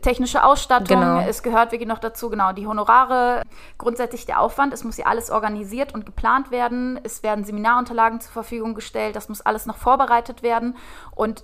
technische 0.01 0.43
Ausstattung. 0.43 0.99
Genau. 0.99 1.19
Es 1.21 1.43
gehört 1.43 1.71
wirklich 1.71 1.87
noch 1.87 1.99
dazu, 1.99 2.29
genau, 2.29 2.53
die 2.53 2.67
Honorare, 2.67 3.43
grundsätzlich 3.77 4.25
der 4.25 4.39
Aufwand. 4.39 4.73
Es 4.73 4.83
muss 4.83 4.97
ja 4.97 5.05
alles 5.05 5.29
organisiert 5.29 5.93
und 5.93 6.05
geplant 6.05 6.51
werden. 6.51 6.99
Es 7.03 7.23
werden 7.23 7.43
Seminarunterlagen 7.43 8.21
zur 8.21 8.31
Verfügung 8.31 8.75
gestellt. 8.75 9.15
Das 9.15 9.29
muss 9.29 9.41
alles 9.41 9.65
noch 9.65 9.77
vorbereitet 9.77 10.43
werden. 10.43 10.75
Und 11.15 11.43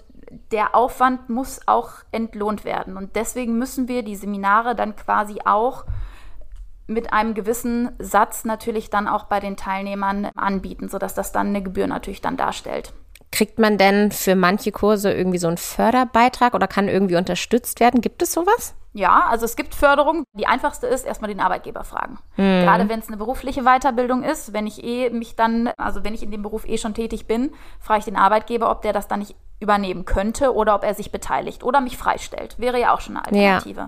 der 0.51 0.75
Aufwand 0.75 1.29
muss 1.29 1.61
auch 1.65 1.91
entlohnt 2.11 2.65
werden. 2.65 2.97
Und 2.97 3.15
deswegen 3.15 3.57
müssen 3.57 3.87
wir 3.87 4.03
die 4.03 4.15
Seminare 4.15 4.75
dann 4.75 4.95
quasi 4.95 5.39
auch 5.45 5.85
mit 6.87 7.11
einem 7.11 7.33
gewissen 7.33 7.91
Satz 7.99 8.45
natürlich 8.45 8.89
dann 8.89 9.07
auch 9.07 9.25
bei 9.25 9.39
den 9.39 9.57
Teilnehmern 9.57 10.29
anbieten, 10.35 10.87
sodass 10.87 11.13
das 11.13 11.33
dann 11.33 11.47
eine 11.47 11.61
Gebühr 11.61 11.87
natürlich 11.87 12.21
dann 12.21 12.37
darstellt. 12.37 12.93
Kriegt 13.37 13.59
man 13.59 13.77
denn 13.77 14.11
für 14.11 14.33
manche 14.33 14.71
Kurse 14.71 15.13
irgendwie 15.13 15.37
so 15.37 15.47
einen 15.47 15.57
Förderbeitrag 15.57 16.55
oder 16.55 16.67
kann 16.67 16.87
irgendwie 16.87 17.17
unterstützt 17.17 17.79
werden? 17.79 18.01
Gibt 18.01 18.23
es 18.23 18.33
sowas? 18.33 18.73
Ja, 18.93 19.27
also 19.29 19.45
es 19.45 19.55
gibt 19.55 19.75
Förderung. 19.75 20.23
Die 20.33 20.47
einfachste 20.47 20.87
ist 20.87 21.05
erstmal 21.05 21.29
den 21.29 21.39
Arbeitgeber 21.39 21.83
fragen. 21.83 22.17
Mhm. 22.37 22.63
Gerade 22.63 22.89
wenn 22.89 22.99
es 22.99 23.09
eine 23.09 23.17
berufliche 23.17 23.61
Weiterbildung 23.61 24.23
ist, 24.23 24.53
wenn 24.53 24.65
ich 24.65 24.83
eh 24.83 25.11
mich 25.11 25.35
dann, 25.35 25.67
also 25.77 26.03
wenn 26.03 26.15
ich 26.15 26.23
in 26.23 26.31
dem 26.31 26.41
Beruf 26.41 26.67
eh 26.67 26.79
schon 26.79 26.95
tätig 26.95 27.27
bin, 27.27 27.51
frage 27.79 27.99
ich 27.99 28.05
den 28.05 28.15
Arbeitgeber, 28.15 28.71
ob 28.71 28.81
der 28.81 28.91
das 28.91 29.07
dann 29.07 29.19
nicht 29.19 29.35
übernehmen 29.59 30.05
könnte 30.05 30.55
oder 30.55 30.73
ob 30.73 30.83
er 30.83 30.95
sich 30.95 31.11
beteiligt 31.11 31.63
oder 31.63 31.79
mich 31.79 31.95
freistellt. 31.95 32.55
Wäre 32.57 32.79
ja 32.79 32.91
auch 32.91 33.01
schon 33.01 33.17
eine 33.17 33.25
Alternative. 33.25 33.81
Ja. 33.81 33.87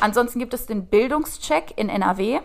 Ansonsten 0.00 0.38
gibt 0.38 0.54
es 0.54 0.64
den 0.64 0.86
Bildungscheck 0.86 1.74
in 1.76 1.90
NRW. 1.90 2.40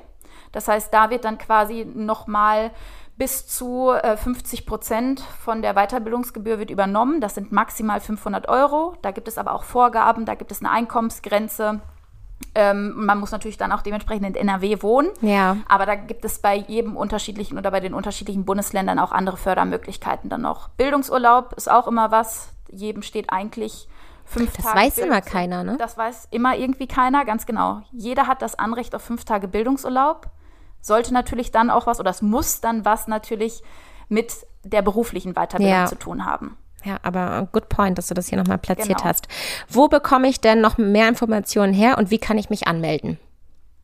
Das 0.52 0.68
heißt, 0.68 0.94
da 0.94 1.12
wird 1.12 1.24
dann 1.24 1.38
quasi 1.38 1.86
nochmal 1.86 2.72
bis 3.22 3.46
zu 3.46 3.92
äh, 3.92 4.18
50 4.18 4.66
Prozent 4.66 5.20
von 5.20 5.62
der 5.62 5.76
Weiterbildungsgebühr 5.76 6.58
wird 6.58 6.72
übernommen. 6.72 7.22
Das 7.22 7.36
sind 7.36 7.52
maximal 7.52 8.00
500 8.00 8.50
Euro. 8.50 8.96
Da 9.04 9.12
gibt 9.12 9.28
es 9.28 9.38
aber 9.38 9.54
auch 9.54 9.64
Vorgaben, 9.64 10.26
da 10.26 10.34
gibt 10.34 10.52
es 10.52 10.62
eine 10.62 10.72
Einkommensgrenze. 10.72 11.82
Ähm, 12.56 12.94
man 12.96 13.20
muss 13.20 13.30
natürlich 13.30 13.60
dann 13.60 13.72
auch 13.72 13.84
dementsprechend 13.84 14.26
in 14.26 14.34
NRW 14.34 14.82
wohnen. 14.82 15.10
Ja. 15.22 15.58
Aber 15.68 15.86
da 15.86 15.94
gibt 15.94 16.26
es 16.26 16.40
bei 16.40 16.56
jedem 16.56 16.98
unterschiedlichen 16.98 17.60
oder 17.60 17.70
bei 17.70 17.80
den 17.80 17.94
unterschiedlichen 17.94 18.44
Bundesländern 18.44 18.98
auch 18.98 19.12
andere 19.12 19.38
Fördermöglichkeiten 19.38 20.28
dann 20.28 20.42
noch. 20.42 20.70
Bildungsurlaub 20.70 21.54
ist 21.54 21.70
auch 21.70 21.88
immer 21.88 22.10
was. 22.10 22.50
Jedem 22.72 23.04
steht 23.04 23.32
eigentlich 23.32 23.88
fünf 24.26 24.56
das 24.56 24.66
Tage. 24.66 24.80
Das 24.80 24.84
weiß 24.84 24.98
immer 24.98 25.22
keiner, 25.22 25.64
ne? 25.64 25.78
Das 25.78 25.96
weiß 25.96 26.28
immer 26.32 26.58
irgendwie 26.58 26.88
keiner, 26.88 27.24
ganz 27.24 27.46
genau. 27.46 27.84
Jeder 27.92 28.26
hat 28.26 28.42
das 28.42 28.58
Anrecht 28.58 28.96
auf 28.96 29.04
fünf 29.04 29.26
Tage 29.26 29.48
Bildungsurlaub 29.48 30.26
sollte 30.82 31.14
natürlich 31.14 31.52
dann 31.52 31.70
auch 31.70 31.88
was 31.88 32.00
oder 32.00 32.10
es 32.10 32.22
muss 32.22 32.62
dann 32.62 32.86
was 32.86 33.08
natürlich 33.08 33.62
mit 34.10 34.46
der 34.64 34.82
beruflichen 34.82 35.34
Weiterbildung 35.34 35.72
ja. 35.72 35.86
zu 35.86 35.96
tun 35.96 36.26
haben. 36.26 36.58
Ja, 36.84 36.98
aber 37.04 37.48
good 37.52 37.70
point, 37.70 37.98
dass 37.98 38.08
du 38.08 38.14
das 38.14 38.28
hier 38.28 38.38
nochmal 38.38 38.58
platziert 38.58 39.00
genau. 39.00 39.10
hast. 39.10 39.28
Wo 39.70 39.88
bekomme 39.88 40.28
ich 40.28 40.42
denn 40.42 40.62
noch 40.62 40.78
mehr 40.78 41.08
Informationen 41.08 41.74
her 41.74 41.98
und 41.98 42.10
wie 42.10 42.18
kann 42.18 42.38
ich 42.38 42.50
mich 42.50 42.68
anmelden? 42.68 43.20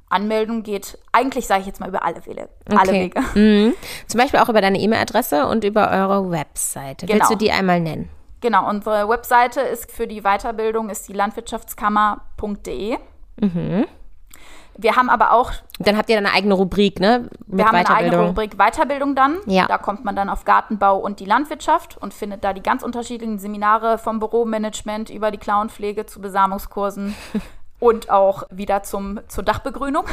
Anmeldung 0.10 0.64
geht 0.64 0.98
eigentlich, 1.12 1.48
sage 1.48 1.62
ich 1.62 1.68
jetzt 1.68 1.80
mal, 1.80 1.90
über 1.90 2.04
alle 2.04 2.26
Wege. 2.26 2.50
Alle 2.70 2.90
okay. 2.90 3.12
Wege. 3.14 3.22
Mhm. 3.40 3.74
Zum 4.08 4.20
Beispiel 4.20 4.40
auch 4.40 4.50
über 4.50 4.62
deine 4.62 4.80
E-Mail-Adresse 4.80 5.46
und 5.48 5.64
über 5.64 5.92
eure 5.92 6.32
Webseite. 6.32 7.06
Genau. 7.06 7.20
Willst 7.20 7.32
du 7.32 7.36
die 7.36 7.52
einmal 7.52 7.82
nennen? 7.82 8.10
Genau, 8.40 8.70
unsere 8.70 9.10
Webseite 9.10 9.62
ist 9.62 9.92
für 9.92 10.08
die 10.08 10.22
Weiterbildung 10.22 10.90
ist 10.90 11.10
die 11.10 11.14
landwirtschaftskammer.de. 11.14 12.98
Mhm. 13.42 13.86
Wir 14.78 14.96
haben 14.96 15.10
aber 15.10 15.32
auch. 15.32 15.52
Dann 15.80 15.98
habt 15.98 16.10
ihr 16.10 16.18
eine 16.18 16.32
eigene 16.32 16.54
Rubrik, 16.54 17.00
ne? 17.00 17.30
Mit 17.48 17.60
wir 17.60 17.66
haben 17.66 17.76
eine 17.76 17.90
eigene 17.90 18.28
Rubrik 18.28 18.58
Weiterbildung 18.58 19.16
dann. 19.16 19.38
Ja. 19.46 19.66
Da 19.68 19.78
kommt 19.78 20.06
man 20.06 20.16
dann 20.16 20.30
auf 20.30 20.46
Gartenbau 20.46 20.98
und 20.98 21.20
die 21.20 21.26
Landwirtschaft 21.26 21.98
und 21.98 22.14
findet 22.14 22.44
da 22.44 22.54
die 22.54 22.62
ganz 22.62 22.84
unterschiedlichen 22.84 23.40
Seminare 23.40 23.98
vom 23.98 24.20
Büromanagement 24.20 25.10
über 25.10 25.32
die 25.32 25.38
Klauenpflege 25.38 26.06
zu 26.06 26.22
Besamungskursen 26.22 27.16
und 27.80 28.10
auch 28.10 28.44
wieder 28.52 28.84
zum, 28.84 29.20
zur 29.28 29.44
Dachbegrünung. 29.44 30.06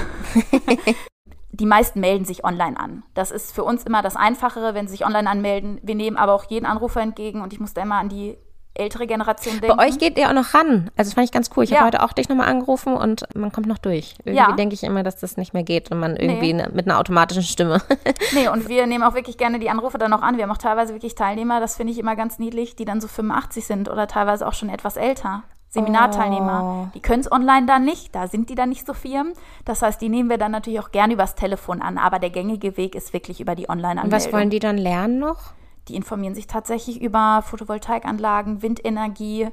die 1.52 1.66
meisten 1.66 2.00
melden 2.00 2.24
sich 2.24 2.44
online 2.44 2.78
an. 2.78 3.04
Das 3.14 3.30
ist 3.30 3.54
für 3.54 3.64
uns 3.64 3.84
immer 3.84 4.02
das 4.02 4.16
Einfachere, 4.16 4.74
wenn 4.74 4.88
sie 4.88 4.92
sich 4.92 5.06
online 5.06 5.28
anmelden. 5.28 5.78
Wir 5.82 5.94
nehmen 5.94 6.16
aber 6.16 6.32
auch 6.32 6.44
jeden 6.44 6.66
Anrufer 6.66 7.00
entgegen 7.00 7.42
und 7.42 7.52
ich 7.52 7.60
muss 7.60 7.74
da 7.74 7.82
immer 7.82 7.96
an 7.96 8.08
die 8.08 8.36
ältere 8.74 9.06
Generation 9.06 9.60
denken. 9.60 9.76
Bei 9.76 9.86
euch 9.86 9.98
geht 9.98 10.18
ihr 10.18 10.28
auch 10.28 10.32
noch 10.32 10.52
ran. 10.54 10.90
Also 10.96 11.08
das 11.10 11.14
fand 11.14 11.24
ich 11.26 11.32
ganz 11.32 11.50
cool. 11.56 11.64
Ich 11.64 11.70
ja. 11.70 11.78
habe 11.78 11.86
heute 11.86 12.02
auch 12.02 12.12
dich 12.12 12.28
nochmal 12.28 12.48
angerufen 12.48 12.94
und 12.94 13.24
man 13.34 13.52
kommt 13.52 13.66
noch 13.66 13.78
durch. 13.78 14.14
Irgendwie 14.24 14.38
ja. 14.38 14.52
denke 14.52 14.74
ich 14.74 14.82
immer, 14.82 15.02
dass 15.02 15.16
das 15.16 15.36
nicht 15.36 15.54
mehr 15.54 15.62
geht 15.62 15.90
wenn 15.90 15.98
man 15.98 16.16
irgendwie 16.16 16.52
nee. 16.52 16.62
ne, 16.62 16.70
mit 16.72 16.86
einer 16.86 16.98
automatischen 16.98 17.42
Stimme. 17.42 17.80
nee, 18.34 18.48
und 18.48 18.68
wir 18.68 18.86
nehmen 18.86 19.04
auch 19.04 19.14
wirklich 19.14 19.38
gerne 19.38 19.58
die 19.58 19.70
Anrufe 19.70 19.98
dann 19.98 20.10
noch 20.10 20.22
an. 20.22 20.36
Wir 20.36 20.44
haben 20.44 20.50
auch 20.50 20.58
teilweise 20.58 20.92
wirklich 20.92 21.14
Teilnehmer, 21.14 21.60
das 21.60 21.76
finde 21.76 21.92
ich 21.92 21.98
immer 21.98 22.16
ganz 22.16 22.38
niedlich, 22.38 22.76
die 22.76 22.84
dann 22.84 23.00
so 23.00 23.08
85 23.08 23.64
sind 23.66 23.88
oder 23.88 24.06
teilweise 24.06 24.46
auch 24.46 24.54
schon 24.54 24.68
etwas 24.68 24.96
älter. 24.96 25.42
Seminarteilnehmer. 25.68 26.86
Oh. 26.86 26.90
Die 26.94 27.00
können 27.00 27.20
es 27.20 27.30
online 27.30 27.66
dann 27.66 27.84
nicht, 27.84 28.14
da 28.14 28.28
sind 28.28 28.48
die 28.48 28.54
dann 28.54 28.68
nicht 28.68 28.86
so 28.86 28.94
firm. 28.94 29.32
Das 29.64 29.82
heißt, 29.82 30.00
die 30.00 30.08
nehmen 30.08 30.30
wir 30.30 30.38
dann 30.38 30.52
natürlich 30.52 30.78
auch 30.80 30.92
gerne 30.92 31.14
übers 31.14 31.34
Telefon 31.34 31.82
an, 31.82 31.98
aber 31.98 32.20
der 32.20 32.30
gängige 32.30 32.76
Weg 32.76 32.94
ist 32.94 33.12
wirklich 33.12 33.40
über 33.40 33.56
die 33.56 33.68
Online-Anmeldung. 33.68 34.04
Und 34.04 34.12
was 34.12 34.32
wollen 34.32 34.50
die 34.50 34.60
dann 34.60 34.78
lernen 34.78 35.18
noch? 35.18 35.52
Die 35.88 35.96
informieren 35.96 36.34
sich 36.34 36.46
tatsächlich 36.46 37.00
über 37.02 37.44
Photovoltaikanlagen, 37.46 38.62
Windenergie. 38.62 39.48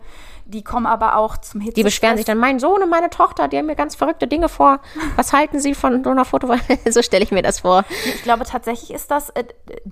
Die 0.46 0.63
kommen 0.63 0.86
aber 0.86 1.17
auch 1.17 1.38
zum 1.38 1.60
Hitze. 1.60 1.76
Die 1.76 1.84
beschweren 1.84 2.15
sich 2.15 2.26
dann, 2.26 2.38
mein 2.38 2.60
Sohn 2.60 2.82
und 2.82 2.89
meine 2.89 3.10
Tochter, 3.10 3.50
die 3.50 3.58
haben 3.58 3.65
mir 3.65 3.76
ganz 3.76 3.96
verrückte 3.96 4.28
Dinge 4.28 4.48
vor. 4.48 4.80
Was 5.17 5.34
halten 5.34 5.60
Sie 5.60 5.76
von 5.76 6.04
so 6.04 6.10
einer 6.10 6.24
Photovoltaik? 6.24 6.80
so 6.89 7.02
stelle 7.02 7.24
ich 7.24 7.32
mir 7.32 7.41
das 7.41 7.60
vor. 7.60 7.84
Ich 8.06 8.24
glaube, 8.24 8.46
tatsächlich 8.46 8.91
ist 8.91 9.12
das 9.12 9.30
äh, 9.32 9.44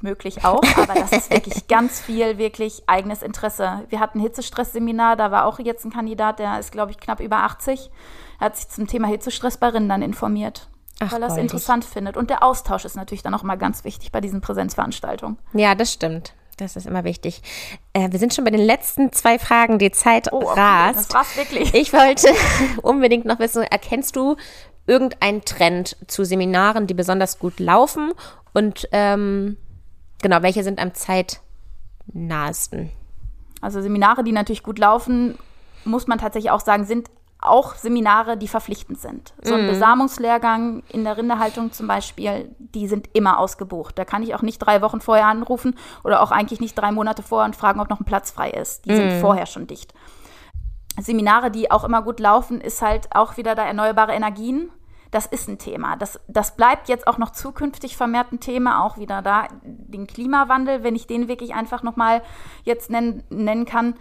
möglich 0.01 0.45
auch, 0.45 0.61
aber 0.77 0.93
das 0.93 1.11
ist 1.11 1.29
wirklich 1.29 1.67
ganz 1.67 1.99
viel, 1.99 2.37
wirklich 2.37 2.83
eigenes 2.87 3.21
Interesse. 3.21 3.85
Wir 3.89 3.99
hatten 3.99 4.19
ein 4.19 4.21
Hitzestress-Seminar, 4.21 5.17
da 5.17 5.31
war 5.31 5.45
auch 5.45 5.59
jetzt 5.59 5.83
ein 5.83 5.91
Kandidat, 5.91 6.39
der 6.39 6.57
ist, 6.59 6.71
glaube 6.71 6.91
ich, 6.91 6.99
knapp 6.99 7.19
über 7.19 7.37
80. 7.37 7.91
Er 8.39 8.45
hat 8.45 8.55
sich 8.55 8.69
zum 8.69 8.87
Thema 8.87 9.07
Hitzestress 9.07 9.57
bei 9.57 9.67
Rindern 9.67 10.01
informiert. 10.01 10.69
Ach, 10.99 11.11
weil 11.11 11.23
er 11.23 11.29
es 11.29 11.37
interessant 11.37 11.85
findet. 11.85 12.17
Und 12.17 12.29
der 12.29 12.43
Austausch 12.43 12.85
ist 12.85 12.95
natürlich 12.95 13.23
dann 13.23 13.33
auch 13.33 13.43
mal 13.43 13.55
ganz 13.55 13.83
wichtig 13.83 14.11
bei 14.11 14.21
diesen 14.21 14.41
Präsenzveranstaltungen. 14.41 15.37
Ja, 15.53 15.75
das 15.75 15.93
stimmt. 15.93 16.33
Das 16.57 16.75
ist 16.75 16.85
immer 16.85 17.05
wichtig. 17.05 17.41
Äh, 17.93 18.11
wir 18.11 18.19
sind 18.19 18.33
schon 18.33 18.43
bei 18.43 18.51
den 18.51 18.59
letzten 18.59 19.13
zwei 19.13 19.39
Fragen. 19.39 19.79
Die 19.79 19.91
Zeit 19.91 20.33
oh, 20.33 20.41
okay, 20.41 20.59
rast. 20.59 20.99
Das 20.99 21.13
war's 21.13 21.37
wirklich. 21.37 21.73
Ich 21.79 21.93
wollte 21.93 22.27
unbedingt 22.81 23.25
noch 23.25 23.39
wissen, 23.39 23.63
erkennst 23.63 24.15
du 24.15 24.35
irgendeinen 24.85 25.45
Trend 25.45 25.95
zu 26.07 26.25
Seminaren, 26.25 26.87
die 26.87 26.93
besonders 26.93 27.39
gut 27.39 27.59
laufen? 27.59 28.11
Und 28.53 28.89
ähm, 28.91 29.55
genau, 30.21 30.41
welche 30.41 30.63
sind 30.63 30.79
am 30.79 30.93
zeitnahesten? 30.93 32.91
Also 33.61 33.81
Seminare, 33.81 34.23
die 34.23 34.31
natürlich 34.31 34.63
gut 34.63 34.79
laufen, 34.79 35.37
muss 35.85 36.07
man 36.07 36.17
tatsächlich 36.17 36.51
auch 36.51 36.61
sagen, 36.61 36.85
sind 36.85 37.09
auch 37.41 37.75
Seminare, 37.75 38.37
die 38.37 38.47
verpflichtend 38.47 38.99
sind. 38.99 39.33
So 39.41 39.53
ein 39.53 39.65
mm. 39.65 39.69
Besamungslehrgang 39.69 40.83
in 40.89 41.05
der 41.05 41.17
Rinderhaltung 41.17 41.71
zum 41.71 41.87
Beispiel, 41.87 42.53
die 42.59 42.87
sind 42.87 43.09
immer 43.13 43.39
ausgebucht. 43.39 43.97
Da 43.97 44.03
kann 44.03 44.23
ich 44.23 44.35
auch 44.35 44.41
nicht 44.41 44.59
drei 44.59 44.81
Wochen 44.81 44.99
vorher 44.99 45.27
anrufen 45.27 45.75
oder 46.03 46.21
auch 46.21 46.31
eigentlich 46.31 46.59
nicht 46.59 46.77
drei 46.77 46.91
Monate 46.91 47.23
vorher 47.23 47.45
und 47.45 47.55
fragen, 47.55 47.79
ob 47.79 47.89
noch 47.89 48.01
ein 48.01 48.05
Platz 48.05 48.31
frei 48.31 48.49
ist. 48.49 48.85
Die 48.85 48.91
mm. 48.91 48.95
sind 48.95 49.21
vorher 49.21 49.45
schon 49.45 49.67
dicht. 49.67 49.93
Seminare, 50.99 51.49
die 51.49 51.71
auch 51.71 51.85
immer 51.85 52.01
gut 52.01 52.19
laufen, 52.19 52.59
ist 52.59 52.81
halt 52.81 53.07
auch 53.15 53.37
wieder 53.37 53.55
da 53.55 53.63
erneuerbare 53.63 54.13
Energien. 54.13 54.69
Das 55.11 55.25
ist 55.25 55.47
ein 55.47 55.57
Thema. 55.57 55.95
Das, 55.95 56.19
das 56.27 56.57
bleibt 56.57 56.89
jetzt 56.89 57.07
auch 57.07 57.17
noch 57.17 57.31
zukünftig 57.31 57.95
vermehrt 57.95 58.33
ein 58.33 58.41
Thema, 58.41 58.83
auch 58.83 58.97
wieder 58.97 59.21
da 59.21 59.47
den 59.63 60.07
Klimawandel, 60.07 60.83
wenn 60.83 60.95
ich 60.95 61.07
den 61.07 61.29
wirklich 61.29 61.55
einfach 61.55 61.83
nochmal 61.83 62.21
jetzt 62.63 62.91
nennen, 62.91 63.23
nennen 63.29 63.65
kann. 63.65 63.95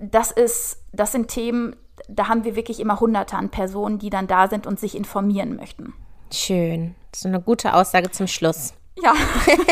Das 0.00 0.30
ist, 0.30 0.82
das 0.92 1.12
sind 1.12 1.28
Themen, 1.28 1.76
da 2.08 2.28
haben 2.28 2.44
wir 2.44 2.56
wirklich 2.56 2.80
immer 2.80 3.00
Hunderte 3.00 3.36
an 3.36 3.50
Personen, 3.50 3.98
die 3.98 4.10
dann 4.10 4.26
da 4.26 4.48
sind 4.48 4.66
und 4.66 4.80
sich 4.80 4.96
informieren 4.96 5.56
möchten. 5.56 5.92
Schön. 6.32 6.94
Das 7.12 7.20
ist 7.20 7.26
eine 7.26 7.40
gute 7.40 7.74
Aussage 7.74 8.10
zum 8.10 8.26
Schluss. 8.26 8.74
Ja. 9.02 9.14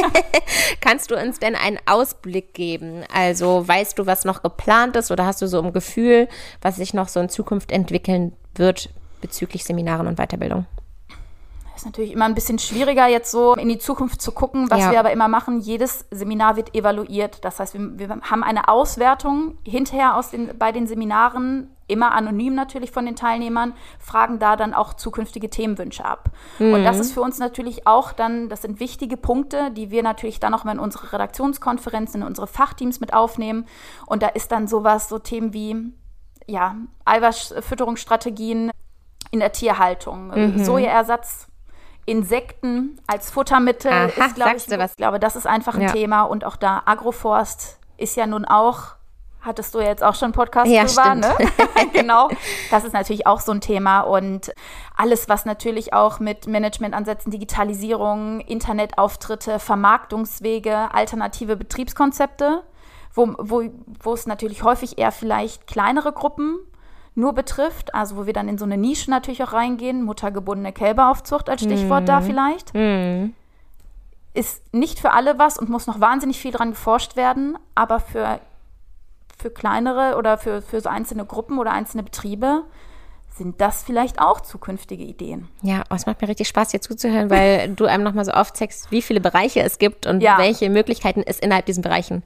Kannst 0.80 1.10
du 1.10 1.16
uns 1.16 1.40
denn 1.40 1.56
einen 1.56 1.78
Ausblick 1.86 2.54
geben? 2.54 3.02
Also 3.12 3.66
weißt 3.66 3.98
du, 3.98 4.06
was 4.06 4.24
noch 4.24 4.42
geplant 4.42 4.96
ist 4.96 5.10
oder 5.10 5.26
hast 5.26 5.42
du 5.42 5.48
so 5.48 5.60
ein 5.60 5.72
Gefühl, 5.72 6.28
was 6.62 6.76
sich 6.76 6.94
noch 6.94 7.08
so 7.08 7.18
in 7.20 7.28
Zukunft 7.28 7.72
entwickeln 7.72 8.32
wird 8.54 8.90
bezüglich 9.20 9.64
Seminaren 9.64 10.06
und 10.06 10.16
Weiterbildung? 10.16 10.66
ist 11.76 11.84
natürlich 11.84 12.12
immer 12.12 12.24
ein 12.24 12.34
bisschen 12.34 12.58
schwieriger, 12.58 13.06
jetzt 13.06 13.30
so 13.30 13.54
in 13.54 13.68
die 13.68 13.78
Zukunft 13.78 14.20
zu 14.20 14.32
gucken. 14.32 14.70
Was 14.70 14.80
ja. 14.80 14.92
wir 14.92 15.00
aber 15.00 15.12
immer 15.12 15.28
machen, 15.28 15.60
jedes 15.60 16.06
Seminar 16.10 16.56
wird 16.56 16.74
evaluiert. 16.74 17.44
Das 17.44 17.60
heißt, 17.60 17.74
wir, 17.74 17.98
wir 17.98 18.08
haben 18.08 18.42
eine 18.42 18.68
Auswertung 18.68 19.58
hinterher 19.64 20.16
aus 20.16 20.30
den, 20.30 20.56
bei 20.58 20.72
den 20.72 20.86
Seminaren, 20.86 21.70
immer 21.88 22.12
anonym 22.12 22.54
natürlich 22.54 22.90
von 22.90 23.06
den 23.06 23.16
Teilnehmern, 23.16 23.74
fragen 23.98 24.38
da 24.38 24.56
dann 24.56 24.74
auch 24.74 24.94
zukünftige 24.94 25.50
Themenwünsche 25.50 26.04
ab. 26.04 26.30
Mhm. 26.58 26.74
Und 26.74 26.84
das 26.84 26.98
ist 26.98 27.12
für 27.12 27.20
uns 27.20 27.38
natürlich 27.38 27.86
auch 27.86 28.12
dann, 28.12 28.48
das 28.48 28.62
sind 28.62 28.80
wichtige 28.80 29.16
Punkte, 29.16 29.70
die 29.70 29.90
wir 29.90 30.02
natürlich 30.02 30.40
dann 30.40 30.54
auch 30.54 30.64
mal 30.64 30.72
in 30.72 30.78
unsere 30.78 31.12
Redaktionskonferenzen, 31.12 32.22
in 32.22 32.26
unsere 32.26 32.46
Fachteams 32.46 33.00
mit 33.00 33.14
aufnehmen. 33.14 33.66
Und 34.06 34.22
da 34.22 34.28
ist 34.28 34.52
dann 34.52 34.66
sowas, 34.66 35.08
so 35.08 35.18
Themen 35.18 35.52
wie, 35.52 35.92
ja, 36.46 36.76
Eiweißfütterungsstrategien 37.04 38.70
in 39.30 39.40
der 39.40 39.52
Tierhaltung, 39.52 40.28
mhm. 40.28 40.64
Sojaersatz 40.64 41.48
Insekten 42.06 43.00
als 43.08 43.30
Futtermittel 43.32 43.92
Aha, 43.92 44.04
ist, 44.06 44.36
glaube 44.36 44.56
ich, 44.56 44.70
was? 44.70 44.92
ich 44.92 44.96
glaube, 44.96 45.18
das 45.18 45.34
ist 45.34 45.46
einfach 45.46 45.74
ein 45.74 45.82
ja. 45.82 45.92
Thema. 45.92 46.22
Und 46.22 46.44
auch 46.44 46.56
da 46.56 46.82
Agroforst 46.86 47.80
ist 47.96 48.16
ja 48.16 48.26
nun 48.26 48.44
auch, 48.44 48.94
hattest 49.46 49.74
du 49.74 49.80
jetzt 49.80 50.02
auch 50.02 50.14
schon 50.14 50.32
Podcast 50.32 50.70
ja, 50.70 50.84
drüber, 50.84 51.14
ne? 51.14 51.34
genau. 51.92 52.28
Das 52.70 52.84
ist 52.84 52.92
natürlich 52.92 53.26
auch 53.26 53.40
so 53.40 53.52
ein 53.52 53.60
Thema. 53.60 54.00
Und 54.00 54.52
alles, 54.96 55.28
was 55.28 55.44
natürlich 55.44 55.92
auch 55.92 56.20
mit 56.20 56.46
Managementansätzen, 56.46 57.30
Digitalisierung, 57.30 58.40
Internetauftritte, 58.40 59.58
Vermarktungswege, 59.58 60.92
alternative 60.92 61.56
Betriebskonzepte, 61.56 62.64
wo, 63.14 63.34
wo, 63.38 63.62
wo 64.02 64.12
es 64.12 64.26
natürlich 64.26 64.62
häufig 64.62 64.98
eher 64.98 65.12
vielleicht 65.12 65.66
kleinere 65.66 66.12
Gruppen 66.12 66.58
nur 67.14 67.32
betrifft, 67.32 67.94
also 67.94 68.16
wo 68.16 68.26
wir 68.26 68.34
dann 68.34 68.48
in 68.48 68.58
so 68.58 68.66
eine 68.66 68.76
Nische 68.76 69.10
natürlich 69.10 69.42
auch 69.42 69.54
reingehen, 69.54 70.02
muttergebundene 70.02 70.72
Kälberaufzucht 70.72 71.48
als 71.48 71.62
Stichwort 71.62 72.02
mm. 72.02 72.06
da 72.06 72.20
vielleicht, 72.20 72.74
mm. 72.74 73.32
ist 74.34 74.74
nicht 74.74 75.00
für 75.00 75.12
alle 75.12 75.38
was 75.38 75.58
und 75.58 75.70
muss 75.70 75.86
noch 75.86 75.98
wahnsinnig 75.98 76.38
viel 76.38 76.52
dran 76.52 76.70
geforscht 76.72 77.16
werden, 77.16 77.56
aber 77.74 78.00
für, 78.00 78.38
für 79.36 79.50
kleinere 79.50 80.16
oder 80.16 80.38
für, 80.38 80.62
für 80.62 80.80
so 80.80 80.88
einzelne 80.88 81.24
Gruppen 81.24 81.58
oder 81.58 81.72
einzelne 81.72 82.02
Betriebe 82.02 82.64
sind 83.36 83.60
das 83.60 83.82
vielleicht 83.82 84.18
auch 84.18 84.40
zukünftige 84.40 85.04
Ideen. 85.04 85.48
Ja, 85.62 85.82
oh, 85.90 85.94
es 85.94 86.06
macht 86.06 86.22
mir 86.22 86.28
richtig 86.28 86.48
Spaß, 86.48 86.68
dir 86.70 86.80
zuzuhören, 86.80 87.28
weil 87.28 87.68
du 87.76 87.84
einem 87.84 88.02
nochmal 88.02 88.24
so 88.24 88.32
aufzeigst, 88.32 88.90
wie 88.90 89.02
viele 89.02 89.20
Bereiche 89.20 89.60
es 89.60 89.78
gibt 89.78 90.06
und 90.06 90.22
ja. 90.22 90.38
welche 90.38 90.70
Möglichkeiten 90.70 91.22
es 91.24 91.38
innerhalb 91.38 91.66
diesen 91.66 91.82
Bereichen 91.82 92.22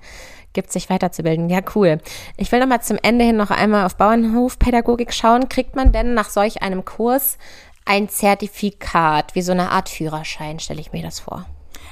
gibt, 0.53 0.73
sich 0.73 0.89
weiterzubilden. 0.91 1.49
Ja, 1.49 1.61
cool. 1.75 1.99
Ich 2.37 2.51
will 2.51 2.61
nochmal 2.61 2.83
zum 2.83 2.99
Ende 3.03 3.25
hin 3.25 3.37
noch 3.37 3.51
einmal 3.51 3.87
auf 3.87 3.97
Bauernhofpädagogik 3.97 5.13
schauen. 5.13 5.49
Kriegt 5.49 5.77
man 5.77 5.93
denn 5.93 6.15
nach 6.15 6.31
solch 6.31 6.63
einem 6.63 6.85
Kurs 6.85 7.39
ein 7.85 8.09
Zertifikat, 8.09 9.35
wie 9.35 9.43
so 9.43 9.53
eine 9.53 9.71
Art 9.71 9.89
Führerschein, 9.89 10.61
stelle 10.61 10.81
ich 10.81 10.93
mir 10.93 11.03
das 11.03 11.21
vor? 11.21 11.47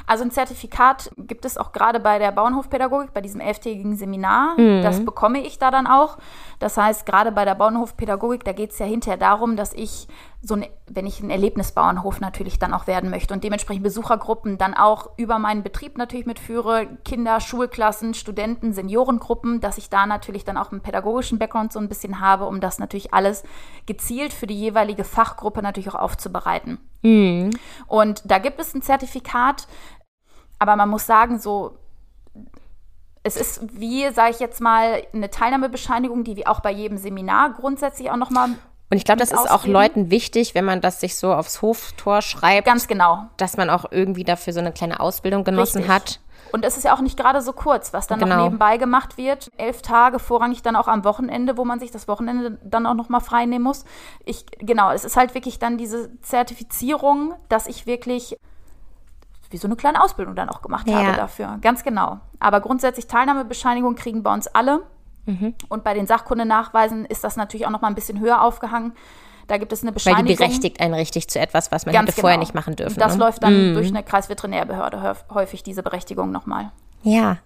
Also 0.08 0.24
ein 0.24 0.30
Zertifikat 0.30 1.10
gibt 1.18 1.44
es 1.44 1.58
auch 1.58 1.72
gerade 1.72 2.00
bei 2.00 2.18
der 2.18 2.32
Bauernhofpädagogik, 2.32 3.12
bei 3.12 3.20
diesem 3.20 3.42
elftägigen 3.42 3.94
Seminar. 3.94 4.58
Mhm. 4.58 4.82
Das 4.82 5.04
bekomme 5.04 5.40
ich 5.40 5.58
da 5.58 5.70
dann 5.70 5.86
auch. 5.86 6.16
Das 6.58 6.78
heißt, 6.78 7.04
gerade 7.04 7.30
bei 7.30 7.44
der 7.44 7.54
Bauernhofpädagogik, 7.54 8.42
da 8.42 8.52
geht 8.52 8.70
es 8.70 8.78
ja 8.78 8.86
hinterher 8.86 9.18
darum, 9.18 9.54
dass 9.54 9.74
ich 9.74 10.08
so 10.40 10.54
ein, 10.54 10.66
wenn 10.86 11.06
ich 11.06 11.20
ein 11.20 11.30
Erlebnisbauernhof 11.30 12.20
natürlich 12.20 12.58
dann 12.58 12.72
auch 12.72 12.86
werden 12.86 13.10
möchte 13.10 13.34
und 13.34 13.44
dementsprechend 13.44 13.82
Besuchergruppen 13.82 14.56
dann 14.56 14.72
auch 14.72 15.10
über 15.18 15.38
meinen 15.38 15.62
Betrieb 15.62 15.98
natürlich 15.98 16.26
mitführe, 16.26 16.86
Kinder, 17.04 17.40
Schulklassen, 17.40 18.14
Studenten, 18.14 18.72
Seniorengruppen, 18.72 19.60
dass 19.60 19.78
ich 19.78 19.90
da 19.90 20.06
natürlich 20.06 20.44
dann 20.44 20.56
auch 20.56 20.72
einen 20.72 20.80
pädagogischen 20.80 21.38
Background 21.38 21.72
so 21.72 21.80
ein 21.80 21.88
bisschen 21.88 22.20
habe, 22.20 22.46
um 22.46 22.60
das 22.60 22.78
natürlich 22.78 23.12
alles 23.12 23.42
gezielt 23.86 24.32
für 24.32 24.46
die 24.46 24.58
jeweilige 24.58 25.04
Fachgruppe 25.04 25.60
natürlich 25.60 25.90
auch 25.90 26.00
aufzubereiten. 26.00 26.78
Mhm. 27.02 27.50
Und 27.86 28.22
da 28.24 28.38
gibt 28.38 28.60
es 28.60 28.74
ein 28.74 28.82
Zertifikat, 28.82 29.66
aber 30.58 30.76
man 30.76 30.88
muss 30.88 31.06
sagen, 31.06 31.38
so 31.38 31.76
es 33.24 33.36
ist 33.36 33.78
wie, 33.78 34.10
sage 34.10 34.30
ich 34.30 34.40
jetzt 34.40 34.60
mal, 34.60 35.02
eine 35.12 35.28
Teilnahmebescheinigung, 35.28 36.24
die 36.24 36.36
wir 36.36 36.48
auch 36.48 36.60
bei 36.60 36.70
jedem 36.70 36.96
Seminar 36.96 37.52
grundsätzlich 37.52 38.10
auch 38.10 38.16
nochmal 38.16 38.50
und 38.90 38.96
ich 38.96 39.04
glaube, 39.04 39.20
das 39.20 39.32
ist 39.32 39.50
auch 39.50 39.66
Leuten 39.66 40.10
wichtig, 40.10 40.54
wenn 40.54 40.64
man 40.64 40.80
das 40.80 41.00
sich 41.00 41.16
so 41.16 41.34
aufs 41.34 41.60
Hoftor 41.60 42.22
schreibt. 42.22 42.66
Ganz 42.66 42.88
genau. 42.88 43.26
Dass 43.36 43.58
man 43.58 43.68
auch 43.68 43.84
irgendwie 43.90 44.24
dafür 44.24 44.54
so 44.54 44.60
eine 44.60 44.72
kleine 44.72 45.00
Ausbildung 45.00 45.44
genossen 45.44 45.82
Richtig. 45.82 45.94
hat. 45.94 46.20
Und 46.52 46.64
es 46.64 46.78
ist 46.78 46.84
ja 46.84 46.94
auch 46.94 47.02
nicht 47.02 47.18
gerade 47.18 47.42
so 47.42 47.52
kurz, 47.52 47.92
was 47.92 48.06
dann 48.06 48.18
genau. 48.18 48.36
noch 48.36 48.44
nebenbei 48.44 48.78
gemacht 48.78 49.18
wird. 49.18 49.50
Elf 49.58 49.82
Tage, 49.82 50.18
vorrangig 50.18 50.62
dann 50.62 50.76
auch 50.76 50.88
am 50.88 51.04
Wochenende, 51.04 51.58
wo 51.58 51.66
man 51.66 51.78
sich 51.78 51.90
das 51.90 52.08
Wochenende 52.08 52.58
dann 52.64 52.86
auch 52.86 52.94
nochmal 52.94 53.20
frei 53.20 53.44
nehmen 53.44 53.64
muss. 53.64 53.84
Ich, 54.24 54.46
genau, 54.58 54.90
es 54.90 55.04
ist 55.04 55.18
halt 55.18 55.34
wirklich 55.34 55.58
dann 55.58 55.76
diese 55.76 56.18
Zertifizierung, 56.22 57.34
dass 57.50 57.66
ich 57.66 57.86
wirklich 57.86 58.38
wie 59.50 59.56
so 59.56 59.66
eine 59.66 59.76
kleine 59.76 60.02
Ausbildung 60.02 60.34
dann 60.34 60.48
auch 60.48 60.62
gemacht 60.62 60.88
ja. 60.88 60.98
habe 60.98 61.16
dafür. 61.16 61.58
Ganz 61.60 61.82
genau. 61.84 62.18
Aber 62.38 62.60
grundsätzlich 62.60 63.06
Teilnahmebescheinigung 63.06 63.94
kriegen 63.94 64.22
bei 64.22 64.32
uns 64.32 64.46
alle. 64.48 64.82
Mhm. 65.26 65.54
Und 65.68 65.84
bei 65.84 65.94
den 65.94 66.06
Sachkundenachweisen 66.06 67.04
ist 67.04 67.24
das 67.24 67.36
natürlich 67.36 67.66
auch 67.66 67.70
noch 67.70 67.80
mal 67.80 67.88
ein 67.88 67.94
bisschen 67.94 68.20
höher 68.20 68.42
aufgehangen. 68.42 68.92
Da 69.48 69.56
gibt 69.56 69.72
es 69.72 69.82
eine 69.82 69.92
Bescheinigung. 69.92 70.26
Weil 70.26 70.34
die 70.34 70.38
berechtigt 70.38 70.80
einen 70.80 70.94
richtig 70.94 71.28
zu 71.28 71.40
etwas, 71.40 71.72
was 71.72 71.86
man 71.86 71.94
hätte 71.94 72.12
genau. 72.12 72.20
vorher 72.20 72.38
nicht 72.38 72.54
machen 72.54 72.76
dürfen. 72.76 73.00
Das 73.00 73.14
ne? 73.14 73.24
läuft 73.24 73.42
dann 73.42 73.70
mhm. 73.70 73.74
durch 73.74 73.88
eine 73.88 74.02
Kreisveterinärbehörde 74.02 75.16
häufig, 75.30 75.62
diese 75.62 75.82
Berechtigung 75.82 76.30
nochmal. 76.30 76.70
Ja, 77.02 77.38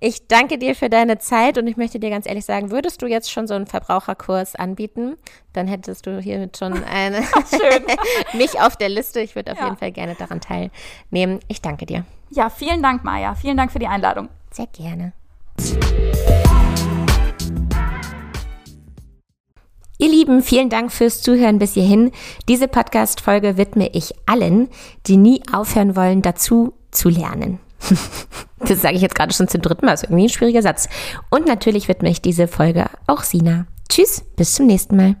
ich 0.00 0.26
danke 0.26 0.58
dir 0.58 0.74
für 0.74 0.88
deine 0.88 1.18
Zeit 1.18 1.58
und 1.58 1.66
ich 1.66 1.76
möchte 1.76 2.00
dir 2.00 2.08
ganz 2.08 2.26
ehrlich 2.26 2.46
sagen, 2.46 2.70
würdest 2.70 3.02
du 3.02 3.06
jetzt 3.06 3.30
schon 3.30 3.46
so 3.46 3.54
einen 3.54 3.66
Verbraucherkurs 3.66 4.56
anbieten, 4.56 5.16
dann 5.52 5.66
hättest 5.66 6.06
du 6.06 6.18
hiermit 6.18 6.56
schon 6.56 6.82
eine 6.90 7.22
mich 8.32 8.58
auf 8.58 8.76
der 8.76 8.88
Liste. 8.88 9.20
Ich 9.20 9.36
würde 9.36 9.52
auf 9.52 9.58
ja. 9.58 9.64
jeden 9.64 9.76
Fall 9.76 9.92
gerne 9.92 10.14
daran 10.14 10.40
teilnehmen. 10.40 11.40
Ich 11.48 11.60
danke 11.60 11.86
dir. 11.86 12.04
Ja, 12.30 12.50
vielen 12.50 12.82
Dank, 12.82 13.04
Maja. 13.04 13.34
Vielen 13.34 13.56
Dank 13.56 13.70
für 13.70 13.78
die 13.78 13.86
Einladung. 13.86 14.28
Sehr 14.50 14.66
gerne. 14.66 15.12
Ihr 19.98 20.10
Lieben, 20.10 20.42
vielen 20.42 20.68
Dank 20.68 20.92
fürs 20.92 21.22
Zuhören 21.22 21.58
bis 21.58 21.72
hierhin. 21.72 22.12
Diese 22.48 22.68
Podcast-Folge 22.68 23.56
widme 23.56 23.88
ich 23.94 24.12
allen, 24.26 24.68
die 25.06 25.16
nie 25.16 25.40
aufhören 25.50 25.96
wollen, 25.96 26.20
dazu 26.20 26.74
zu 26.90 27.08
lernen. 27.08 27.60
das 28.58 28.82
sage 28.82 28.96
ich 28.96 29.02
jetzt 29.02 29.14
gerade 29.14 29.32
schon 29.32 29.48
zum 29.48 29.62
dritten 29.62 29.86
Mal, 29.86 29.94
ist 29.94 30.04
irgendwie 30.04 30.24
ein 30.24 30.28
schwieriger 30.28 30.60
Satz. 30.60 30.88
Und 31.30 31.46
natürlich 31.46 31.88
widme 31.88 32.10
ich 32.10 32.20
diese 32.20 32.46
Folge 32.46 32.86
auch 33.06 33.22
Sina. 33.22 33.66
Tschüss, 33.88 34.22
bis 34.36 34.52
zum 34.52 34.66
nächsten 34.66 34.96
Mal. 34.96 35.16